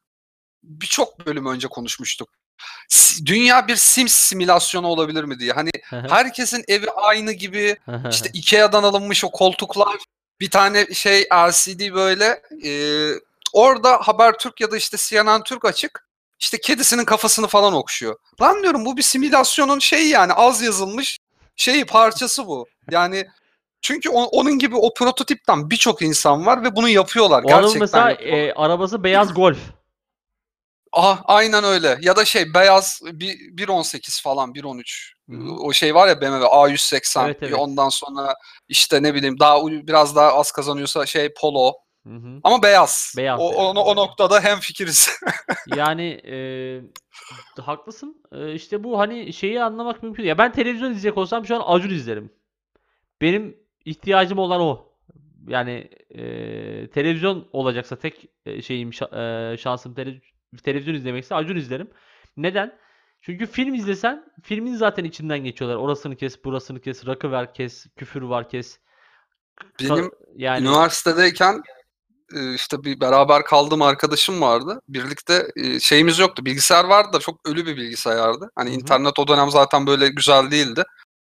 birçok 0.62 1.26
bölüm 1.26 1.46
önce 1.46 1.68
konuşmuştuk. 1.68 2.28
Dünya 3.26 3.68
bir 3.68 3.76
Sims 3.76 4.12
simülasyonu 4.12 4.86
olabilir 4.86 5.24
mi 5.24 5.38
diye. 5.38 5.52
Hani 5.52 5.70
herkesin 6.08 6.64
evi 6.68 6.90
aynı 6.90 7.32
gibi. 7.32 7.76
İşte 8.10 8.30
Ikea'dan 8.32 8.82
alınmış 8.82 9.24
o 9.24 9.30
koltuklar 9.30 9.96
bir 10.40 10.50
tane 10.50 10.94
şey 10.94 11.22
LCD 11.22 11.94
böyle. 11.94 12.42
E, 12.64 12.70
orada 13.52 13.96
Habertürk 13.96 14.60
ya 14.60 14.70
da 14.70 14.76
işte 14.76 14.96
CNN 15.00 15.42
Türk 15.42 15.64
açık 15.64 16.05
işte 16.40 16.60
kedisinin 16.60 17.04
kafasını 17.04 17.46
falan 17.46 17.72
okşuyor. 17.74 18.16
Lan 18.40 18.62
diyorum 18.62 18.84
bu 18.84 18.96
bir 18.96 19.02
simülasyonun 19.02 19.78
şeyi 19.78 20.08
yani 20.08 20.32
az 20.32 20.62
yazılmış 20.62 21.18
şeyi 21.56 21.84
parçası 21.84 22.46
bu. 22.46 22.66
Yani 22.90 23.26
çünkü 23.82 24.10
o- 24.10 24.24
onun 24.24 24.52
gibi 24.58 24.76
o 24.76 24.94
prototipten 24.94 25.70
birçok 25.70 26.02
insan 26.02 26.46
var 26.46 26.64
ve 26.64 26.76
bunu 26.76 26.88
yapıyorlar. 26.88 27.42
O 27.44 27.48
Gerçekten 27.48 27.80
mesela 27.80 28.10
yapıyorlar. 28.10 28.38
e, 28.48 28.52
arabası 28.54 29.04
beyaz 29.04 29.34
Golf. 29.34 29.58
Aha, 30.92 31.20
aynen 31.24 31.64
öyle. 31.64 31.98
Ya 32.00 32.16
da 32.16 32.24
şey 32.24 32.54
beyaz 32.54 33.00
bir 33.04 33.28
1.18 33.56 34.22
falan 34.22 34.52
1.13. 34.54 35.12
Hı 35.30 35.36
hı. 35.36 35.52
O 35.52 35.72
şey 35.72 35.94
var 35.94 36.08
ya 36.08 36.20
BMW 36.20 36.46
A180. 36.46 37.24
Evet, 37.24 37.38
evet. 37.42 37.54
Ondan 37.54 37.88
sonra 37.88 38.34
işte 38.68 39.02
ne 39.02 39.14
bileyim 39.14 39.38
daha 39.40 39.66
biraz 39.66 40.16
daha 40.16 40.32
az 40.32 40.50
kazanıyorsa 40.52 41.06
şey 41.06 41.34
Polo. 41.34 41.72
Hı 42.06 42.14
hı. 42.14 42.40
Ama 42.44 42.62
beyaz. 42.62 43.14
Beyaz, 43.16 43.40
O, 43.40 43.52
beyaz. 43.52 43.76
o, 43.76 43.80
o 43.80 43.96
noktada 43.96 44.40
hem 44.40 44.58
fikiriz. 44.58 45.10
Yani 45.76 46.20
e, 46.26 46.36
haklısın. 47.62 48.22
E, 48.32 48.52
işte 48.54 48.84
bu 48.84 48.98
hani 48.98 49.32
şeyi 49.32 49.62
anlamak 49.62 50.02
mümkün. 50.02 50.24
Ya 50.24 50.38
ben 50.38 50.52
televizyon 50.52 50.90
izleyecek 50.90 51.18
olsam 51.18 51.46
şu 51.46 51.56
an 51.56 51.62
Acun 51.74 51.90
izlerim. 51.90 52.32
Benim 53.20 53.56
ihtiyacım 53.84 54.38
olan 54.38 54.60
o. 54.60 54.92
Yani 55.48 55.90
e, 56.10 56.22
televizyon 56.90 57.48
olacaksa 57.52 57.96
tek 57.96 58.28
e, 58.46 58.62
şeyim 58.62 58.90
e, 58.90 59.56
şansım 59.58 59.94
tele- 59.94 60.20
televizyon 60.62 60.94
izlemekse 60.94 61.34
Acun 61.34 61.56
izlerim. 61.56 61.90
Neden? 62.36 62.78
Çünkü 63.20 63.46
film 63.46 63.74
izlesen 63.74 64.24
filmin 64.42 64.74
zaten 64.74 65.04
içinden 65.04 65.38
geçiyorlar. 65.38 65.76
Orasını 65.78 66.16
kes, 66.16 66.44
burasını 66.44 66.80
kes, 66.80 67.06
rakı 67.06 67.32
ver 67.32 67.54
kes, 67.54 67.86
küfür 67.96 68.22
var 68.22 68.48
kes. 68.48 68.78
Benim 69.80 70.10
yani 70.36 70.66
üniversitedeyken 70.68 71.62
e, 72.34 72.54
işte 72.54 72.84
bir 72.84 73.00
beraber 73.00 73.44
kaldığım 73.44 73.82
arkadaşım 73.82 74.40
vardı. 74.40 74.80
Birlikte 74.88 75.48
e, 75.56 75.80
şeyimiz 75.80 76.18
yoktu. 76.18 76.44
Bilgisayar 76.44 76.84
vardı 76.84 77.12
da 77.12 77.18
çok 77.18 77.48
ölü 77.48 77.66
bir 77.66 77.76
bilgisayardı. 77.76 78.50
Hani 78.56 78.70
Hı 78.70 78.74
hı. 78.74 78.78
internet 78.78 79.18
o 79.18 79.28
dönem 79.28 79.50
zaten 79.50 79.86
böyle 79.86 80.08
güzel 80.08 80.50
değildi. 80.50 80.82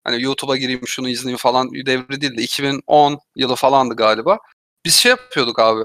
Hani 0.03 0.21
YouTube'a 0.23 0.57
gireyim 0.57 0.87
şunu 0.87 1.09
izleyeyim 1.09 1.37
falan 1.37 1.71
devri 1.73 2.21
değildi. 2.21 2.41
2010 2.41 3.19
yılı 3.35 3.55
falandı 3.55 3.95
galiba. 3.95 4.37
Biz 4.85 4.95
şey 4.95 5.09
yapıyorduk 5.09 5.59
abi. 5.59 5.83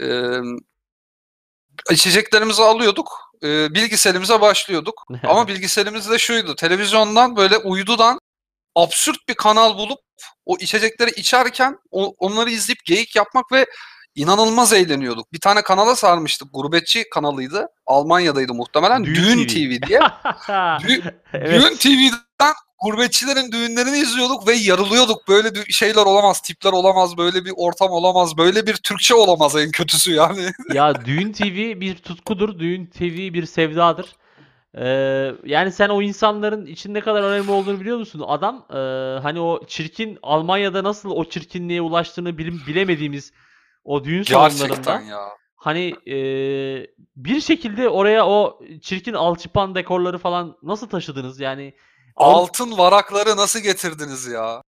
E, 0.00 0.06
içeceklerimizi 1.90 2.62
alıyorduk. 2.62 3.08
E, 3.42 3.74
bilgisayarımıza 3.74 4.40
başlıyorduk. 4.40 5.02
Ama 5.22 5.48
bilgisayarımız 5.48 6.10
da 6.10 6.18
şuydu. 6.18 6.54
Televizyondan 6.54 7.36
böyle 7.36 7.58
uydudan 7.58 8.20
absürt 8.74 9.28
bir 9.28 9.34
kanal 9.34 9.78
bulup 9.78 9.98
o 10.46 10.56
içecekleri 10.60 11.10
içerken 11.10 11.78
o- 11.90 12.14
onları 12.18 12.50
izleyip 12.50 12.84
geyik 12.84 13.16
yapmak 13.16 13.52
ve 13.52 13.66
inanılmaz 14.16 14.72
eğleniyorduk. 14.72 15.32
Bir 15.32 15.40
tane 15.40 15.62
kanala 15.62 15.96
sarmıştık. 15.96 16.48
Gurbetçi 16.52 17.04
kanalıydı. 17.10 17.68
Almanya'daydı 17.86 18.54
muhtemelen. 18.54 19.04
Düğün 19.04 19.14
Düğün, 19.14 19.46
TV. 19.46 19.80
TV 19.82 19.88
diye. 19.88 19.98
Dü- 20.48 21.14
evet. 21.32 21.62
Düğün 21.62 21.76
TV'den 21.76 22.54
gurbetçilerin 22.82 23.52
düğünlerini 23.52 23.98
izliyorduk 23.98 24.48
ve 24.48 24.52
yarılıyorduk. 24.52 25.28
Böyle 25.28 25.48
şeyler 25.70 26.02
olamaz, 26.02 26.40
tipler 26.40 26.72
olamaz, 26.72 27.16
böyle 27.16 27.44
bir 27.44 27.52
ortam 27.56 27.90
olamaz, 27.90 28.36
böyle 28.36 28.66
bir 28.66 28.74
Türkçe 28.74 29.14
olamaz 29.14 29.56
en 29.56 29.70
kötüsü 29.70 30.12
yani. 30.12 30.50
Ya 30.74 31.04
Düğün 31.04 31.32
TV 31.32 31.80
bir 31.80 31.96
tutkudur. 31.96 32.58
Düğün 32.58 32.86
TV 32.86 33.34
bir 33.34 33.46
sevdadır. 33.46 34.06
Ee, 34.78 35.32
yani 35.44 35.72
sen 35.72 35.88
o 35.88 36.02
insanların 36.02 36.66
için 36.66 36.94
ne 36.94 37.00
kadar 37.00 37.22
önemli 37.22 37.50
olduğunu 37.50 37.80
biliyor 37.80 37.98
musun? 37.98 38.24
Adam 38.26 38.66
e, 38.70 38.76
hani 39.22 39.40
o 39.40 39.66
çirkin 39.66 40.18
Almanya'da 40.22 40.84
nasıl 40.84 41.10
o 41.10 41.24
çirkinliğe 41.24 41.80
ulaştığını 41.82 42.38
bilim, 42.38 42.62
bilemediğimiz 42.66 43.32
o 43.86 44.04
düğün 44.04 44.22
Gerçekten 44.22 44.68
salonlarında 44.68 45.10
ya. 45.10 45.28
hani 45.56 45.94
e, 46.06 46.16
bir 47.16 47.40
şekilde 47.40 47.88
oraya 47.88 48.26
o 48.26 48.60
çirkin 48.82 49.12
alçıpan 49.12 49.74
dekorları 49.74 50.18
falan 50.18 50.56
nasıl 50.62 50.88
taşıdınız? 50.88 51.40
Yani 51.40 51.74
Altın 52.16 52.78
varakları 52.78 53.36
nasıl 53.36 53.60
getirdiniz 53.60 54.26
ya? 54.26 54.62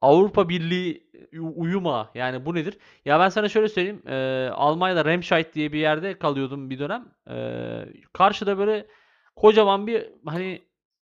Avrupa 0.00 0.48
Birliği 0.48 1.10
u- 1.38 1.52
uyuma 1.62 2.10
yani 2.14 2.46
bu 2.46 2.54
nedir? 2.54 2.78
Ya 3.04 3.20
ben 3.20 3.28
sana 3.28 3.48
şöyle 3.48 3.68
söyleyeyim. 3.68 4.02
Eee, 4.06 4.50
Almanya'da 4.54 5.04
Remscheid 5.04 5.54
diye 5.54 5.72
bir 5.72 5.78
yerde 5.78 6.18
kalıyordum 6.18 6.70
bir 6.70 6.78
dönem. 6.78 7.04
Eee, 7.30 7.92
karşıda 8.12 8.58
böyle 8.58 8.86
kocaman 9.36 9.86
bir 9.86 10.06
hani 10.26 10.62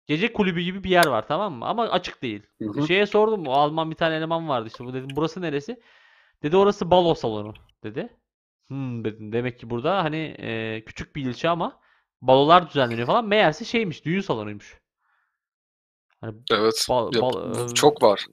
gece 0.07 0.33
kulübü 0.33 0.61
gibi 0.61 0.83
bir 0.83 0.89
yer 0.89 1.05
var 1.07 1.27
tamam 1.27 1.53
mı? 1.53 1.65
Ama 1.65 1.83
açık 1.83 2.21
değil. 2.21 2.43
Hı 2.61 2.69
hı. 2.69 2.87
Şeye 2.87 3.05
sordum 3.05 3.47
o 3.47 3.51
Alman 3.51 3.91
bir 3.91 3.95
tane 3.95 4.15
eleman 4.15 4.49
vardı 4.49 4.67
işte 4.67 4.85
bu 4.85 4.93
dedim 4.93 5.07
burası 5.15 5.41
neresi? 5.41 5.79
Dedi 6.43 6.57
orası 6.57 6.91
balo 6.91 7.15
salonu 7.15 7.53
dedi. 7.83 8.09
Hmm 8.67 9.05
dedim 9.05 9.31
demek 9.31 9.59
ki 9.59 9.69
burada 9.69 10.03
hani 10.03 10.17
eee, 10.39 10.83
küçük 10.85 11.15
bir 11.15 11.25
ilçe 11.25 11.49
ama 11.49 11.79
balolar 12.21 12.69
düzenleniyor 12.69 13.07
falan. 13.07 13.27
Meğerse 13.27 13.65
şeymiş 13.65 14.05
düğün 14.05 14.21
salonuymuş. 14.21 14.79
Hani 16.21 16.35
Evet. 16.51 16.85
bal- 16.89 17.11
bal- 17.21 17.69
eee, 17.69 17.73
çok 17.75 18.03
var. 18.03 18.25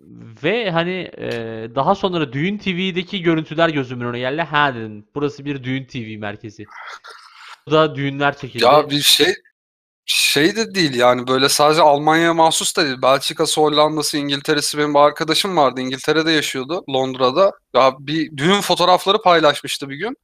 ve 0.45 0.71
hani 0.71 1.11
e, 1.19 1.29
daha 1.75 1.95
sonra 1.95 2.33
Düğün 2.33 2.59
TV'deki 2.59 3.23
görüntüler 3.23 3.69
gözümün 3.69 4.05
önüne 4.05 4.19
geldi. 4.19 4.43
Ha 4.43 4.75
dedim. 4.75 5.07
Burası 5.15 5.45
bir 5.45 5.65
Düğün 5.65 5.85
TV 5.85 6.19
merkezi. 6.19 6.65
Burada 7.67 7.95
düğünler 7.95 8.37
çekildi. 8.39 8.65
Ya 8.65 8.91
bir 8.91 9.01
şey 9.01 9.35
şey 10.07 10.57
de 10.57 10.75
değil 10.75 10.95
yani 10.95 11.27
böyle 11.29 11.49
sadece 11.49 11.83
Almanya'ya 11.83 12.35
mahsus 12.35 12.77
da 12.77 12.85
değil. 12.87 13.03
Belçika'sı, 13.03 13.61
Hollanda'sı, 13.61 14.17
İngiltere'si 14.19 14.79
benim 14.79 14.95
bir 14.95 14.99
arkadaşım 14.99 15.57
vardı. 15.57 15.81
İngiltere'de 15.81 16.33
yaşıyordu, 16.33 16.85
Londra'da. 16.91 17.53
Ya 17.75 17.95
bir 17.99 18.37
düğün 18.37 18.61
fotoğrafları 18.61 19.23
paylaşmıştı 19.23 19.89
bir 19.89 19.97
gün. 19.97 20.17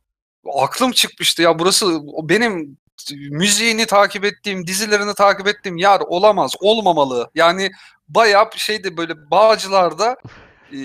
Aklım 0.54 0.92
çıkmıştı 0.92 1.42
ya 1.42 1.58
burası 1.58 2.00
benim 2.22 2.78
müziğini 3.30 3.86
takip 3.86 4.24
ettiğim, 4.24 4.66
dizilerini 4.66 5.14
takip 5.14 5.46
ettiğim 5.46 5.76
yer 5.76 6.00
olamaz, 6.00 6.54
olmamalı. 6.60 7.30
Yani 7.34 7.70
bayağı 8.08 8.52
bir 8.52 8.58
şeyde 8.58 8.96
böyle 8.96 9.30
Bağcılar'da 9.30 10.16
e, 10.72 10.76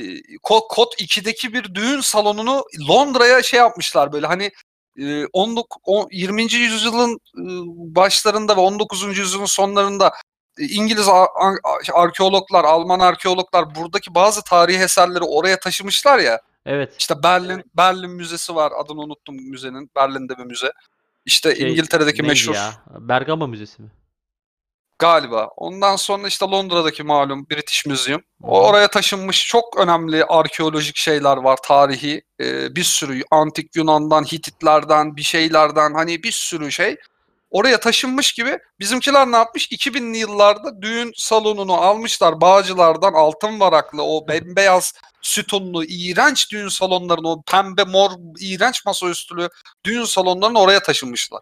Ko- 0.44 0.68
Kod 0.70 0.92
2'deki 1.00 1.54
bir 1.54 1.76
düğün 1.76 2.02
salonunu 2.02 2.64
Londra'ya 2.90 3.44
şey 3.44 3.60
yapmışlar 3.60 4.12
böyle 4.12 4.28
hani 4.28 4.44
e, 4.46 4.52
19 5.34 5.78
on- 5.86 6.08
20. 6.12 6.54
yüzyılın 6.54 7.14
e, 7.14 7.44
başlarında 7.96 8.58
ve 8.58 8.60
19. 8.60 9.18
yüzyılın 9.18 9.46
sonlarında 9.46 10.12
e, 10.60 10.66
İngiliz 10.66 11.08
arkeologlar, 11.94 12.64
Alman 12.64 13.00
arkeologlar 13.00 13.76
buradaki 13.76 14.16
bazı 14.16 14.44
tarihi 14.44 14.84
eserleri 14.84 15.24
oraya 15.24 15.60
taşımışlar 15.60 16.20
ya. 16.20 16.42
Evet. 16.66 16.94
İşte 17.00 17.24
Berlin 17.24 17.64
Berlin 17.78 18.10
Müzesi 18.12 18.56
var. 18.56 18.72
Adını 18.80 19.02
unuttum 19.02 19.36
müzenin. 19.36 19.92
Berlin'de 19.96 20.38
bir 20.38 20.44
müze. 20.44 20.72
İşte 21.26 21.56
Şey, 21.56 21.72
İngiltere'deki 21.72 22.24
meşhur 22.24 22.54
ya? 22.56 22.74
Bergama 23.00 23.48
Müzesi 23.48 23.82
mi? 23.82 23.88
Galiba. 25.00 25.48
Ondan 25.58 25.96
sonra 25.96 26.28
işte 26.28 26.46
Londra'daki 26.46 27.04
malum 27.04 27.50
British 27.50 27.86
Museum. 27.86 28.22
Oraya 28.42 28.88
taşınmış 28.88 29.48
çok 29.48 29.78
önemli 29.78 30.26
arkeolojik 30.26 30.98
şeyler 30.98 31.38
var 31.38 31.58
tarihi. 31.64 32.22
Ee, 32.42 32.76
bir 32.76 32.84
sürü 32.84 33.24
antik 33.32 33.76
Yunan'dan, 33.76 34.24
Hititlerden, 34.24 35.16
bir 35.16 35.24
şeylerden 35.24 35.94
hani 35.94 36.24
bir 36.24 36.32
sürü 36.32 36.72
şey. 36.72 36.96
Oraya 37.52 37.80
taşınmış 37.80 38.34
gibi 38.34 38.60
bizimkiler 38.80 39.32
ne 39.32 39.36
yapmış? 39.36 39.68
2000'li 39.72 40.18
yıllarda 40.18 40.82
düğün 40.82 41.12
salonunu 41.16 41.74
almışlar 41.74 42.42
Bağcılar'dan 42.42 43.14
altın 43.14 43.60
varaklı 43.60 44.04
o 44.04 44.28
bembeyaz 44.28 44.94
sütunlu 45.22 45.84
iğrenç 45.84 46.52
düğün 46.52 46.68
salonlarını 46.68 47.32
o 47.32 47.42
pembe 47.42 47.84
mor 47.84 48.12
iğrenç 48.42 48.86
masaüstülü 48.86 49.50
düğün 49.84 50.04
salonlarını 50.04 50.60
oraya 50.60 50.80
taşınmışlar. 50.80 51.42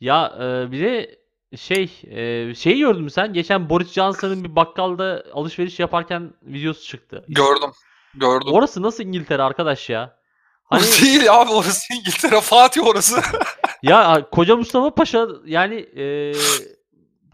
Ya 0.00 0.32
e, 0.36 0.72
bir 0.72 0.80
de 0.80 1.23
şey 1.56 2.02
e, 2.10 2.54
şeyi 2.54 2.78
gördün 2.78 3.02
mü 3.02 3.10
sen? 3.10 3.32
Geçen 3.32 3.70
Boris 3.70 3.92
Johnson'ın 3.92 4.44
bir 4.44 4.56
bakkalda 4.56 5.24
alışveriş 5.32 5.80
yaparken 5.80 6.34
videosu 6.42 6.82
çıktı. 6.82 7.24
Gördüm. 7.28 7.70
Gördüm. 8.14 8.48
Orası 8.52 8.82
nasıl 8.82 9.04
İngiltere 9.04 9.42
arkadaş 9.42 9.90
ya? 9.90 10.16
Hani 10.64 10.82
Değil 10.82 11.34
abi 11.34 11.50
orası 11.50 11.94
İngiltere 11.94 12.40
Fatih 12.40 12.86
orası. 12.86 13.20
ya 13.82 14.26
Koca 14.32 14.56
Mustafa 14.56 14.94
Paşa 14.94 15.28
yani 15.46 15.74
e, 15.74 16.32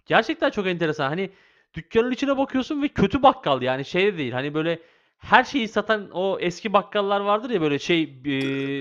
gerçekten 0.07 0.51
çok 0.51 0.67
enteresan. 0.67 1.09
Hani 1.09 1.31
dükkanın 1.75 2.11
içine 2.11 2.39
bakıyorsun 2.39 2.83
ve 2.83 2.89
kötü 2.89 3.23
bakkal 3.23 3.63
yani 3.63 3.85
şey 3.85 4.07
de 4.07 4.19
değil. 4.19 4.33
Hani 4.33 4.55
böyle 4.55 4.79
her 5.19 5.45
şeyi 5.45 5.69
satan 5.69 6.11
o 6.13 6.39
eski 6.41 6.73
bakkallar 6.73 7.21
vardır 7.21 7.51
ya 7.51 7.61
böyle 7.61 7.79
şey 7.79 8.03
e, 8.03 8.29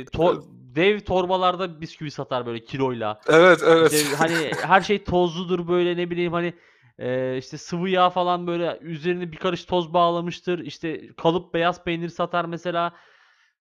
to- 0.03 0.43
dev 0.79 0.99
torbalarda 0.99 1.81
bisküvi 1.81 2.11
satar 2.11 2.45
böyle 2.45 2.63
kiloyla. 2.63 3.19
evet 3.29 3.59
evet. 3.67 3.93
İşte 3.93 4.15
hani 4.15 4.51
her 4.61 4.81
şey 4.81 5.03
tozludur 5.03 5.67
böyle 5.67 5.97
ne 5.97 6.09
bileyim 6.09 6.33
hani 6.33 6.53
e, 6.99 7.37
işte 7.37 7.57
sıvı 7.57 7.89
yağ 7.89 8.09
falan 8.09 8.47
böyle 8.47 8.79
üzerine 8.81 9.31
bir 9.31 9.37
karış 9.37 9.65
toz 9.65 9.93
bağlamıştır. 9.93 10.59
İşte 10.59 11.15
kalıp 11.15 11.53
beyaz 11.53 11.83
peynir 11.83 12.09
satar 12.09 12.45
mesela. 12.45 12.93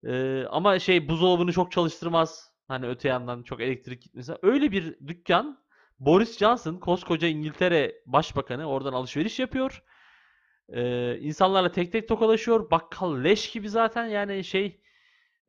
E, 0.07 0.43
ama 0.49 0.79
şey 0.79 1.09
buzdolabını 1.09 1.51
çok 1.53 1.71
çalıştırmaz. 1.71 2.51
Hani 2.67 2.87
öte 2.87 3.07
yandan 3.07 3.43
çok 3.43 3.61
elektrik 3.61 4.01
gitmesi. 4.01 4.33
Öyle 4.41 4.71
bir 4.71 4.95
dükkan 5.07 5.59
Boris 5.99 6.37
Johnson 6.37 6.75
koskoca 6.75 7.27
İngiltere 7.27 7.95
Başbakanı 8.05 8.65
oradan 8.65 8.93
alışveriş 8.93 9.39
yapıyor. 9.39 9.83
E, 10.69 11.17
insanlarla 11.19 11.71
tek 11.71 11.91
tek 11.91 12.07
tokalaşıyor. 12.07 12.71
Bakkal 12.71 13.23
leş 13.23 13.51
gibi 13.51 13.69
zaten 13.69 14.05
yani 14.05 14.43
şey 14.43 14.81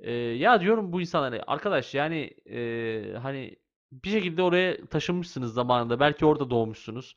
e, 0.00 0.12
ya 0.12 0.60
diyorum 0.60 0.92
bu 0.92 1.00
insanlara 1.00 1.44
arkadaş 1.46 1.94
yani 1.94 2.30
e, 2.50 3.18
hani 3.22 3.56
bir 3.92 4.10
şekilde 4.10 4.42
oraya 4.42 4.86
taşınmışsınız 4.86 5.54
zamanında. 5.54 6.00
Belki 6.00 6.26
orada 6.26 6.50
doğmuşsunuz. 6.50 7.16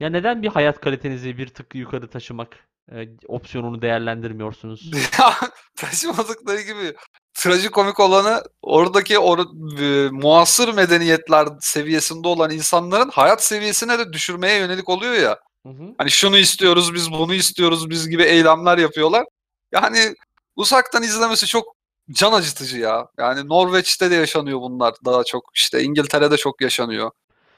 Ya 0.00 0.08
neden 0.08 0.42
bir 0.42 0.48
hayat 0.48 0.80
kalitenizi 0.80 1.38
bir 1.38 1.46
tık 1.48 1.74
yukarı 1.74 2.10
taşımak 2.10 2.68
e, 2.92 3.08
opsiyonunu 3.26 3.82
değerlendirmiyorsunuz? 3.82 4.90
Ya, 5.18 5.34
Taşımadıkları 5.76 6.60
gibi 6.60 6.94
trajikomik 7.34 8.00
olanı 8.00 8.42
oradaki 8.62 9.18
or 9.18 9.38
e, 9.80 10.10
muasır 10.10 10.74
medeniyetler 10.74 11.48
seviyesinde 11.60 12.28
olan 12.28 12.50
insanların 12.50 13.10
hayat 13.10 13.44
seviyesine 13.44 13.98
de 13.98 14.12
düşürmeye 14.12 14.58
yönelik 14.58 14.88
oluyor 14.88 15.14
ya. 15.14 15.38
Hı 15.66 15.68
hı. 15.68 15.94
Hani 15.98 16.10
şunu 16.10 16.38
istiyoruz 16.38 16.94
biz 16.94 17.10
bunu 17.12 17.34
istiyoruz 17.34 17.90
biz 17.90 18.08
gibi 18.08 18.22
eylemler 18.22 18.78
yapıyorlar. 18.78 19.24
Yani 19.72 20.14
uzaktan 20.56 21.02
izlemesi 21.02 21.46
çok 21.46 21.81
can 22.10 22.32
acıtıcı 22.32 22.78
ya. 22.78 23.06
Yani 23.18 23.48
Norveç'te 23.48 24.10
de 24.10 24.14
yaşanıyor 24.14 24.60
bunlar 24.60 24.94
daha 25.04 25.24
çok. 25.24 25.44
İşte 25.54 25.82
İngiltere'de 25.82 26.36
çok 26.36 26.60
yaşanıyor. 26.60 27.10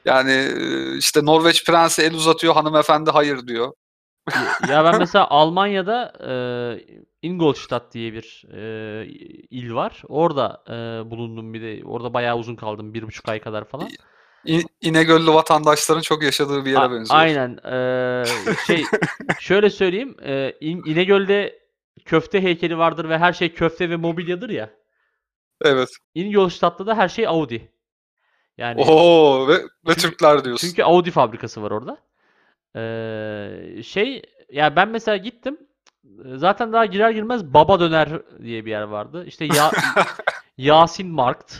Yani 0.04 0.32
e, 0.32 0.96
işte 0.96 1.24
Norveç 1.24 1.64
prensi 1.66 2.02
el 2.02 2.14
uzatıyor 2.14 2.54
hanımefendi 2.54 3.10
hayır 3.10 3.46
diyor. 3.46 3.72
Ya- 4.68 4.84
ben 4.84 4.94
mesela 4.98 5.28
Almanya'da 5.30 6.12
e, 6.28 6.32
Ingolstadt 7.22 7.94
diye 7.94 8.12
bir 8.12 8.44
e, 8.54 9.06
il 9.50 9.74
var. 9.74 10.02
Orada 10.08 10.62
e, 10.68 10.72
bulundum 11.10 11.54
bir 11.54 11.62
de. 11.62 11.84
Orada 11.84 12.14
bayağı 12.14 12.36
uzun 12.36 12.56
kaldım. 12.56 12.94
Bir 12.94 13.02
buçuk 13.02 13.28
ay 13.28 13.40
kadar 13.40 13.64
falan. 13.64 13.88
İ- 14.46 14.64
İnegöllü 14.80 15.30
vatandaşların 15.34 16.00
çok 16.02 16.22
yaşadığı 16.22 16.64
bir 16.64 16.70
yere 16.70 16.80
A- 16.80 16.90
benziyor. 16.92 17.20
Aynen. 17.20 17.58
Eee, 17.64 18.24
şey 18.66 18.84
şöyle 19.40 19.70
söyleyeyim. 19.70 20.16
İn- 20.60 20.82
İnegöl'de 20.90 21.63
köfte 22.04 22.42
heykeli 22.42 22.78
vardır 22.78 23.08
ve 23.08 23.18
her 23.18 23.32
şey 23.32 23.54
köfte 23.54 23.90
ve 23.90 23.96
mobilyadır 23.96 24.50
ya. 24.50 24.70
Evet. 25.62 25.88
İngolstadt'ta 26.14 26.86
da 26.86 26.96
her 26.96 27.08
şey 27.08 27.26
Audi. 27.26 27.72
Yani 28.58 28.80
Oo 28.82 29.48
ve, 29.48 29.54
ve 29.54 29.58
Çünkü- 29.88 30.00
Türkler 30.00 30.44
diyorsun. 30.44 30.68
çünkü 30.68 30.82
Audi 30.82 31.10
fabrikası 31.10 31.62
var 31.62 31.70
orada. 31.70 31.98
Eee, 32.76 33.82
şey 33.82 34.22
ya 34.52 34.76
ben 34.76 34.88
mesela 34.88 35.16
gittim. 35.16 35.58
Zaten 36.34 36.72
daha 36.72 36.86
girer 36.86 37.10
girmez 37.10 37.44
Baba 37.54 37.80
Döner 37.80 38.08
diye 38.42 38.64
bir 38.66 38.70
yer 38.70 38.82
vardı. 38.82 39.24
İşte 39.26 39.44
ya 39.44 39.70
Yasin 40.58 41.08
Markt. 41.08 41.54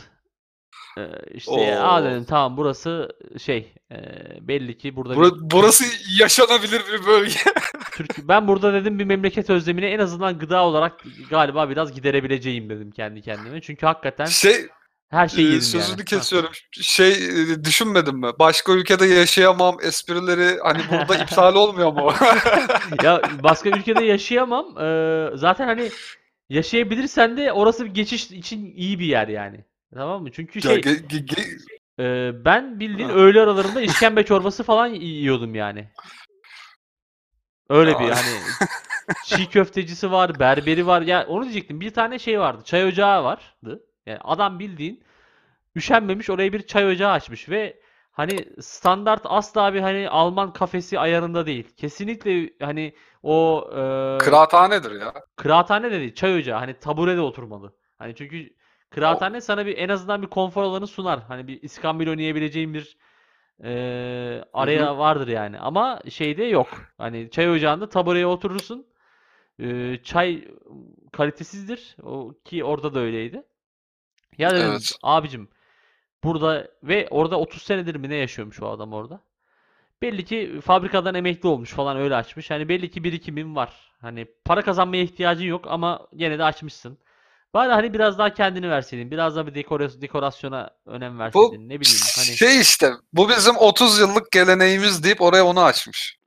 Eee, 0.97 1.09
işte 1.33 1.79
aa 1.79 2.01
Oo. 2.01 2.05
dedim 2.05 2.25
tamam 2.25 2.57
burası 2.57 3.09
şey 3.43 3.73
eee, 3.91 4.37
belli 4.41 4.77
ki 4.77 4.95
burada 4.95 5.13
bir 5.13 5.17
Bura- 5.17 5.37
burası 5.51 5.83
yaşanabilir 6.19 6.81
bir 6.93 7.05
bölge. 7.07 7.39
Türk 7.91 8.27
ben 8.27 8.47
burada 8.47 8.73
dedim 8.73 8.99
bir 8.99 9.05
memleket 9.05 9.49
özlemini 9.49 9.85
en 9.85 9.99
azından 9.99 10.39
gıda 10.39 10.63
olarak 10.63 10.93
galiba 11.29 11.69
biraz 11.69 11.93
giderebileceğim 11.93 12.69
dedim 12.69 12.91
kendi 12.91 13.21
kendime. 13.21 13.61
Çünkü 13.61 13.85
hakikaten 13.85 14.25
şey 14.25 14.67
her 15.09 15.27
şey 15.27 15.43
e, 15.45 15.47
yedim 15.47 15.61
sözünü 15.61 15.97
yani. 15.97 16.05
kesiyorum. 16.05 16.49
Şey 16.71 17.11
e, 17.11 17.63
düşünmedin 17.63 18.15
mi? 18.17 18.27
Başka 18.39 18.73
ülkede 18.73 19.05
yaşayamam 19.05 19.77
esprileri 19.83 20.59
hani 20.63 20.79
burada 20.91 21.15
iptal 21.23 21.55
olmuyor 21.55 21.93
mu? 21.93 22.13
Ya 23.03 23.21
başka 23.43 23.69
ülkede 23.69 24.03
yaşayamam. 24.03 24.77
Ee, 24.77 25.29
zaten 25.37 25.65
hani 25.67 25.89
yaşayabilirsen 26.49 27.37
de 27.37 27.51
orası 27.53 27.85
bir 27.85 27.93
geçiş 27.93 28.31
için 28.31 28.73
iyi 28.75 28.99
bir 28.99 29.05
yer 29.05 29.27
yani. 29.27 29.65
Tamam 29.95 30.21
mı? 30.21 30.31
Çünkü 30.31 30.59
Ya 30.59 30.61
şey 30.61 30.75
ge- 30.81 31.07
ge- 31.07 31.25
ge- 31.25 31.59
e, 31.99 32.45
ben 32.45 32.79
bildiğin 32.79 33.09
öğle 33.09 33.41
aralarında 33.41 33.81
işkembe 33.81 34.25
çorbası 34.25 34.63
falan 34.63 34.87
yiyordum 34.87 35.55
yani. 35.55 35.89
Öyle 37.69 37.99
bir 37.99 38.05
Ya. 38.05 38.15
hani 38.15 38.37
çiğ 39.25 39.49
köftecisi 39.49 40.11
var, 40.11 40.39
berberi 40.39 40.87
var. 40.87 41.01
Ya 41.01 41.25
onu 41.27 41.43
diyecektim. 41.43 41.81
Bir 41.81 41.93
tane 41.93 42.19
şey 42.19 42.39
vardı. 42.39 42.61
Çay 42.65 42.85
ocağı 42.85 43.23
vardı. 43.23 43.83
Yani 44.05 44.19
adam 44.23 44.59
bildiğin 44.59 45.03
üşenmemiş 45.75 46.29
oraya 46.29 46.53
bir 46.53 46.67
çay 46.67 46.85
ocağı 46.87 47.11
açmış 47.11 47.49
ve 47.49 47.79
hani 48.11 48.49
standart 48.61 49.21
asla 49.25 49.73
bir 49.73 49.79
hani 49.81 50.09
Alman 50.09 50.53
kafesi 50.53 50.99
ayarında 50.99 51.45
değil. 51.45 51.75
Kesinlikle 51.77 52.49
hani 52.65 52.95
o 53.23 53.67
e, 53.71 54.17
Kıraathanedir 54.17 55.01
ya. 55.01 55.13
kıraathane 55.35 55.91
de 55.91 55.99
değil, 55.99 56.15
çay 56.15 56.35
ocağı. 56.39 56.59
Hani 56.59 56.73
taburede 56.79 57.21
oturmalı. 57.21 57.75
Hani 57.99 58.15
çünkü 58.15 58.49
kıraathane 58.89 59.41
sana 59.41 59.65
bir 59.65 59.77
en 59.77 59.89
azından 59.89 60.21
bir 60.21 60.27
konfor 60.27 60.63
alanı 60.63 60.87
sunar. 60.87 61.19
Hani 61.27 61.47
bir 61.47 61.61
iskambil 61.61 62.07
oynayabileceğin 62.07 62.73
bir 62.73 62.97
e, 63.63 64.43
araya 64.53 64.97
vardır 64.97 65.27
yani. 65.27 65.59
Ama 65.59 66.01
şeyde 66.09 66.43
yok. 66.43 66.67
Hani 66.97 67.31
çay 67.31 67.51
ocağında 67.51 67.89
tabureye 67.89 68.27
oturursun. 68.27 68.85
E, 69.59 69.97
çay 70.03 70.47
kalitesizdir. 71.11 71.95
O 72.03 72.33
ki 72.45 72.63
orada 72.63 72.93
da 72.93 72.99
öyleydi. 72.99 73.43
Ya 74.37 74.51
dedim 74.51 74.69
Evet. 74.71 74.95
abicim 75.03 75.47
burada 76.23 76.67
ve 76.83 77.07
orada 77.11 77.39
30 77.39 77.61
senedir 77.61 77.95
mi 77.95 78.09
ne 78.09 78.15
yaşıyormuş 78.15 78.61
o 78.61 78.69
adam 78.69 78.93
orada. 78.93 79.21
Belli 80.01 80.25
ki 80.25 80.59
fabrikadan 80.63 81.15
emekli 81.15 81.49
olmuş 81.49 81.69
falan 81.71 81.97
öyle 81.97 82.15
açmış. 82.15 82.51
Hani 82.51 82.69
belli 82.69 82.91
ki 82.91 83.03
birikimin 83.03 83.55
var. 83.55 83.91
Hani 84.01 84.27
para 84.45 84.61
kazanmaya 84.61 85.03
ihtiyacın 85.03 85.45
yok 85.45 85.65
ama 85.67 86.07
gene 86.15 86.39
de 86.39 86.43
açmışsın. 86.43 86.97
Bari 87.55 87.71
hani 87.71 87.93
biraz 87.93 88.17
daha 88.17 88.33
kendini 88.33 88.69
verseydin. 88.69 89.11
Biraz 89.11 89.35
daha 89.35 89.47
bir 89.47 89.55
dekora- 89.55 90.01
dekorasyona 90.01 90.69
önem 90.85 91.15
Bu 91.15 91.19
verseydin. 91.19 91.69
Ne 91.69 91.79
bileyim 91.79 91.99
hani. 92.17 92.37
şey 92.37 92.61
işte 92.61 92.91
bu 93.13 93.29
bizim 93.29 93.57
30 93.57 93.99
yıllık 93.99 94.31
geleneğimiz 94.31 95.03
deyip 95.03 95.21
oraya 95.21 95.45
onu 95.45 95.63
açmış. 95.63 96.17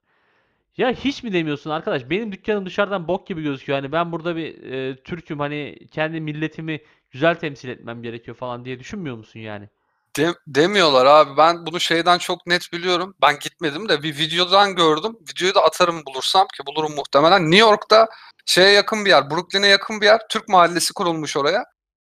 Ya 0.76 0.90
hiç 0.90 1.22
mi 1.22 1.32
demiyorsun 1.32 1.70
arkadaş? 1.70 2.10
Benim 2.10 2.32
dükkanım 2.32 2.66
dışarıdan 2.66 3.08
bok 3.08 3.26
gibi 3.26 3.42
gözüküyor. 3.42 3.78
Hani 3.78 3.92
ben 3.92 4.12
burada 4.12 4.36
bir 4.36 4.72
e, 4.72 4.96
Türk'üm 4.96 5.38
hani 5.38 5.78
kendi 5.90 6.20
milletimi 6.20 6.80
güzel 7.10 7.34
temsil 7.34 7.68
etmem 7.68 8.02
gerekiyor 8.02 8.36
falan 8.36 8.64
diye 8.64 8.80
düşünmüyor 8.80 9.16
musun 9.16 9.40
yani? 9.40 9.68
De- 10.16 10.34
demiyorlar 10.46 11.06
abi. 11.06 11.36
Ben 11.36 11.66
bunu 11.66 11.80
şeyden 11.80 12.18
çok 12.18 12.46
net 12.46 12.72
biliyorum. 12.72 13.14
Ben 13.22 13.38
gitmedim 13.38 13.88
de 13.88 14.02
bir 14.02 14.18
videodan 14.18 14.74
gördüm. 14.74 15.16
Videoyu 15.30 15.54
da 15.54 15.64
atarım 15.64 16.02
bulursam 16.06 16.46
ki 16.46 16.62
bulurum 16.66 16.94
muhtemelen. 16.94 17.42
New 17.42 17.58
York'ta 17.58 18.08
şeye 18.48 18.70
yakın 18.70 19.04
bir 19.04 19.10
yer, 19.10 19.30
Brooklyn'e 19.30 19.66
yakın 19.66 20.00
bir 20.00 20.06
yer. 20.06 20.20
Türk 20.30 20.48
mahallesi 20.48 20.92
kurulmuş 20.94 21.36
oraya. 21.36 21.64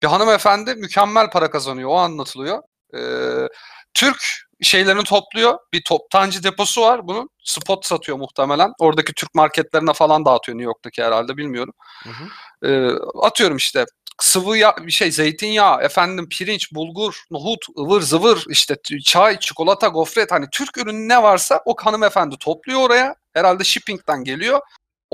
Bir 0.03 0.07
hanımefendi 0.07 0.75
mükemmel 0.75 1.29
para 1.29 1.49
kazanıyor. 1.51 1.89
O 1.89 1.95
anlatılıyor. 1.95 2.61
Ee, 2.97 3.47
Türk 3.93 4.17
şeylerini 4.61 5.03
topluyor. 5.03 5.57
Bir 5.73 5.83
toptancı 5.83 6.43
deposu 6.43 6.81
var 6.81 7.07
bunun. 7.07 7.29
Spot 7.43 7.85
satıyor 7.85 8.17
muhtemelen. 8.17 8.73
Oradaki 8.79 9.13
Türk 9.13 9.35
marketlerine 9.35 9.93
falan 9.93 10.25
dağıtıyor 10.25 10.57
New 10.57 10.65
York'taki 10.65 11.03
herhalde 11.03 11.37
bilmiyorum. 11.37 11.73
Hı 12.03 12.09
hı. 12.09 12.69
Ee, 12.69 12.91
atıyorum 13.21 13.57
işte 13.57 13.85
sıvı 14.21 14.57
yağ, 14.57 14.75
bir 14.81 14.91
şey 14.91 15.11
zeytinyağı, 15.11 15.81
efendim 15.81 16.29
pirinç, 16.29 16.73
bulgur, 16.73 17.23
nohut, 17.31 17.65
ıvır 17.79 18.01
zıvır, 18.01 18.45
işte 18.49 18.75
çay, 19.05 19.39
çikolata, 19.39 19.87
gofret 19.87 20.31
hani 20.31 20.45
Türk 20.51 20.77
ürünü 20.77 21.07
ne 21.09 21.23
varsa 21.23 21.61
o 21.65 21.75
hanımefendi 21.83 22.37
topluyor 22.37 22.81
oraya. 22.81 23.15
Herhalde 23.33 23.63
shipping'den 23.63 24.23
geliyor. 24.23 24.59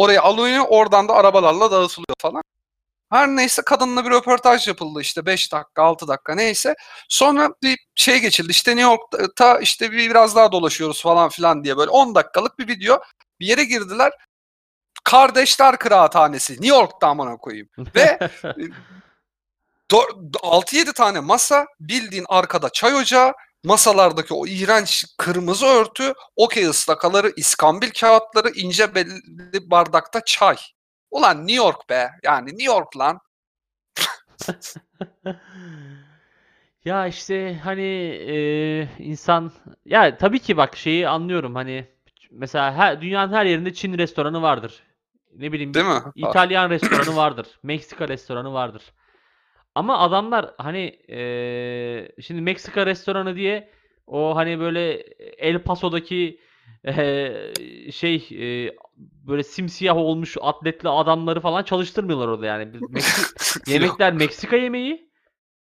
Oraya 0.01 0.21
alıyor, 0.21 0.65
oradan 0.69 1.07
da 1.07 1.13
arabalarla 1.13 1.71
dağıtılıyor 1.71 2.15
falan. 2.21 2.41
Her 3.11 3.27
neyse 3.27 3.61
kadınla 3.61 4.05
bir 4.05 4.09
röportaj 4.09 4.67
yapıldı 4.67 5.01
işte 5.01 5.25
5 5.25 5.53
dakika 5.53 5.83
6 5.83 6.07
dakika 6.07 6.35
neyse. 6.35 6.75
Sonra 7.09 7.49
bir 7.63 7.79
şey 7.95 8.19
geçildi 8.19 8.51
işte 8.51 8.75
New 8.75 8.91
York'ta 8.91 9.59
işte 9.59 9.91
bir 9.91 10.09
biraz 10.09 10.35
daha 10.35 10.51
dolaşıyoruz 10.51 11.01
falan 11.01 11.29
filan 11.29 11.63
diye 11.63 11.77
böyle 11.77 11.89
10 11.89 12.15
dakikalık 12.15 12.59
bir 12.59 12.67
video. 12.67 12.99
Bir 13.39 13.45
yere 13.45 13.63
girdiler. 13.63 14.11
Kardeşler 15.03 15.77
Kıraathanesi 15.77 16.53
New 16.53 16.67
York'ta 16.67 17.07
amına 17.07 17.37
koyayım. 17.37 17.69
Ve 17.95 18.19
do- 19.91 20.31
6-7 20.33 20.93
tane 20.93 21.19
masa 21.19 21.65
bildiğin 21.79 22.25
arkada 22.29 22.69
çay 22.69 22.95
ocağı 22.95 23.33
masalardaki 23.63 24.33
o 24.33 24.47
iğrenç 24.47 25.05
kırmızı 25.17 25.65
örtü, 25.65 26.13
okey 26.35 26.65
ıslakaları, 26.65 27.33
iskambil 27.35 27.89
kağıtları, 27.99 28.49
ince 28.49 28.95
belli 28.95 29.71
bardakta 29.71 30.21
çay. 30.25 30.57
Ulan 31.11 31.47
New 31.47 31.63
York 31.63 31.89
be. 31.89 32.09
Yani 32.23 32.49
New 32.49 32.63
York 32.63 32.97
lan. 32.97 33.19
Ya 36.85 37.07
işte 37.07 37.59
hani 37.63 37.81
e, 38.29 38.87
insan 38.99 39.51
ya 39.85 40.17
tabii 40.17 40.39
ki 40.39 40.57
bak 40.57 40.77
şeyi 40.77 41.07
anlıyorum 41.07 41.55
hani 41.55 41.87
mesela 42.31 42.73
her, 42.73 43.01
dünyanın 43.01 43.33
her 43.33 43.45
yerinde 43.45 43.73
Çin 43.73 43.97
restoranı 43.97 44.41
vardır. 44.41 44.83
Ne 45.35 45.51
bileyim 45.51 45.73
Değil 45.73 45.85
mi? 45.85 46.01
İtalyan 46.15 46.69
restoranı 46.69 47.15
vardır. 47.15 47.47
Meksika 47.63 48.07
restoranı 48.07 48.53
vardır. 48.53 48.83
Ama 49.75 49.99
adamlar 49.99 50.53
hani 50.57 50.99
e, 51.09 52.21
şimdi 52.21 52.41
Meksika 52.41 52.85
restoranı 52.85 53.35
diye 53.35 53.69
o 54.07 54.35
hani 54.35 54.59
böyle 54.59 54.91
El 55.37 55.59
Paso'daki 55.59 56.39
e, 56.87 57.91
şey 57.91 58.15
e, 58.31 58.71
böyle 59.27 59.43
simsiyah 59.43 59.97
olmuş 59.97 60.37
atletli 60.41 60.89
adamları 60.89 61.39
falan 61.39 61.63
çalıştırmıyorlar 61.63 62.27
orada 62.27 62.45
yani. 62.45 62.73
Biz 62.73 62.81
Meksika- 62.91 63.71
Yemekler 63.73 64.13
Meksika 64.13 64.55
yemeği 64.55 65.11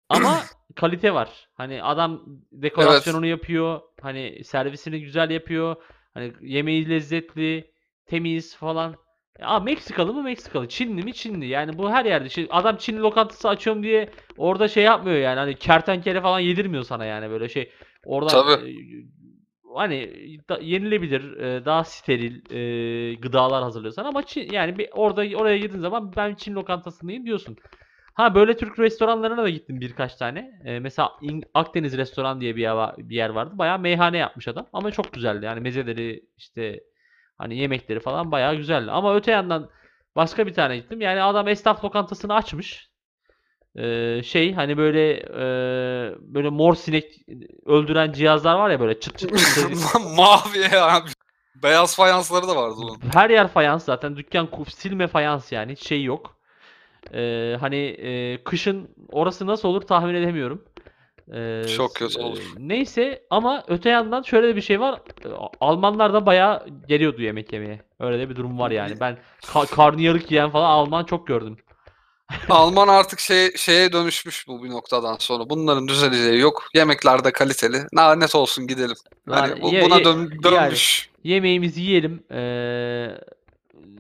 ama 0.09 0.41
kalite 0.77 1.15
var. 1.15 1.49
Hani 1.55 1.83
adam 1.83 2.25
dekorasyonunu 2.53 3.27
yapıyor. 3.27 3.81
Hani 4.01 4.45
servisini 4.45 5.01
güzel 5.01 5.31
yapıyor. 5.31 5.77
Hani 6.15 6.33
yemeği 6.41 6.89
lezzetli, 6.89 7.71
temiz 8.07 8.57
falan. 8.57 8.97
Ya 9.39 9.61
Meksikalı 9.61 10.15
mı 10.15 10.23
Meksikalı, 10.23 10.69
Çinli 10.69 11.03
mi 11.03 11.15
Çinli. 11.15 11.47
Yani 11.47 11.79
bu 11.79 11.91
her 11.91 12.05
yerde. 12.05 12.29
Şey, 12.29 12.49
adam 12.51 12.77
Çinli 12.77 13.01
lokantası 13.01 13.49
açıyorum 13.49 13.83
diye 13.83 14.11
orada 14.37 14.69
şey 14.69 14.85
yapmıyor 14.85 15.19
yani. 15.19 15.39
Hani 15.39 15.55
kertenkele 15.55 16.21
falan 16.21 16.41
yedirmiyor 16.41 16.85
sana 16.85 17.05
yani 17.05 17.31
böyle 17.31 17.49
şey. 17.49 17.71
Orada 18.05 18.31
Tabii. 18.31 18.71
e, 18.71 18.75
hani 19.75 20.11
da- 20.49 20.59
yenilebilir, 20.63 21.37
e, 21.37 21.65
daha 21.65 21.85
steril 21.85 22.53
e, 22.55 23.15
gıdalar 23.15 23.63
hazırlıyor 23.63 23.95
sana 23.95 24.09
ama 24.09 24.23
Çin, 24.23 24.53
yani 24.53 24.79
bir 24.79 24.89
orada 24.93 25.37
oraya 25.37 25.59
girdiğin 25.59 25.83
zaman 25.83 26.13
ben 26.17 26.35
Çin 26.35 26.55
lokantasındayım 26.55 27.27
diyorsun. 27.27 27.57
Ha 28.15 28.35
böyle 28.35 28.57
Türk 28.57 28.79
restoranlarına 28.79 29.43
da 29.43 29.49
gittim 29.49 29.81
birkaç 29.81 30.15
tane. 30.17 30.61
Ee, 30.65 30.79
mesela 30.81 31.13
Akdeniz 31.55 31.97
restoran 31.97 32.41
diye 32.41 32.57
bir 32.57 32.63
yer, 32.63 32.77
bir 32.99 33.17
yer 33.17 33.31
vardı. 33.31 33.59
Bayağı 33.59 33.79
meyhane 33.79 34.19
yapmış 34.19 34.49
adam 34.49 34.67
ama 34.73 34.91
çok 34.91 35.13
güzeldi. 35.13 35.45
Yani 35.45 35.61
mezeleri 35.61 36.25
işte 36.37 36.81
hani 37.41 37.57
yemekleri 37.57 38.01
falan 38.01 38.33
bayağı 38.33 38.55
güzeldi. 38.55 38.91
Ama 38.91 39.17
öte 39.17 39.31
yandan 39.31 39.71
başka 40.17 40.47
bir 40.47 40.55
tane 40.55 40.77
gittim. 40.77 41.01
Yani 41.01 41.23
adam 41.23 41.49
esnaf 41.49 41.85
lokantasını 41.85 42.35
açmış. 42.35 42.91
Ee, 43.77 44.23
şey 44.25 44.53
hani 44.53 44.77
böyle 44.77 45.13
e, 45.13 45.45
böyle 46.21 46.49
mor 46.49 46.75
sinek 46.75 47.05
öldüren 47.67 48.13
cihazlar 48.13 48.55
var 48.55 48.71
ya 48.71 48.81
böyle 48.81 49.01
çıt 49.01 49.19
çıt 49.19 49.39
çıt. 49.39 49.95
Mavi 50.17 50.75
ya. 50.75 51.03
Beyaz 51.63 51.97
fayansları 51.97 52.49
da 52.49 52.57
vardı 52.57 52.75
onun. 52.79 52.99
Her 53.13 53.31
yer 53.31 53.49
fayans 53.49 53.85
zaten. 53.85 54.17
Dükkan 54.17 54.49
silme 54.69 55.07
fayans 55.07 55.53
yani. 55.53 55.73
Hiç 55.73 55.89
şey 55.89 56.05
yok. 56.05 56.37
Ee, 57.15 57.57
hani 57.61 57.77
e, 57.77 58.45
kışın 58.45 58.89
orası 59.13 59.47
nasıl 59.47 59.69
olur 59.69 59.83
tahmin 59.83 60.15
edemiyorum. 60.15 60.65
Ee, 61.35 61.63
Çok 61.77 61.95
kötü 61.95 62.19
olur. 62.19 62.39
e, 62.39 62.43
Neyse 62.59 63.23
ama 63.31 63.65
öte 63.69 63.89
yandan 63.91 64.23
şöyle 64.23 64.49
de 64.49 64.57
bir 64.57 64.61
şey 64.61 64.81
var. 64.81 65.01
Almanlar 65.61 66.13
da 66.13 66.27
bayağı 66.27 66.67
geliyordu 66.89 67.23
yemek 67.23 67.53
yemeye. 67.53 67.81
Öyle 68.01 68.19
de 68.19 68.31
bir 68.31 68.37
durum 68.37 68.59
var 68.59 68.71
yani. 68.71 69.01
Ben 69.01 69.19
ka- 69.43 69.75
karnıyarık 69.75 70.31
yiyen 70.31 70.51
falan 70.51 70.71
Alman 70.71 71.05
çok 71.05 71.27
gördüm. 71.27 71.57
Alman 72.49 72.89
artık 72.89 73.21
şey 73.21 73.53
şeye 73.57 73.93
dönüşmüş 73.93 74.49
bu 74.49 74.65
bir 74.65 74.71
noktadan 74.71 75.17
sonra. 75.19 75.51
Bunların 75.51 75.89
düzeleceği 75.89 76.41
yok. 76.41 76.69
Yemekler 76.75 77.25
de 77.25 77.33
kaliteli. 77.33 77.77
Lanet 77.97 78.35
olsun 78.35 78.67
gidelim. 78.67 78.97
Hani 79.29 79.51
Yani 79.51 79.63
bu- 79.63 79.73
buna 79.91 80.05
dön- 80.05 80.31
yani 80.31 80.43
dönmüş. 80.43 81.11
yemeğimizi 81.25 81.81
yiyelim. 81.81 82.23
Ee, 82.33 83.09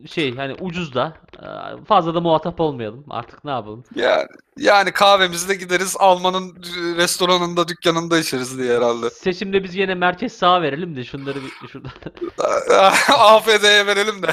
şey 0.07 0.37
hani 0.37 0.55
ucuz 0.55 0.95
da 0.95 1.16
ee, 1.43 1.85
fazla 1.85 2.14
da 2.14 2.20
muhatap 2.20 2.61
olmayalım. 2.61 3.05
Artık 3.11 3.45
ne 3.45 3.51
yapalım? 3.51 3.85
Yani, 3.95 4.26
yani 4.59 4.93
kahvemizi 4.93 5.49
de 5.49 5.55
gideriz 5.55 5.97
Alman'ın 5.99 6.57
restoranında, 6.97 7.68
dükkanında 7.68 8.18
içeriz 8.18 8.59
diye 8.59 8.76
herhalde. 8.76 9.11
Seçimde 9.11 9.64
biz 9.64 9.74
yine 9.74 9.95
merkez 9.95 10.33
sağa 10.33 10.62
verelim 10.62 10.97
de 10.97 11.05
şunları 11.05 11.39
bir 11.45 11.68
şurada 11.68 11.89
AFD'ye 13.18 13.87
verelim 13.87 14.22
de. 14.22 14.33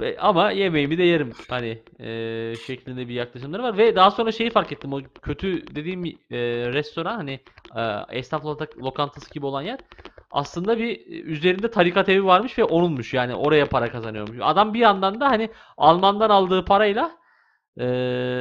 Ama 0.18 0.50
yemeğimi 0.50 0.98
de 0.98 1.02
yerim 1.02 1.32
hani 1.48 1.82
eee, 1.98 2.54
şeklinde 2.66 3.08
bir 3.08 3.14
yaklaşımları 3.14 3.62
var 3.62 3.78
ve 3.78 3.96
daha 3.96 4.10
sonra 4.10 4.32
şeyi 4.32 4.50
fark 4.50 4.72
ettim 4.72 4.92
o 4.92 5.00
kötü 5.22 5.74
dediğim 5.76 6.04
eee, 6.04 6.18
restoran 6.72 7.16
hani 7.16 7.40
eee, 7.76 8.04
esnaf 8.10 8.44
lokantası 8.78 9.30
gibi 9.30 9.46
olan 9.46 9.62
yer 9.62 9.78
aslında 10.30 10.78
bir 10.78 10.90
e, 11.00 11.20
üzerinde 11.20 11.70
tarikat 11.70 12.08
evi 12.08 12.24
varmış 12.24 12.58
ve 12.58 12.64
onunmuş 12.64 13.14
yani 13.14 13.34
oraya 13.34 13.68
para 13.68 13.92
kazanıyormuş. 13.92 14.38
Adam 14.42 14.74
bir 14.74 14.78
yandan 14.80 15.20
da 15.20 15.28
hani 15.30 15.50
Alman'dan 15.76 16.30
aldığı 16.30 16.64
parayla 16.64 17.18
eee, 17.80 17.84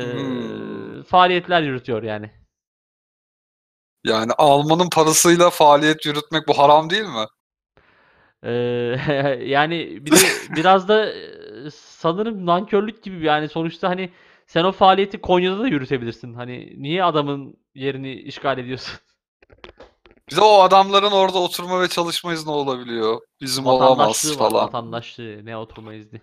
Hmm. 0.01 1.03
faaliyetler 1.03 1.61
yürütüyor 1.61 2.03
yani. 2.03 2.31
Yani 4.03 4.31
Alman'ın 4.37 4.89
parasıyla 4.89 5.49
faaliyet 5.49 6.05
yürütmek 6.05 6.47
bu 6.47 6.57
haram 6.57 6.89
değil 6.89 7.03
mi? 7.05 7.25
Eee, 8.43 9.39
yani 9.47 10.05
bir 10.05 10.11
de 10.11 10.39
biraz 10.55 10.87
da 10.87 11.05
e, 11.13 11.71
sanırım 11.71 12.45
nankörlük 12.45 13.03
gibi 13.03 13.25
yani 13.25 13.49
sonuçta 13.49 13.89
hani 13.89 14.09
sen 14.47 14.63
o 14.63 14.71
faaliyeti 14.71 15.21
Konya'da 15.21 15.59
da 15.59 15.67
yürütebilirsin. 15.67 16.33
Hani 16.33 16.73
niye 16.83 17.03
adamın 17.03 17.57
yerini 17.75 18.13
işgal 18.13 18.57
ediyorsun? 18.57 18.99
Bir 20.31 20.35
de 20.35 20.41
o 20.41 20.61
adamların 20.61 21.11
orada 21.11 21.37
oturma 21.39 21.81
ve 21.81 21.87
çalışma 21.87 22.33
izni 22.33 22.51
olabiliyor. 22.51 23.21
Bizim 23.41 23.65
olamaz 23.65 23.97
Vatandaşlığı 23.97 24.29
var, 24.43 24.49
falan. 24.49 24.65
vatandaşlığı. 24.65 25.45
Ne 25.45 25.57
oturma 25.57 25.93
izni. 25.93 26.21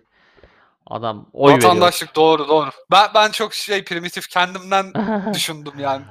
Adam 0.87 1.29
oy. 1.33 1.53
Vatandaşlık 1.53 2.15
doğru 2.15 2.47
doğru. 2.47 2.69
Ben 2.91 3.07
ben 3.15 3.31
çok 3.31 3.53
şey 3.53 3.83
primitif 3.83 4.27
kendimden 4.29 4.93
düşündüm 5.33 5.73
yani. 5.79 6.03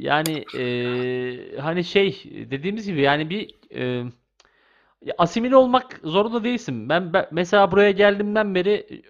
Yani 0.00 0.44
eee, 0.54 1.58
hani 1.60 1.84
şey 1.84 2.22
dediğimiz 2.50 2.86
gibi 2.86 3.00
yani 3.00 3.30
bir 3.30 3.54
eee, 3.70 4.04
ya 5.02 5.14
asimile 5.18 5.56
olmak 5.56 6.00
zorunda 6.04 6.44
değilsin. 6.44 6.88
Ben, 6.88 7.12
ben 7.12 7.26
mesela 7.30 7.72
buraya 7.72 7.90
geldiğimden 7.90 8.54
beri 8.54 9.02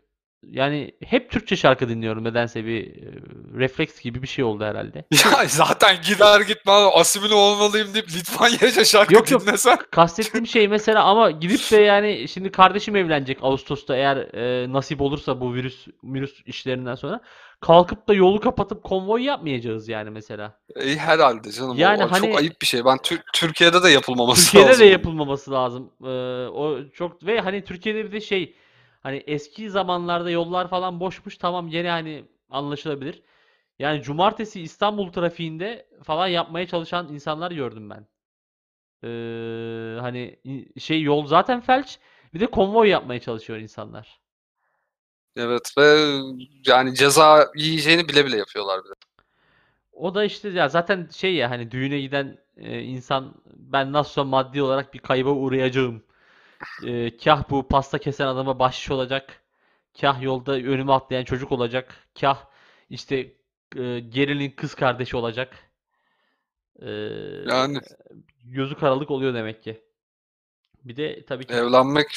yani 0.51 0.91
hep 1.05 1.31
Türkçe 1.31 1.57
şarkı 1.57 1.89
dinliyorum 1.89 2.25
nedense 2.25 2.65
bir 2.65 2.87
e, 2.87 3.11
refleks 3.59 4.01
gibi 4.01 4.23
bir 4.23 4.27
şey 4.29 4.45
oldu 4.45 4.65
herhalde. 4.65 5.05
Ya 5.25 5.45
zaten 5.49 5.97
gider 6.07 6.41
gitme 6.41 6.73
asimile 6.73 7.35
olmalıyım 7.35 7.95
deyip 7.95 8.09
Litvanya'ca 8.09 8.85
şarkı 8.85 9.15
Yok, 9.15 9.31
yok. 9.31 9.47
dinlesen. 9.47 9.79
Kastettiğim 9.91 10.47
şey 10.47 10.69
mesela 10.69 11.05
ama 11.05 11.31
gidip 11.31 11.71
de 11.73 11.77
yani 11.81 12.29
şimdi 12.29 12.53
kardeşim 12.53 12.97
evlenecek 12.97 13.39
Ağustos'ta 13.43 13.97
eğer 13.97 14.17
e, 14.17 14.73
nasip 14.73 15.01
olursa 15.01 15.41
bu 15.41 15.55
virüs 15.55 15.87
virüs 16.05 16.43
işlerinden 16.47 16.95
sonra 16.95 17.21
kalkıp 17.61 18.09
da 18.09 18.15
yolu 18.15 18.41
kapatıp 18.41 18.83
konvoy 18.85 19.23
yapmayacağız 19.25 19.89
yani 19.89 20.11
mesela. 20.11 20.59
E, 20.77 20.97
herhalde 20.97 21.53
canım. 21.53 21.79
Yani 21.79 22.05
o 22.05 22.11
hani- 22.11 22.27
çok 22.27 22.39
ayıp 22.39 22.61
bir 22.63 22.67
şey. 22.67 22.85
Ben 22.85 22.99
Tür- 22.99 23.23
Türkiye'de 23.35 23.83
de 23.83 23.89
yapılmaması 23.89 24.45
Türkiye'de 24.45 24.69
lazım. 24.69 24.81
de 24.81 24.87
yapılmaması 24.87 25.51
lazım. 25.51 25.91
Ee, 26.05 26.09
o 26.49 26.79
çok 26.95 27.27
ve 27.27 27.41
hani 27.41 27.65
Türkiye'de 27.65 28.05
bir 28.05 28.13
de 28.13 28.21
şey 28.21 28.57
hani 29.03 29.17
eski 29.27 29.71
zamanlarda 29.71 30.31
yollar 30.31 30.69
falan 30.69 31.01
boşmuş 31.01 31.39
tamam 31.39 31.71
gene 31.71 31.91
hani 31.91 32.25
anlaşılabilir. 32.51 33.23
Yani 33.79 34.03
cumartesi 34.03 34.61
İstanbul 34.61 35.13
trafiğinde 35.13 35.87
falan 36.03 36.27
yapmaya 36.27 36.67
çalışan 36.67 37.13
insanlar 37.13 37.51
gördüm 37.51 37.91
ben. 37.91 38.07
Ee, 39.05 40.01
hani 40.01 40.41
şey 40.79 41.03
yol 41.03 41.27
zaten 41.27 41.61
felç 41.61 41.99
bir 42.35 42.41
de 42.41 42.47
konvoy 42.47 42.89
yapmaya 42.89 43.21
çalışıyor 43.21 43.59
insanlar. 43.59 44.21
Evet 45.37 45.75
ve 45.79 46.19
yani 46.67 46.95
ceza 46.95 47.51
yiyeceğini 47.57 48.09
bile 48.09 48.27
bile 48.27 48.37
yapıyorlar 48.37 48.85
bir 48.85 48.89
de. 48.91 48.95
O 49.93 50.15
da 50.15 50.25
işte 50.25 50.49
ya 50.49 50.69
zaten 50.69 51.09
şey 51.13 51.35
ya 51.35 51.51
hani 51.51 51.71
düğüne 51.71 52.01
giden 52.01 52.39
e, 52.57 52.81
insan 52.81 53.35
ben 53.47 53.93
nasılsa 53.93 54.25
maddi 54.25 54.63
olarak 54.63 54.95
bir 54.95 54.99
kayba 54.99 55.31
uğrayacağım. 55.31 56.03
E, 56.87 57.17
kah 57.17 57.51
bu 57.51 57.69
pasta 57.69 57.99
kesen 57.99 58.27
adama 58.27 58.59
bahşiş 58.59 58.91
olacak. 58.91 59.43
Kah 60.01 60.23
yolda 60.23 60.53
önüme 60.53 60.93
atlayan 60.93 61.25
çocuk 61.25 61.53
olacak. 61.53 61.97
Kah 62.21 62.45
işte 62.91 63.17
e, 63.77 64.01
gerinin 64.01 64.51
kız 64.51 64.75
kardeşi 64.75 65.17
olacak. 65.17 65.59
Ee, 66.83 66.89
Yani 67.47 67.79
gözü 68.45 68.75
karalık 68.75 69.11
oluyor 69.11 69.35
demek 69.35 69.63
ki. 69.63 69.83
Bir 70.85 70.97
de 70.97 71.25
tabii 71.25 71.47
ki 71.47 71.55
evlenmek 71.55 72.09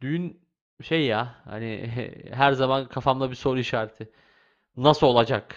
düğün 0.00 0.40
şey 0.82 1.06
ya 1.06 1.34
hani 1.44 1.90
her 2.32 2.52
zaman 2.52 2.88
kafamda 2.88 3.30
bir 3.30 3.36
soru 3.36 3.58
işareti. 3.58 4.12
Nasıl 4.76 5.06
olacak? 5.06 5.56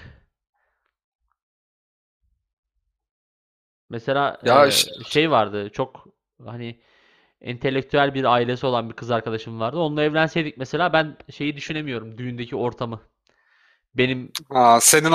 Mesela 3.90 4.40
Ya 4.46 4.66
e, 4.66 4.70
işte- 4.70 5.04
şey 5.04 5.32
vardı 5.32 5.70
çok 5.70 6.08
hani 6.46 6.80
entelektüel 7.42 8.14
bir 8.14 8.24
ailesi 8.26 8.66
olan 8.66 8.90
bir 8.90 8.96
kız 8.96 9.12
arkadaşım 9.12 9.60
vardı. 9.60 9.78
Onunla 9.78 10.04
evlenseydik 10.04 10.58
mesela 10.58 10.94
ben 10.94 11.18
şeyi 11.32 11.56
düşünemiyorum 11.56 12.18
düğündeki 12.18 12.56
ortamı. 12.56 13.02
Benim 13.96 14.32
ha, 14.50 14.80
senin 14.82 15.14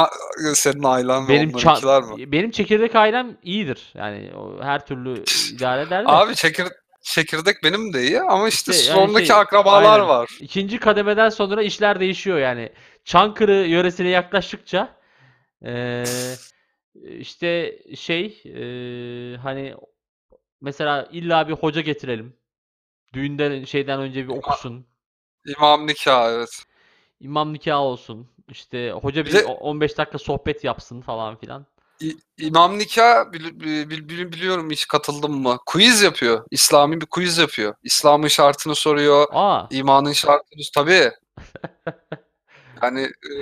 senin 0.55 0.83
ailen 0.83 1.29
ve 1.29 1.29
benim 1.29 1.51
ça- 1.51 1.67
onlarınkiler 1.67 2.03
mi? 2.03 2.33
benim 2.33 2.51
çekirdek 2.51 2.97
ailem 2.97 3.37
iyidir. 3.43 3.93
Yani 3.95 4.31
her 4.63 4.87
türlü 4.87 5.15
idare 5.55 5.83
eder 5.83 6.05
de. 6.05 6.09
Abi 6.09 6.35
çekir, 6.35 6.67
çekirdek 7.03 7.57
benim 7.65 7.93
de 7.93 8.03
iyi 8.03 8.21
ama 8.21 8.49
işte, 8.49 8.73
İşte 8.73 8.85
yani 8.93 9.07
sondaki 9.07 9.27
şey, 9.27 9.37
akrabalar 9.37 9.93
aynen. 9.93 10.09
var. 10.09 10.31
İkinci 10.41 10.79
kademeden 10.79 11.29
sonra 11.29 11.63
işler 11.63 12.01
değişiyor 12.01 12.39
yani. 12.39 12.73
Çankırı 13.05 13.53
yöresine 13.55 14.09
yaklaştıkça 14.09 14.97
eee, 15.65 16.05
işte 17.19 17.79
şey 17.97 18.41
eee, 18.45 19.37
hani 19.37 19.75
mesela 20.65 21.09
illa 21.13 21.49
bir 21.49 21.53
hoca 21.53 21.81
getirelim. 21.81 22.37
Düğünden 23.13 23.65
şeyden 23.65 24.01
önce 24.01 24.29
bir 24.29 24.33
okusun. 24.33 24.87
İmam 25.47 25.87
nikahı 25.87 26.33
evet. 26.33 26.63
İmam 27.21 27.53
nikahı 27.53 27.79
olsun. 27.79 28.29
İşte 28.49 28.93
hoca 28.93 29.25
Bir 29.25 29.45
o- 29.45 29.53
15 29.53 29.99
dakika 29.99 30.19
sohbet 30.19 30.65
yapsın 30.65 31.01
falan 31.01 31.37
filan. 31.37 31.67
İ- 32.01 32.17
İmam 32.39 32.79
nikah 32.79 33.33
bil- 33.33 33.61
bil- 33.61 34.09
bil- 34.09 34.33
biliyorum 34.33 34.71
hiç 34.71 34.89
katıldım 34.89 35.43
mı? 35.43 35.59
Quiz 35.67 36.03
yapıyor. 36.03 36.45
İslami 36.51 37.01
bir 37.01 37.07
quiz 37.07 37.39
yapıyor. 37.39 37.75
İslam'ın 37.83 38.29
şartını 38.29 38.75
soruyor. 38.75 39.27
Aa, 39.33 39.67
İmanın 39.71 40.13
şartını 40.13 40.63
tabii. 40.75 41.11
Yani 42.83 43.03
e, 43.03 43.35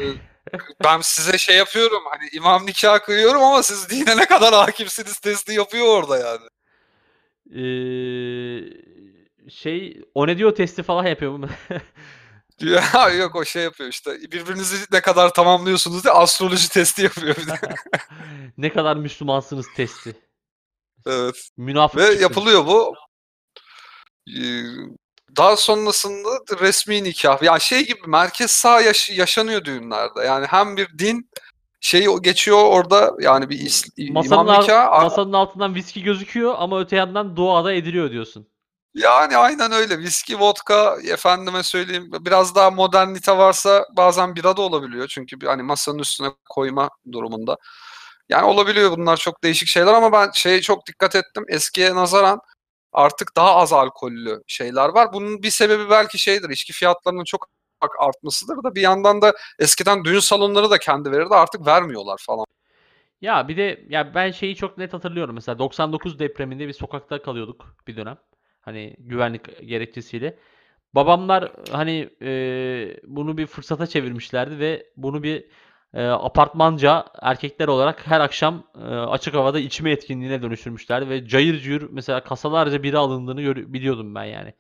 ben 0.85 1.01
size 1.01 1.39
şey 1.39 1.57
yapıyorum 1.57 2.03
hani 2.11 2.29
imam 2.33 2.67
nikahı 2.67 3.03
kıyıyorum 3.03 3.43
ama 3.43 3.63
siz 3.63 3.91
dine 3.91 4.17
ne 4.17 4.27
kadar 4.27 4.55
hakimsiniz 4.55 5.19
testi 5.19 5.53
yapıyor 5.53 5.87
orada 5.87 6.19
yani. 6.19 6.49
Şey 9.51 10.03
o 10.15 10.27
ne 10.27 10.39
diyor 10.39 10.55
testi 10.55 10.83
falan 10.83 11.07
yapıyor 11.07 11.33
mu? 11.37 11.49
Ya 12.61 13.09
yok 13.11 13.35
o 13.37 13.45
şey 13.45 13.63
yapıyor 13.63 13.91
işte 13.91 14.21
birbirinizi 14.21 14.77
ne 14.93 15.01
kadar 15.01 15.33
tamamlıyorsunuz 15.35 16.05
diye 16.05 16.13
astroloji 16.15 16.69
testi 16.69 17.03
yapıyor 17.03 17.37
bir 17.37 17.47
de. 17.47 17.59
Ne 18.57 18.73
kadar 18.73 18.97
Müslümansınız 18.97 19.67
testi. 19.77 20.17
Evet. 21.07 21.49
Münafık 21.57 22.01
Ve 22.01 22.07
çıktın. 22.07 22.23
yapılıyor 22.23 22.67
bu. 22.67 22.95
Ee, 24.29 24.63
Daha 25.37 25.57
sonrasında 25.57 26.29
resmi 26.61 27.05
nikah. 27.05 27.43
Yani 27.43 27.61
şey 27.61 27.87
gibi 27.87 28.01
merkez 28.07 28.51
sağ 28.51 28.81
yaş- 28.81 29.11
yaşanıyor 29.11 29.65
düğünlerde. 29.65 30.21
Yani 30.27 30.47
hem 30.47 30.77
bir 30.77 30.99
din 30.99 31.31
şeyi 31.83 32.11
o- 32.11 32.23
geçiyor 32.23 32.59
orada 32.65 33.13
yani 33.21 33.49
bir 33.51 33.59
is- 33.59 34.13
Masanın, 34.13 34.43
imam 34.45 34.61
nikahı. 34.63 35.03
masanın 35.05 35.33
altından 35.33 35.75
viski 35.75 36.03
gözüküyor 36.03 36.55
ama 36.59 36.81
öte 36.81 36.97
yandan 36.97 37.37
duada 37.37 37.73
ediliyor 37.73 38.11
diyorsun. 38.11 38.49
Yani 38.95 39.37
aynen 39.37 39.73
öyle. 39.73 39.99
Viski, 39.99 40.41
vodka, 40.41 40.97
efendime 41.09 41.63
söyleyeyim 41.63 42.11
biraz 42.21 42.55
daha 42.55 42.71
modernite 42.71 43.39
varsa 43.39 43.87
bazen 43.97 44.37
bira 44.37 44.57
da 44.57 44.63
olabiliyor. 44.63 45.07
Çünkü 45.09 45.47
hani 45.47 45.63
masanın 45.63 45.99
üstüne 45.99 46.29
koyma 46.49 46.91
durumunda. 47.13 47.57
Yani 48.29 48.45
olabiliyor 48.45 48.91
bunlar 48.91 49.17
çok 49.17 49.43
değişik 49.45 49.69
şeyler 49.69 49.93
ama 49.95 50.13
ben 50.13 50.31
şeye 50.35 50.61
çok 50.61 50.87
dikkat 50.87 51.15
ettim. 51.17 51.45
Eskiye 51.49 51.95
nazaran 51.95 52.41
artık 52.93 53.37
daha 53.37 53.55
az 53.55 53.73
alkollü 53.73 54.43
şeyler 54.47 54.89
var. 54.89 55.13
Bunun 55.13 55.43
bir 55.43 55.51
sebebi 55.51 55.91
belki 55.91 56.19
şeydir. 56.19 56.51
içki 56.51 56.73
fiyatlarının 56.73 57.25
çok 57.25 57.47
artmasıdır 57.99 58.63
da 58.65 58.75
bir 58.75 58.81
yandan 58.81 59.23
da 59.23 59.35
eskiden 59.59 60.05
düğün 60.05 60.19
salonları 60.21 60.71
da 60.71 60.79
kendi 60.79 61.13
verirdi 61.13 61.35
artık 61.35 61.67
vermiyorlar 61.67 62.19
falan. 62.27 62.47
Ya 63.21 63.49
bir 63.49 63.57
de 63.57 63.87
ya 63.89 64.15
ben 64.15 64.31
şeyi 64.31 64.57
çok 64.57 64.79
net 64.79 64.93
hatırlıyorum. 64.95 65.35
Mesela 65.35 65.59
99 65.59 66.19
depreminde 66.19 66.69
bir 66.69 66.73
sokakta 66.73 67.23
kalıyorduk 67.23 67.77
bir 67.87 67.97
dönem. 67.97 68.19
Hani 68.61 68.97
güvenlik 68.99 69.69
gerekçesiyle. 69.69 70.39
Babamlar 70.95 71.53
hani 71.73 72.11
e, 72.23 72.31
bunu 73.05 73.39
bir 73.39 73.47
fırsata 73.47 73.87
çevirmişlerdi 73.87 74.59
ve 74.59 74.87
bunu 74.97 75.23
bir 75.23 75.47
e, 75.95 76.07
apartmanca 76.07 77.07
erkekler 77.23 77.69
olarak 77.69 78.07
her 78.07 78.21
akşam 78.21 78.65
e, 78.77 78.85
açık 78.85 79.35
havada 79.35 79.59
içme 79.61 79.91
etkinliğine 79.91 80.43
dönüştürmüşlerdi 80.43 81.09
ve 81.11 81.29
cayır 81.29 81.61
cayır 81.61 81.89
mesela 81.91 82.25
kasalarca 82.25 82.83
biri 82.83 82.99
alındığını 82.99 83.57
biliyordum 83.75 84.15
ben 84.15 84.25
yani. 84.25 84.55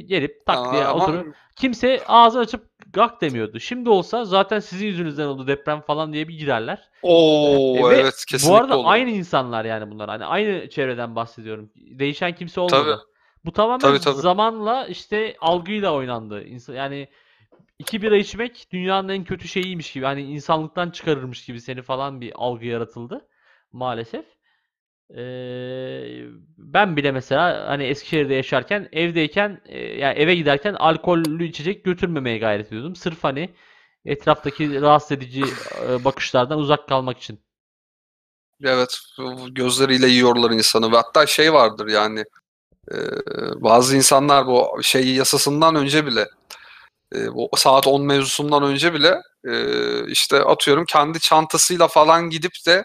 Gelip 0.00 0.46
tak 0.46 0.72
diye 0.72 0.84
Ama 0.84 1.04
oturup 1.04 1.34
kimse 1.56 2.00
ağzı 2.06 2.38
açıp 2.38 2.68
gak 2.92 3.20
demiyordu. 3.20 3.60
Şimdi 3.60 3.88
olsa 3.88 4.24
zaten 4.24 4.58
sizin 4.58 4.86
yüzünüzden 4.86 5.26
oldu 5.26 5.46
deprem 5.46 5.80
falan 5.80 6.12
diye 6.12 6.28
bir 6.28 6.38
girerler. 6.38 6.90
o 7.02 7.76
E, 7.76 7.90
ve 7.90 7.96
evet 7.96 8.24
kesinlikle 8.28 8.54
bu 8.54 8.56
arada 8.58 8.78
olur. 8.78 8.84
aynı 8.88 9.10
insanlar 9.10 9.64
yani 9.64 9.90
bunlar. 9.90 10.08
Hani 10.08 10.24
aynı 10.24 10.68
çevreden 10.68 11.16
bahsediyorum. 11.16 11.70
Değişen 11.76 12.34
kimse 12.34 12.60
olmadı. 12.60 12.96
Tabii. 12.96 13.14
Bu 13.44 13.52
tamamen 13.52 13.78
Tabii, 13.78 14.00
tabii. 14.00 14.20
zamanla 14.20 14.86
işte 14.86 15.36
algıyla 15.40 15.94
oynandı. 15.94 16.44
Yani 16.74 17.08
iki 17.78 18.02
bira 18.02 18.16
içmek 18.16 18.66
dünyanın 18.72 19.08
en 19.08 19.24
kötü 19.24 19.48
şeyiymiş 19.48 19.92
gibi. 19.92 20.04
Hani 20.04 20.22
insanlıktan 20.22 20.90
çıkarırmış 20.90 21.44
gibi 21.44 21.60
seni 21.60 21.82
falan 21.82 22.20
bir 22.20 22.32
algı 22.36 22.66
yaratıldı 22.66 23.28
maalesef. 23.72 24.24
Ee, 25.10 26.24
ben 26.58 26.96
bile 26.96 27.12
mesela 27.12 27.68
hani 27.68 27.84
Eskişehir'de 27.84 28.34
yaşarken 28.34 28.88
evdeyken 28.92 29.60
e, 29.66 29.78
yani 29.78 30.18
eve 30.18 30.34
giderken 30.34 30.74
alkollü 30.74 31.44
içecek 31.44 31.84
götürmemeye 31.84 32.38
gayret 32.38 32.66
ediyordum. 32.66 32.96
Sırf 32.96 33.24
hani 33.24 33.54
etraftaki 34.04 34.80
rahatsız 34.80 35.12
edici 35.12 35.44
e, 35.88 36.04
bakışlardan 36.04 36.58
uzak 36.58 36.88
kalmak 36.88 37.18
için. 37.18 37.40
Evet, 38.64 38.98
gözleriyle 39.50 40.06
yiyorlar 40.06 40.50
insanı. 40.50 40.92
Ve 40.92 40.96
hatta 40.96 41.26
şey 41.26 41.52
vardır 41.52 41.86
yani 41.86 42.24
e, 42.92 42.96
bazı 43.62 43.96
insanlar 43.96 44.46
bu 44.46 44.82
şey 44.82 45.14
yasasından 45.14 45.74
önce 45.74 46.06
bile 46.06 46.28
e, 47.14 47.34
bu 47.34 47.50
saat 47.56 47.86
10 47.86 48.02
mevzusundan 48.02 48.62
önce 48.62 48.94
bile 48.94 49.22
e, 49.44 49.54
işte 50.06 50.42
atıyorum 50.42 50.84
kendi 50.84 51.20
çantasıyla 51.20 51.88
falan 51.88 52.30
gidip 52.30 52.52
de 52.66 52.84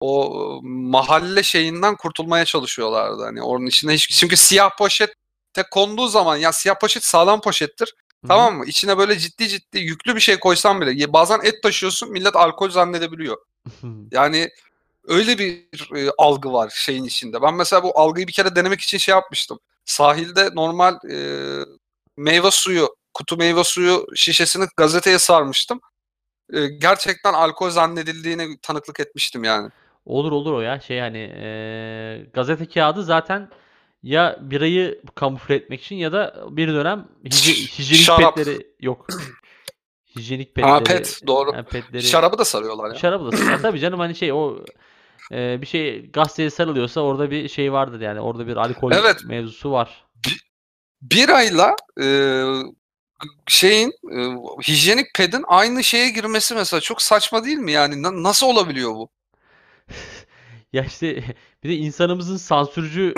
o 0.00 0.60
mahalle 0.62 1.42
şeyinden 1.42 1.96
kurtulmaya 1.96 2.44
çalışıyorlardı. 2.44 3.22
Hani 3.22 3.42
onun 3.42 3.66
içinde 3.66 3.94
hiç 3.94 4.10
çünkü 4.10 4.36
siyah 4.36 4.70
poşet 4.78 5.14
te 5.52 5.62
konduğu 5.70 6.08
zaman 6.08 6.36
ya 6.36 6.52
siyah 6.52 6.78
poşet 6.80 7.04
sağlam 7.04 7.40
poşettir. 7.40 7.94
Hı 7.98 8.26
hı. 8.26 8.28
Tamam 8.28 8.56
mı? 8.56 8.64
İçine 8.66 8.98
böyle 8.98 9.18
ciddi 9.18 9.48
ciddi 9.48 9.78
yüklü 9.78 10.14
bir 10.16 10.20
şey 10.20 10.38
koysan 10.40 10.80
bile 10.80 11.12
bazen 11.12 11.40
et 11.42 11.62
taşıyorsun 11.62 12.12
millet 12.12 12.36
alkol 12.36 12.70
zannedebiliyor. 12.70 13.38
Yani 14.12 14.50
öyle 15.08 15.38
bir 15.38 15.66
e, 15.96 16.10
algı 16.18 16.52
var 16.52 16.72
şeyin 16.74 17.04
içinde. 17.04 17.42
Ben 17.42 17.54
mesela 17.54 17.82
bu 17.82 17.98
algıyı 17.98 18.26
bir 18.26 18.32
kere 18.32 18.56
denemek 18.56 18.80
için 18.80 18.98
şey 18.98 19.12
yapmıştım. 19.12 19.58
Sahilde 19.84 20.50
normal 20.54 20.94
e, 21.10 21.16
meyve 22.16 22.50
suyu, 22.50 22.96
kutu 23.14 23.36
meyve 23.36 23.64
suyu 23.64 24.06
şişesini 24.14 24.66
gazeteye 24.76 25.18
sarmıştım. 25.18 25.80
E, 26.52 26.66
gerçekten 26.66 27.32
alkol 27.32 27.70
zannedildiğine 27.70 28.48
tanıklık 28.62 29.00
etmiştim 29.00 29.44
yani. 29.44 29.70
Olur 30.04 30.32
olur 30.32 30.52
o 30.52 30.60
ya 30.60 30.80
şey 30.80 31.00
hani 31.00 31.18
eee, 31.18 32.24
gazete 32.34 32.66
kağıdı 32.68 33.04
zaten 33.04 33.48
ya 34.02 34.38
birayı 34.40 35.02
kamufle 35.14 35.54
etmek 35.54 35.82
için 35.82 35.96
ya 35.96 36.12
da 36.12 36.44
bir 36.50 36.68
dönem 36.68 37.08
hije- 37.24 37.78
hijyenik 37.78 38.04
Şarap. 38.04 38.36
petleri 38.36 38.66
yok. 38.80 39.06
Hijyenik 40.16 40.56
Ha 40.62 40.78
petleri 40.78 40.84
pet 40.98 41.20
doğru. 41.26 41.52
ha, 41.52 41.62
petleri 41.62 42.02
Şarabı 42.02 42.38
da 42.38 42.44
sarıyorlar 42.44 42.88
ya. 42.88 42.94
şarabı 42.94 43.32
da 43.32 43.50
ya 43.50 43.58
tabii 43.62 43.80
canım 43.80 44.00
hani 44.00 44.14
şey 44.14 44.32
o 44.32 44.56
eee, 45.32 45.58
bir 45.60 45.66
şey 45.66 46.10
gazeteye 46.10 46.50
sarılıyorsa 46.50 47.00
orada 47.00 47.30
bir 47.30 47.48
şey 47.48 47.72
vardır 47.72 48.00
yani 48.00 48.20
orada 48.20 48.46
bir 48.46 48.56
alkol 48.56 48.92
Evet. 48.92 49.24
mevzusu 49.24 49.70
var. 49.72 50.04
Birayla 51.02 51.76
e, 52.02 52.06
şeyin 53.46 53.88
e, 53.88 54.18
hijyenik 54.68 55.14
pedin 55.14 55.44
aynı 55.48 55.84
şeye 55.84 56.10
girmesi 56.10 56.54
mesela 56.54 56.80
çok 56.80 57.02
saçma 57.02 57.44
değil 57.44 57.58
mi 57.58 57.72
yani? 57.72 58.02
Na- 58.02 58.22
nasıl 58.22 58.46
olabiliyor 58.46 58.94
bu? 58.94 59.08
Ya 60.72 60.84
işte 60.84 61.24
bir 61.64 61.68
de 61.68 61.74
insanımızın 61.76 62.36
sansürcü 62.36 63.14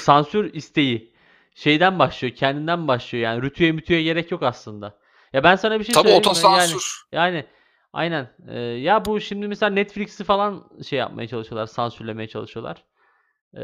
sansür 0.00 0.54
isteği 0.54 1.12
şeyden 1.54 1.98
başlıyor, 1.98 2.34
kendinden 2.34 2.88
başlıyor. 2.88 3.24
Yani 3.24 3.42
rütüye 3.42 3.72
mütüye 3.72 4.02
gerek 4.02 4.30
yok 4.30 4.42
aslında. 4.42 4.98
Ya 5.32 5.44
ben 5.44 5.56
sana 5.56 5.78
bir 5.80 5.84
şey 5.84 5.92
Tabii 5.92 6.02
söyleyeyim 6.08 6.22
mi? 6.22 6.26
Yani 6.26 6.30
otosansür. 6.30 7.02
yani 7.12 7.44
aynen. 7.92 8.30
Ee, 8.48 8.58
ya 8.60 9.04
bu 9.04 9.20
şimdi 9.20 9.48
mesela 9.48 9.70
Netflix'i 9.70 10.24
falan 10.24 10.70
şey 10.88 10.98
yapmaya 10.98 11.28
çalışıyorlar, 11.28 11.66
sansürlemeye 11.66 12.28
çalışıyorlar. 12.28 12.84
Ee, 13.56 13.62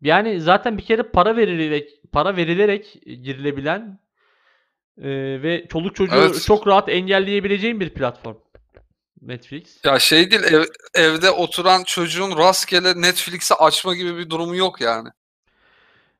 Yani 0.00 0.40
zaten 0.40 0.78
bir 0.78 0.82
kere 0.82 1.02
para 1.02 1.36
verilerek 1.36 1.90
para 2.12 2.36
verilerek 2.36 2.98
girilebilen 3.04 3.98
e, 4.98 5.08
ve 5.42 5.66
çoluk 5.68 5.94
çocuğu 5.96 6.14
Evet. 6.16 6.42
çok 6.46 6.66
rahat 6.66 6.88
engelleyebileceğin 6.88 7.80
bir 7.80 7.90
platform. 7.90 8.36
Netflix. 9.22 9.84
Ya 9.84 9.98
şey 9.98 10.30
değil 10.30 10.42
ev- 10.42 10.68
evde 10.94 11.30
oturan 11.30 11.84
çocuğun 11.84 12.38
rastgele 12.38 13.00
Netflix'i 13.00 13.54
açma 13.54 13.94
gibi 13.94 14.16
bir 14.18 14.30
durumu 14.30 14.56
yok 14.56 14.80
yani. 14.80 15.08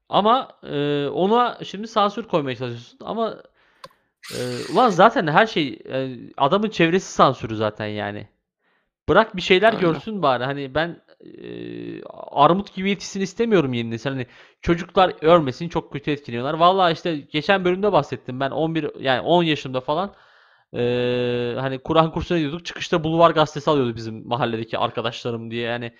Ama 0.09 0.49
e, 0.63 1.07
ona 1.07 1.59
şimdi 1.65 1.89
sansür 1.89 2.23
koymaya 2.29 2.57
çalışıyorsun 2.57 2.99
ama 3.05 3.43
e, 4.39 4.39
ulan 4.73 4.89
zaten 4.91 5.27
her 5.27 5.47
şey 5.47 5.79
e, 5.89 6.17
adamın 6.37 6.71
çevresi 6.71 7.13
sansürü 7.13 7.57
zaten 7.57 7.87
yani. 7.87 8.29
Bırak 9.09 9.37
bir 9.37 9.43
şeyler 9.43 9.73
Öyle. 9.73 9.81
görsün 9.81 10.23
bari. 10.23 10.45
Hani 10.45 10.75
ben 10.75 11.03
e, 11.21 12.05
armut 12.31 12.75
gibi 12.75 12.91
yetişsin 12.91 13.21
istemiyorum 13.21 13.73
yeni 13.73 13.91
nesil. 13.91 14.11
Hani 14.11 14.27
çocuklar 14.61 15.15
örmesin 15.21 15.69
çok 15.69 15.93
kötü 15.93 16.11
etkileniyorlar. 16.11 16.55
Vallahi 16.55 16.93
işte 16.93 17.17
geçen 17.17 17.65
bölümde 17.65 17.93
bahsettim. 17.93 18.41
Ben 18.41 18.51
11 18.51 19.01
yani 19.01 19.21
10 19.21 19.43
yaşımda 19.43 19.81
falan 19.81 20.15
e, 20.75 21.55
hani 21.61 21.79
Kur'an 21.79 22.13
kursuna 22.13 22.39
gidiyorduk. 22.39 22.65
Çıkışta 22.67 23.05
Bulvar 23.05 23.31
gazetesi 23.31 23.71
alıyordu 23.71 23.97
bizim 23.97 24.29
mahalledeki 24.29 24.79
arkadaşlarım 24.79 25.51
diye. 25.51 25.63
Yani 25.63 25.93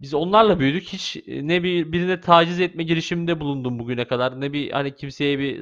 biz 0.00 0.14
onlarla 0.14 0.58
büyüdük. 0.58 0.84
Hiç 0.88 1.16
e, 1.16 1.48
ne 1.48 1.62
bir 1.62 1.92
birine 1.92 2.20
taciz 2.20 2.60
etme 2.60 2.82
girişiminde 2.82 3.40
bulundum 3.40 3.78
bugüne 3.78 4.04
kadar. 4.04 4.40
Ne 4.40 4.52
bir 4.52 4.70
hani 4.70 4.94
kimseye 4.96 5.38
bir 5.38 5.60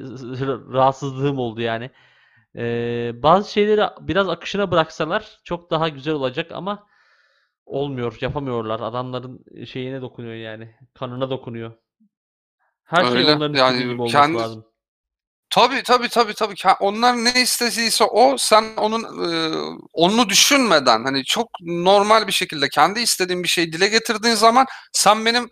rahatsızlığım 0.73 1.39
oldu 1.39 1.61
yani. 1.61 1.89
Ee, 2.55 3.11
bazı 3.15 3.51
şeyleri 3.51 3.81
biraz 4.01 4.29
akışına 4.29 4.71
bıraksalar 4.71 5.39
çok 5.43 5.71
daha 5.71 5.89
güzel 5.89 6.13
olacak 6.13 6.51
ama 6.51 6.87
olmuyor, 7.65 8.17
yapamıyorlar. 8.21 8.79
Adamların 8.79 9.65
şeyine 9.65 10.01
dokunuyor 10.01 10.33
yani. 10.33 10.75
Kanına 10.93 11.29
dokunuyor. 11.29 11.71
Her 12.83 13.05
şey 13.05 13.17
Öyle. 13.17 13.35
onların 13.35 13.53
Yani 13.57 13.79
gibi 13.79 13.91
olması 13.91 14.11
kendi- 14.17 14.37
lazım. 14.37 14.65
Tabii 15.51 15.83
tabii 16.09 16.33
tabii. 16.33 16.53
Ke- 16.53 16.77
Onlar 16.79 17.13
ne 17.15 17.41
istediyse 17.41 18.03
o 18.03 18.37
sen 18.37 18.65
onun 18.77 19.03
e, 19.31 19.55
onu 19.93 20.29
düşünmeden 20.29 21.03
hani 21.03 21.23
çok 21.25 21.49
normal 21.61 22.27
bir 22.27 22.31
şekilde 22.31 22.69
kendi 22.69 22.99
istediğin 22.99 23.43
bir 23.43 23.47
şeyi 23.47 23.73
dile 23.73 23.87
getirdiğin 23.87 24.35
zaman 24.35 24.65
sen 24.93 25.25
benim 25.25 25.49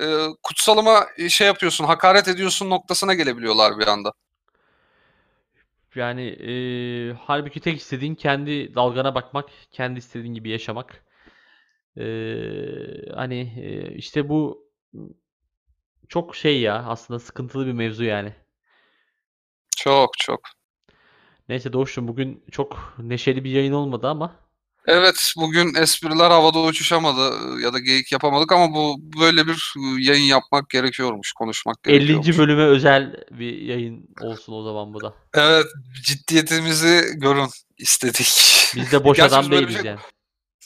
e, 0.00 0.04
kutsalıma 0.42 1.06
şey 1.28 1.46
yapıyorsun, 1.46 1.84
hakaret 1.84 2.28
ediyorsun 2.28 2.70
noktasına 2.70 3.14
gelebiliyorlar 3.14 3.78
bir 3.78 3.86
anda. 3.86 4.12
Yani 5.94 6.22
eee 6.22 7.12
halbuki 7.20 7.60
tek 7.60 7.78
istediğin 7.80 8.14
kendi 8.14 8.74
dalgana 8.74 9.14
bakmak, 9.14 9.48
kendi 9.70 9.98
istediğin 9.98 10.34
gibi 10.34 10.48
yaşamak. 10.50 11.04
Eee, 11.96 13.12
hani 13.14 13.36
eee, 13.56 13.94
işte 13.96 14.28
bu 14.28 14.68
çok 16.08 16.36
şey 16.36 16.60
ya 16.60 16.84
aslında 16.84 17.20
sıkıntılı 17.20 17.66
bir 17.66 17.72
mevzu 17.72 18.04
yani. 18.04 18.34
Çok 19.82 20.18
çok. 20.18 20.40
Neyse 21.48 21.72
Doğuş'cum 21.72 22.08
bugün 22.08 22.44
çok 22.50 22.94
neşeli 22.98 23.44
bir 23.44 23.50
yayın 23.50 23.72
olmadı 23.72 24.08
ama 24.08 24.36
Evet, 24.86 25.32
bugün 25.36 25.74
espriler 25.74 26.30
havada 26.30 26.58
uçuşamadı 26.58 27.60
ya 27.60 27.72
da 27.72 27.78
geyik 27.78 28.12
yapamadık 28.12 28.52
ama 28.52 28.74
bu 28.74 28.96
böyle 29.20 29.46
bir 29.46 29.74
e, 29.76 30.02
yayın 30.02 30.24
yapmak 30.24 30.70
gerekiyormuş, 30.70 31.32
konuşmak 31.32 31.76
50. 31.86 31.98
gerekiyormuş. 31.98 32.38
bölüme 32.38 32.62
özel 32.62 33.24
bir 33.30 33.56
yayın 33.56 34.08
olsun 34.20 34.52
o 34.52 34.62
zaman 34.62 34.94
bu 34.94 35.00
da. 35.00 35.14
Evet, 35.34 35.66
ciddiyetimizi 36.02 37.02
görün 37.16 37.48
istedik. 37.78 38.26
Biz 38.76 38.92
de 38.92 39.04
boş 39.04 39.20
adam 39.20 39.50
değiliz 39.50 39.74
şey- 39.74 39.84
yani. 39.84 40.00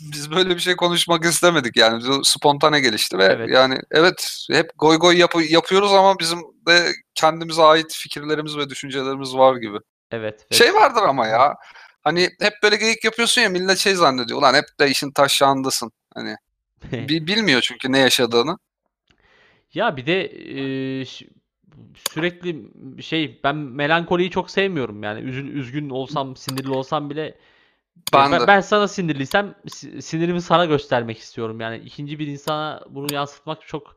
Biz 0.01 0.31
böyle 0.31 0.51
bir 0.55 0.61
şey 0.61 0.77
konuşmak 0.77 1.25
istemedik 1.25 1.77
yani. 1.77 2.03
Bu 2.09 2.25
spontane 2.25 2.81
gelişti 2.81 3.19
ve 3.19 3.25
Evet. 3.25 3.49
yani 3.51 3.79
evet 3.91 4.47
hep 4.53 4.71
goy 4.79 4.97
goy 4.99 5.19
yapı- 5.19 5.53
yapıyoruz 5.53 5.93
ama 5.93 6.19
bizim 6.19 6.39
de 6.69 6.87
kendimize 7.15 7.63
ait 7.63 7.95
fikirlerimiz 7.95 8.57
ve 8.57 8.71
düşüncelerimiz 8.71 9.35
var 9.37 9.57
gibi. 9.57 9.77
Evet. 10.11 10.47
ve- 10.53 10.57
Şey 10.57 10.75
vardır 10.75 11.03
ama 11.03 11.27
ya. 11.27 11.55
Hani 12.03 12.29
hep 12.41 12.53
böyle 12.63 12.77
geyik 12.77 13.05
yapıyorsun 13.05 13.43
ya 13.43 13.49
millet 13.49 13.79
şey 13.79 13.95
zannediyor. 13.95 14.39
Ulan 14.39 14.55
hep 14.55 14.65
de 14.81 14.91
işin 14.91 15.11
taşağındasın. 15.13 15.93
Hani 16.15 16.37
bi- 16.93 17.27
bilmiyor 17.27 17.61
çünkü 17.61 17.93
ne 17.93 17.99
yaşadığını. 17.99 18.59
Ya 19.75 19.97
bir 19.97 20.07
de 20.07 20.29
ş- 21.05 21.27
sürekli 22.11 22.67
şey 23.03 23.41
ben 23.45 23.57
melankoliyi 23.57 24.31
çok 24.31 24.51
sevmiyorum 24.51 25.03
yani 25.03 25.21
üzül, 25.21 25.49
üzgün 25.57 25.91
olsam 25.91 26.37
sinirli 26.37 26.71
olsam 26.71 27.11
bile 27.11 27.39
Ben 28.13 28.33
ben, 28.33 28.41
de. 28.41 28.47
ben 28.47 28.61
sana 28.61 28.89
sinirliysem 28.89 29.55
si- 29.69 30.03
sinirimi 30.03 30.43
sana 30.43 30.65
göstermek 30.65 31.19
istiyorum. 31.19 31.61
Yani 31.61 31.77
ikinci 31.79 32.19
bir 32.19 32.27
insana 32.27 32.85
bunu 32.91 33.15
yansıtmak 33.15 33.67
çok 33.69 33.97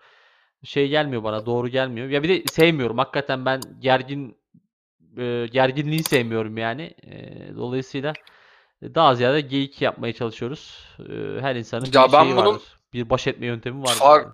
şey 0.63 0.89
gelmiyor 0.89 1.23
bana 1.23 1.45
doğru 1.45 1.67
gelmiyor. 1.67 2.09
Ya 2.09 2.23
bir 2.23 2.29
de 2.29 2.47
sevmiyorum. 2.47 2.97
Hakikaten 2.97 3.45
ben 3.45 3.61
gergin 3.79 4.37
e, 5.17 5.47
gerginliği 5.51 6.03
sevmiyorum 6.03 6.57
yani. 6.57 6.95
E, 7.03 7.55
dolayısıyla 7.55 8.13
daha 8.83 9.15
ziyade 9.15 9.41
geyik 9.41 9.81
yapmaya 9.81 10.13
çalışıyoruz. 10.13 10.87
E, 10.99 11.41
her 11.41 11.55
insanın 11.55 11.85
bir 11.85 11.93
Ya 11.93 12.13
ben 12.13 12.23
şeyi 12.23 12.35
bunun 12.37 12.45
vardır 12.45 12.61
bir 12.93 13.09
baş 13.09 13.27
etme 13.27 13.45
yöntemi 13.45 13.83
vardır 13.83 13.99
Far- 13.99 14.23
yani. 14.23 14.33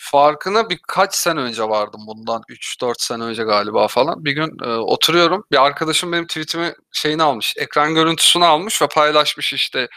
Farkına 0.00 0.70
birkaç 0.70 1.14
sene 1.14 1.40
önce 1.40 1.62
vardım 1.62 2.00
bundan 2.06 2.42
3-4 2.48 2.94
sene 3.02 3.24
önce 3.24 3.44
galiba 3.44 3.88
falan. 3.88 4.24
Bir 4.24 4.32
gün 4.32 4.58
e, 4.64 4.68
oturuyorum. 4.68 5.44
Bir 5.52 5.64
arkadaşım 5.64 6.12
benim 6.12 6.26
tweetimi 6.26 6.74
şeyini 6.92 7.22
almış. 7.22 7.54
Ekran 7.56 7.94
görüntüsünü 7.94 8.44
almış 8.44 8.82
ve 8.82 8.88
paylaşmış 8.88 9.52
işte 9.52 9.88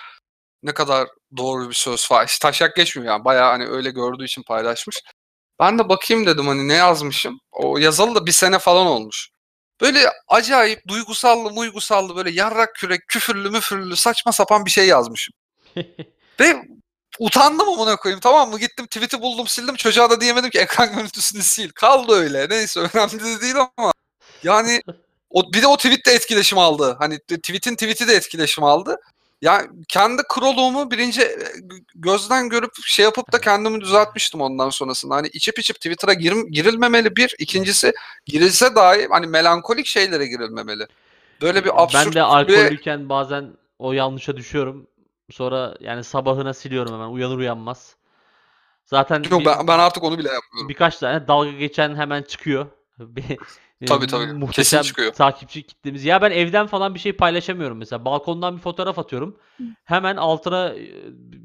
ne 0.63 0.73
kadar 0.73 1.07
doğru 1.37 1.69
bir 1.69 1.73
söz 1.75 2.07
falan. 2.07 2.25
Hiç 2.25 2.39
taşak 2.39 2.75
geçmiyor 2.75 3.13
yani. 3.13 3.25
Bayağı 3.25 3.51
hani 3.51 3.67
öyle 3.67 3.91
gördüğü 3.91 4.25
için 4.25 4.43
paylaşmış. 4.43 5.03
Ben 5.59 5.79
de 5.79 5.89
bakayım 5.89 6.25
dedim 6.25 6.47
hani 6.47 6.67
ne 6.67 6.73
yazmışım. 6.73 7.39
O 7.51 7.77
yazalı 7.77 8.15
da 8.15 8.25
bir 8.25 8.31
sene 8.31 8.59
falan 8.59 8.87
olmuş. 8.87 9.29
Böyle 9.81 9.99
acayip 10.27 10.87
duygusallı 10.87 11.51
muygusallı 11.51 12.15
böyle 12.15 12.31
yarrak 12.31 12.75
kürek 12.75 13.07
küfürlü 13.07 13.49
müfürlü 13.49 13.95
saçma 13.95 14.31
sapan 14.31 14.65
bir 14.65 14.71
şey 14.71 14.87
yazmışım. 14.87 15.33
Ve 16.39 16.63
utandım 17.19 17.69
amına 17.69 17.95
koyayım 17.95 18.19
tamam 18.19 18.49
mı? 18.49 18.59
Gittim 18.59 18.85
tweet'i 18.85 19.21
buldum 19.21 19.47
sildim. 19.47 19.75
Çocuğa 19.75 20.09
da 20.09 20.21
diyemedim 20.21 20.49
ki 20.49 20.59
ekran 20.59 20.95
görüntüsünü 20.95 21.43
sil. 21.51 21.69
Kaldı 21.69 22.13
öyle. 22.13 22.49
Neyse 22.49 22.79
önemli 22.93 23.19
de 23.19 23.41
değil 23.41 23.55
ama. 23.77 23.93
Yani 24.43 24.81
o, 25.29 25.53
bir 25.53 25.61
de 25.61 25.67
o 25.67 25.77
tweet 25.77 26.05
de 26.05 26.11
etkileşim 26.11 26.57
aldı. 26.57 26.95
Hani 26.99 27.19
tweet'in 27.19 27.75
tweet'i 27.75 28.07
de 28.07 28.15
etkileşim 28.15 28.63
aldı. 28.63 28.97
Yani 29.41 29.67
kendi 29.87 30.23
kroluğumu 30.29 30.91
birinci 30.91 31.21
e, 31.21 31.37
gözden 31.95 32.49
görüp 32.49 32.71
şey 32.85 33.03
yapıp 33.03 33.31
da 33.31 33.41
kendimi 33.41 33.81
düzeltmiştim 33.81 34.41
ondan 34.41 34.69
sonrasında. 34.69 35.15
Hani 35.15 35.27
içip 35.27 35.59
içip 35.59 35.75
Twitter'a 35.75 36.13
girim- 36.13 36.51
girilmemeli 36.51 37.15
bir. 37.15 37.35
İkincisi 37.39 37.93
girilse 38.25 38.75
dahi 38.75 39.07
hani 39.11 39.27
melankolik 39.27 39.85
şeylere 39.85 40.27
girilmemeli. 40.27 40.87
Böyle 41.41 41.65
bir 41.65 41.83
absürt 41.83 42.05
Ben 42.05 42.13
de 42.13 42.21
alkollüyken 42.21 43.09
bazen 43.09 43.53
o 43.79 43.93
yanlışa 43.93 44.37
düşüyorum. 44.37 44.87
Sonra 45.31 45.75
yani 45.79 46.03
sabahına 46.03 46.53
siliyorum 46.53 46.93
hemen 46.93 47.07
uyanır 47.07 47.37
uyanmaz. 47.37 47.95
Zaten 48.85 49.23
yok 49.31 49.39
bir- 49.41 49.45
ben, 49.45 49.67
ben 49.67 49.79
artık 49.79 50.03
onu 50.03 50.17
bile 50.17 50.29
yapmıyorum. 50.29 50.69
birkaç 50.69 50.97
tane 50.97 51.27
dalga 51.27 51.51
geçen 51.51 51.95
hemen 51.95 52.21
çıkıyor. 52.21 52.67
Bir- 53.81 53.87
Tabii, 53.87 54.07
tabii. 54.07 54.33
muhteşem 54.33 54.79
Kesin 54.79 54.87
çıkıyor. 54.89 55.13
takipçi 55.13 55.63
kitlemiz. 55.63 56.05
Ya 56.05 56.21
ben 56.21 56.31
evden 56.31 56.67
falan 56.67 56.93
bir 56.95 56.99
şey 56.99 57.13
paylaşamıyorum 57.13 57.77
mesela. 57.77 58.05
Balkondan 58.05 58.55
bir 58.55 58.61
fotoğraf 58.61 58.99
atıyorum. 58.99 59.37
Hemen 59.85 60.15
altına 60.17 60.69
e, 60.69 60.87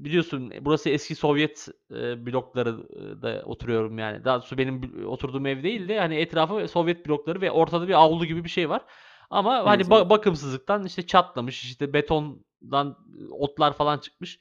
biliyorsun 0.04 0.52
burası 0.60 0.88
eski 0.90 1.14
Sovyet 1.14 1.68
e, 1.90 2.26
blokları 2.26 2.70
e, 2.90 3.22
da 3.22 3.42
oturuyorum 3.46 3.98
yani. 3.98 4.24
Daha 4.24 4.38
doğrusu 4.38 4.58
benim 4.58 5.06
oturduğum 5.06 5.46
ev 5.46 5.62
değil 5.62 5.88
de 5.88 5.98
hani 6.00 6.14
etrafı 6.16 6.68
Sovyet 6.68 7.06
blokları 7.08 7.40
ve 7.40 7.50
ortada 7.50 7.88
bir 7.88 7.94
avlu 7.94 8.26
gibi 8.26 8.44
bir 8.44 8.50
şey 8.50 8.68
var. 8.70 8.82
Ama 9.30 9.66
hani 9.66 9.82
ba- 9.82 10.10
bakımsızlıktan 10.10 10.84
işte 10.86 11.06
çatlamış, 11.06 11.64
işte 11.64 11.92
betondan 12.62 12.96
otlar 13.30 13.72
falan 13.72 13.98
çıkmış. 13.98 14.38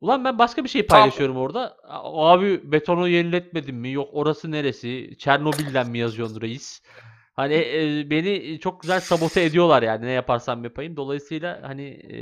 Ulan 0.00 0.24
ben 0.24 0.38
başka 0.38 0.64
bir 0.64 0.68
şey 0.68 0.86
Tam- 0.86 0.98
paylaşıyorum 0.98 1.36
orada. 1.36 1.76
A- 1.84 2.32
Abi 2.32 2.72
betonu 2.72 3.08
yeniletmedin 3.08 3.74
mi? 3.74 3.92
Yok 3.92 4.08
orası 4.12 4.50
neresi? 4.50 5.16
Çernobil'den 5.18 5.90
mi 5.90 5.98
yazıyorsun 5.98 6.40
reis? 6.40 6.82
Hani 7.32 7.54
e, 7.54 8.10
beni 8.10 8.60
çok 8.60 8.80
güzel 8.80 9.00
sabote 9.00 9.44
ediyorlar 9.44 9.82
yani 9.82 10.06
ne 10.06 10.10
yaparsam 10.10 10.64
yapayım. 10.64 10.96
Dolayısıyla 10.96 11.60
hani 11.62 11.88
e, 11.88 12.16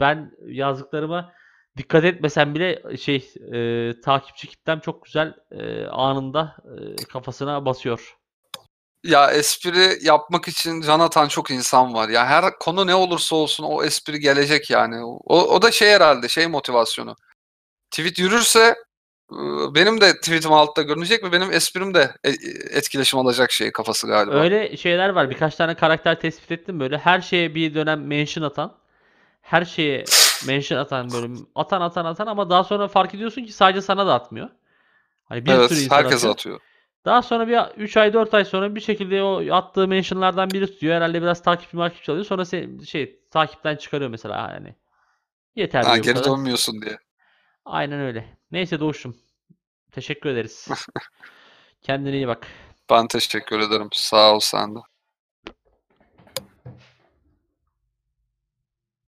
ben 0.00 0.32
yazdıklarıma 0.46 1.32
dikkat 1.76 2.04
etmesem 2.04 2.54
bile 2.54 2.96
şey 2.96 3.30
e, 3.52 3.92
takipçi 4.00 4.46
kitlem 4.48 4.80
çok 4.80 5.04
güzel 5.04 5.34
e, 5.50 5.86
anında 5.86 6.56
e, 6.64 7.04
kafasına 7.04 7.66
basıyor. 7.66 8.16
Ya 9.04 9.30
espri 9.30 9.98
yapmak 10.02 10.48
için 10.48 10.80
can 10.80 11.00
atan 11.00 11.28
çok 11.28 11.50
insan 11.50 11.94
var. 11.94 12.08
Ya 12.08 12.26
her 12.26 12.58
konu 12.58 12.86
ne 12.86 12.94
olursa 12.94 13.36
olsun 13.36 13.64
o 13.64 13.84
espri 13.84 14.20
gelecek 14.20 14.70
yani. 14.70 15.04
O, 15.04 15.54
o 15.54 15.62
da 15.62 15.70
şey 15.70 15.90
herhalde 15.90 16.28
şey 16.28 16.46
motivasyonu. 16.46 17.16
Tweet 17.90 18.18
yürürse 18.18 18.76
benim 19.74 20.00
de 20.00 20.16
tweetim 20.16 20.52
altta 20.52 20.82
görünecek 20.82 21.24
ve 21.24 21.32
benim 21.32 21.52
esprim 21.52 21.94
de 21.94 22.14
e- 22.24 22.76
etkileşim 22.78 23.18
alacak 23.18 23.52
şey 23.52 23.72
kafası 23.72 24.06
galiba. 24.06 24.34
Öyle 24.34 24.76
şeyler 24.76 25.08
var. 25.08 25.30
Birkaç 25.30 25.54
tane 25.54 25.74
karakter 25.74 26.20
tespit 26.20 26.52
ettim 26.52 26.80
böyle. 26.80 26.98
Her 26.98 27.20
şeye 27.20 27.54
bir 27.54 27.74
dönem 27.74 28.06
mention 28.06 28.44
atan. 28.44 28.74
Her 29.42 29.64
şeye 29.64 30.04
mention 30.46 30.78
atan 30.78 31.12
böyle 31.12 31.34
atan 31.54 31.80
atan 31.80 32.04
atan 32.04 32.26
ama 32.26 32.50
daha 32.50 32.64
sonra 32.64 32.88
fark 32.88 33.14
ediyorsun 33.14 33.44
ki 33.44 33.52
sadece 33.52 33.82
sana 33.82 34.06
da 34.06 34.14
atmıyor. 34.14 34.48
Hani 35.28 35.46
bir 35.46 35.52
evet, 35.52 35.68
sürü 35.68 35.80
insan 35.80 35.96
herkes 35.96 36.18
atıyor. 36.18 36.34
atıyor. 36.34 36.60
Daha 37.04 37.22
sonra 37.22 37.48
bir 37.48 37.82
3 37.82 37.96
ay 37.96 38.12
4 38.12 38.34
ay 38.34 38.44
sonra 38.44 38.74
bir 38.74 38.80
şekilde 38.80 39.22
o 39.22 39.54
attığı 39.54 39.88
mentionlardan 39.88 40.52
biri 40.52 40.66
tutuyor. 40.66 40.94
Herhalde 40.96 41.22
biraz 41.22 41.42
takipçi 41.42 41.76
makipçi 41.76 42.12
alıyor. 42.12 42.26
Sonra 42.26 42.42
se- 42.42 42.86
şey 42.86 43.20
takipten 43.30 43.76
çıkarıyor 43.76 44.10
mesela 44.10 44.50
yani. 44.54 44.74
Yeter 45.56 45.82
Ha, 45.82 45.90
diyor 45.90 46.04
geri 46.04 46.24
dönmüyorsun 46.24 46.82
diye. 46.82 46.98
Aynen 47.64 48.00
öyle. 48.00 48.38
Neyse 48.50 48.80
Doğuş'um. 48.80 49.16
Teşekkür 49.92 50.30
ederiz. 50.30 50.68
Kendine 51.82 52.16
iyi 52.16 52.28
bak. 52.28 52.46
Ben 52.90 53.08
teşekkür 53.08 53.60
ederim. 53.60 53.88
Sağ 53.92 54.34
ol 54.34 54.40
sen 54.40 54.74
de. 54.74 54.78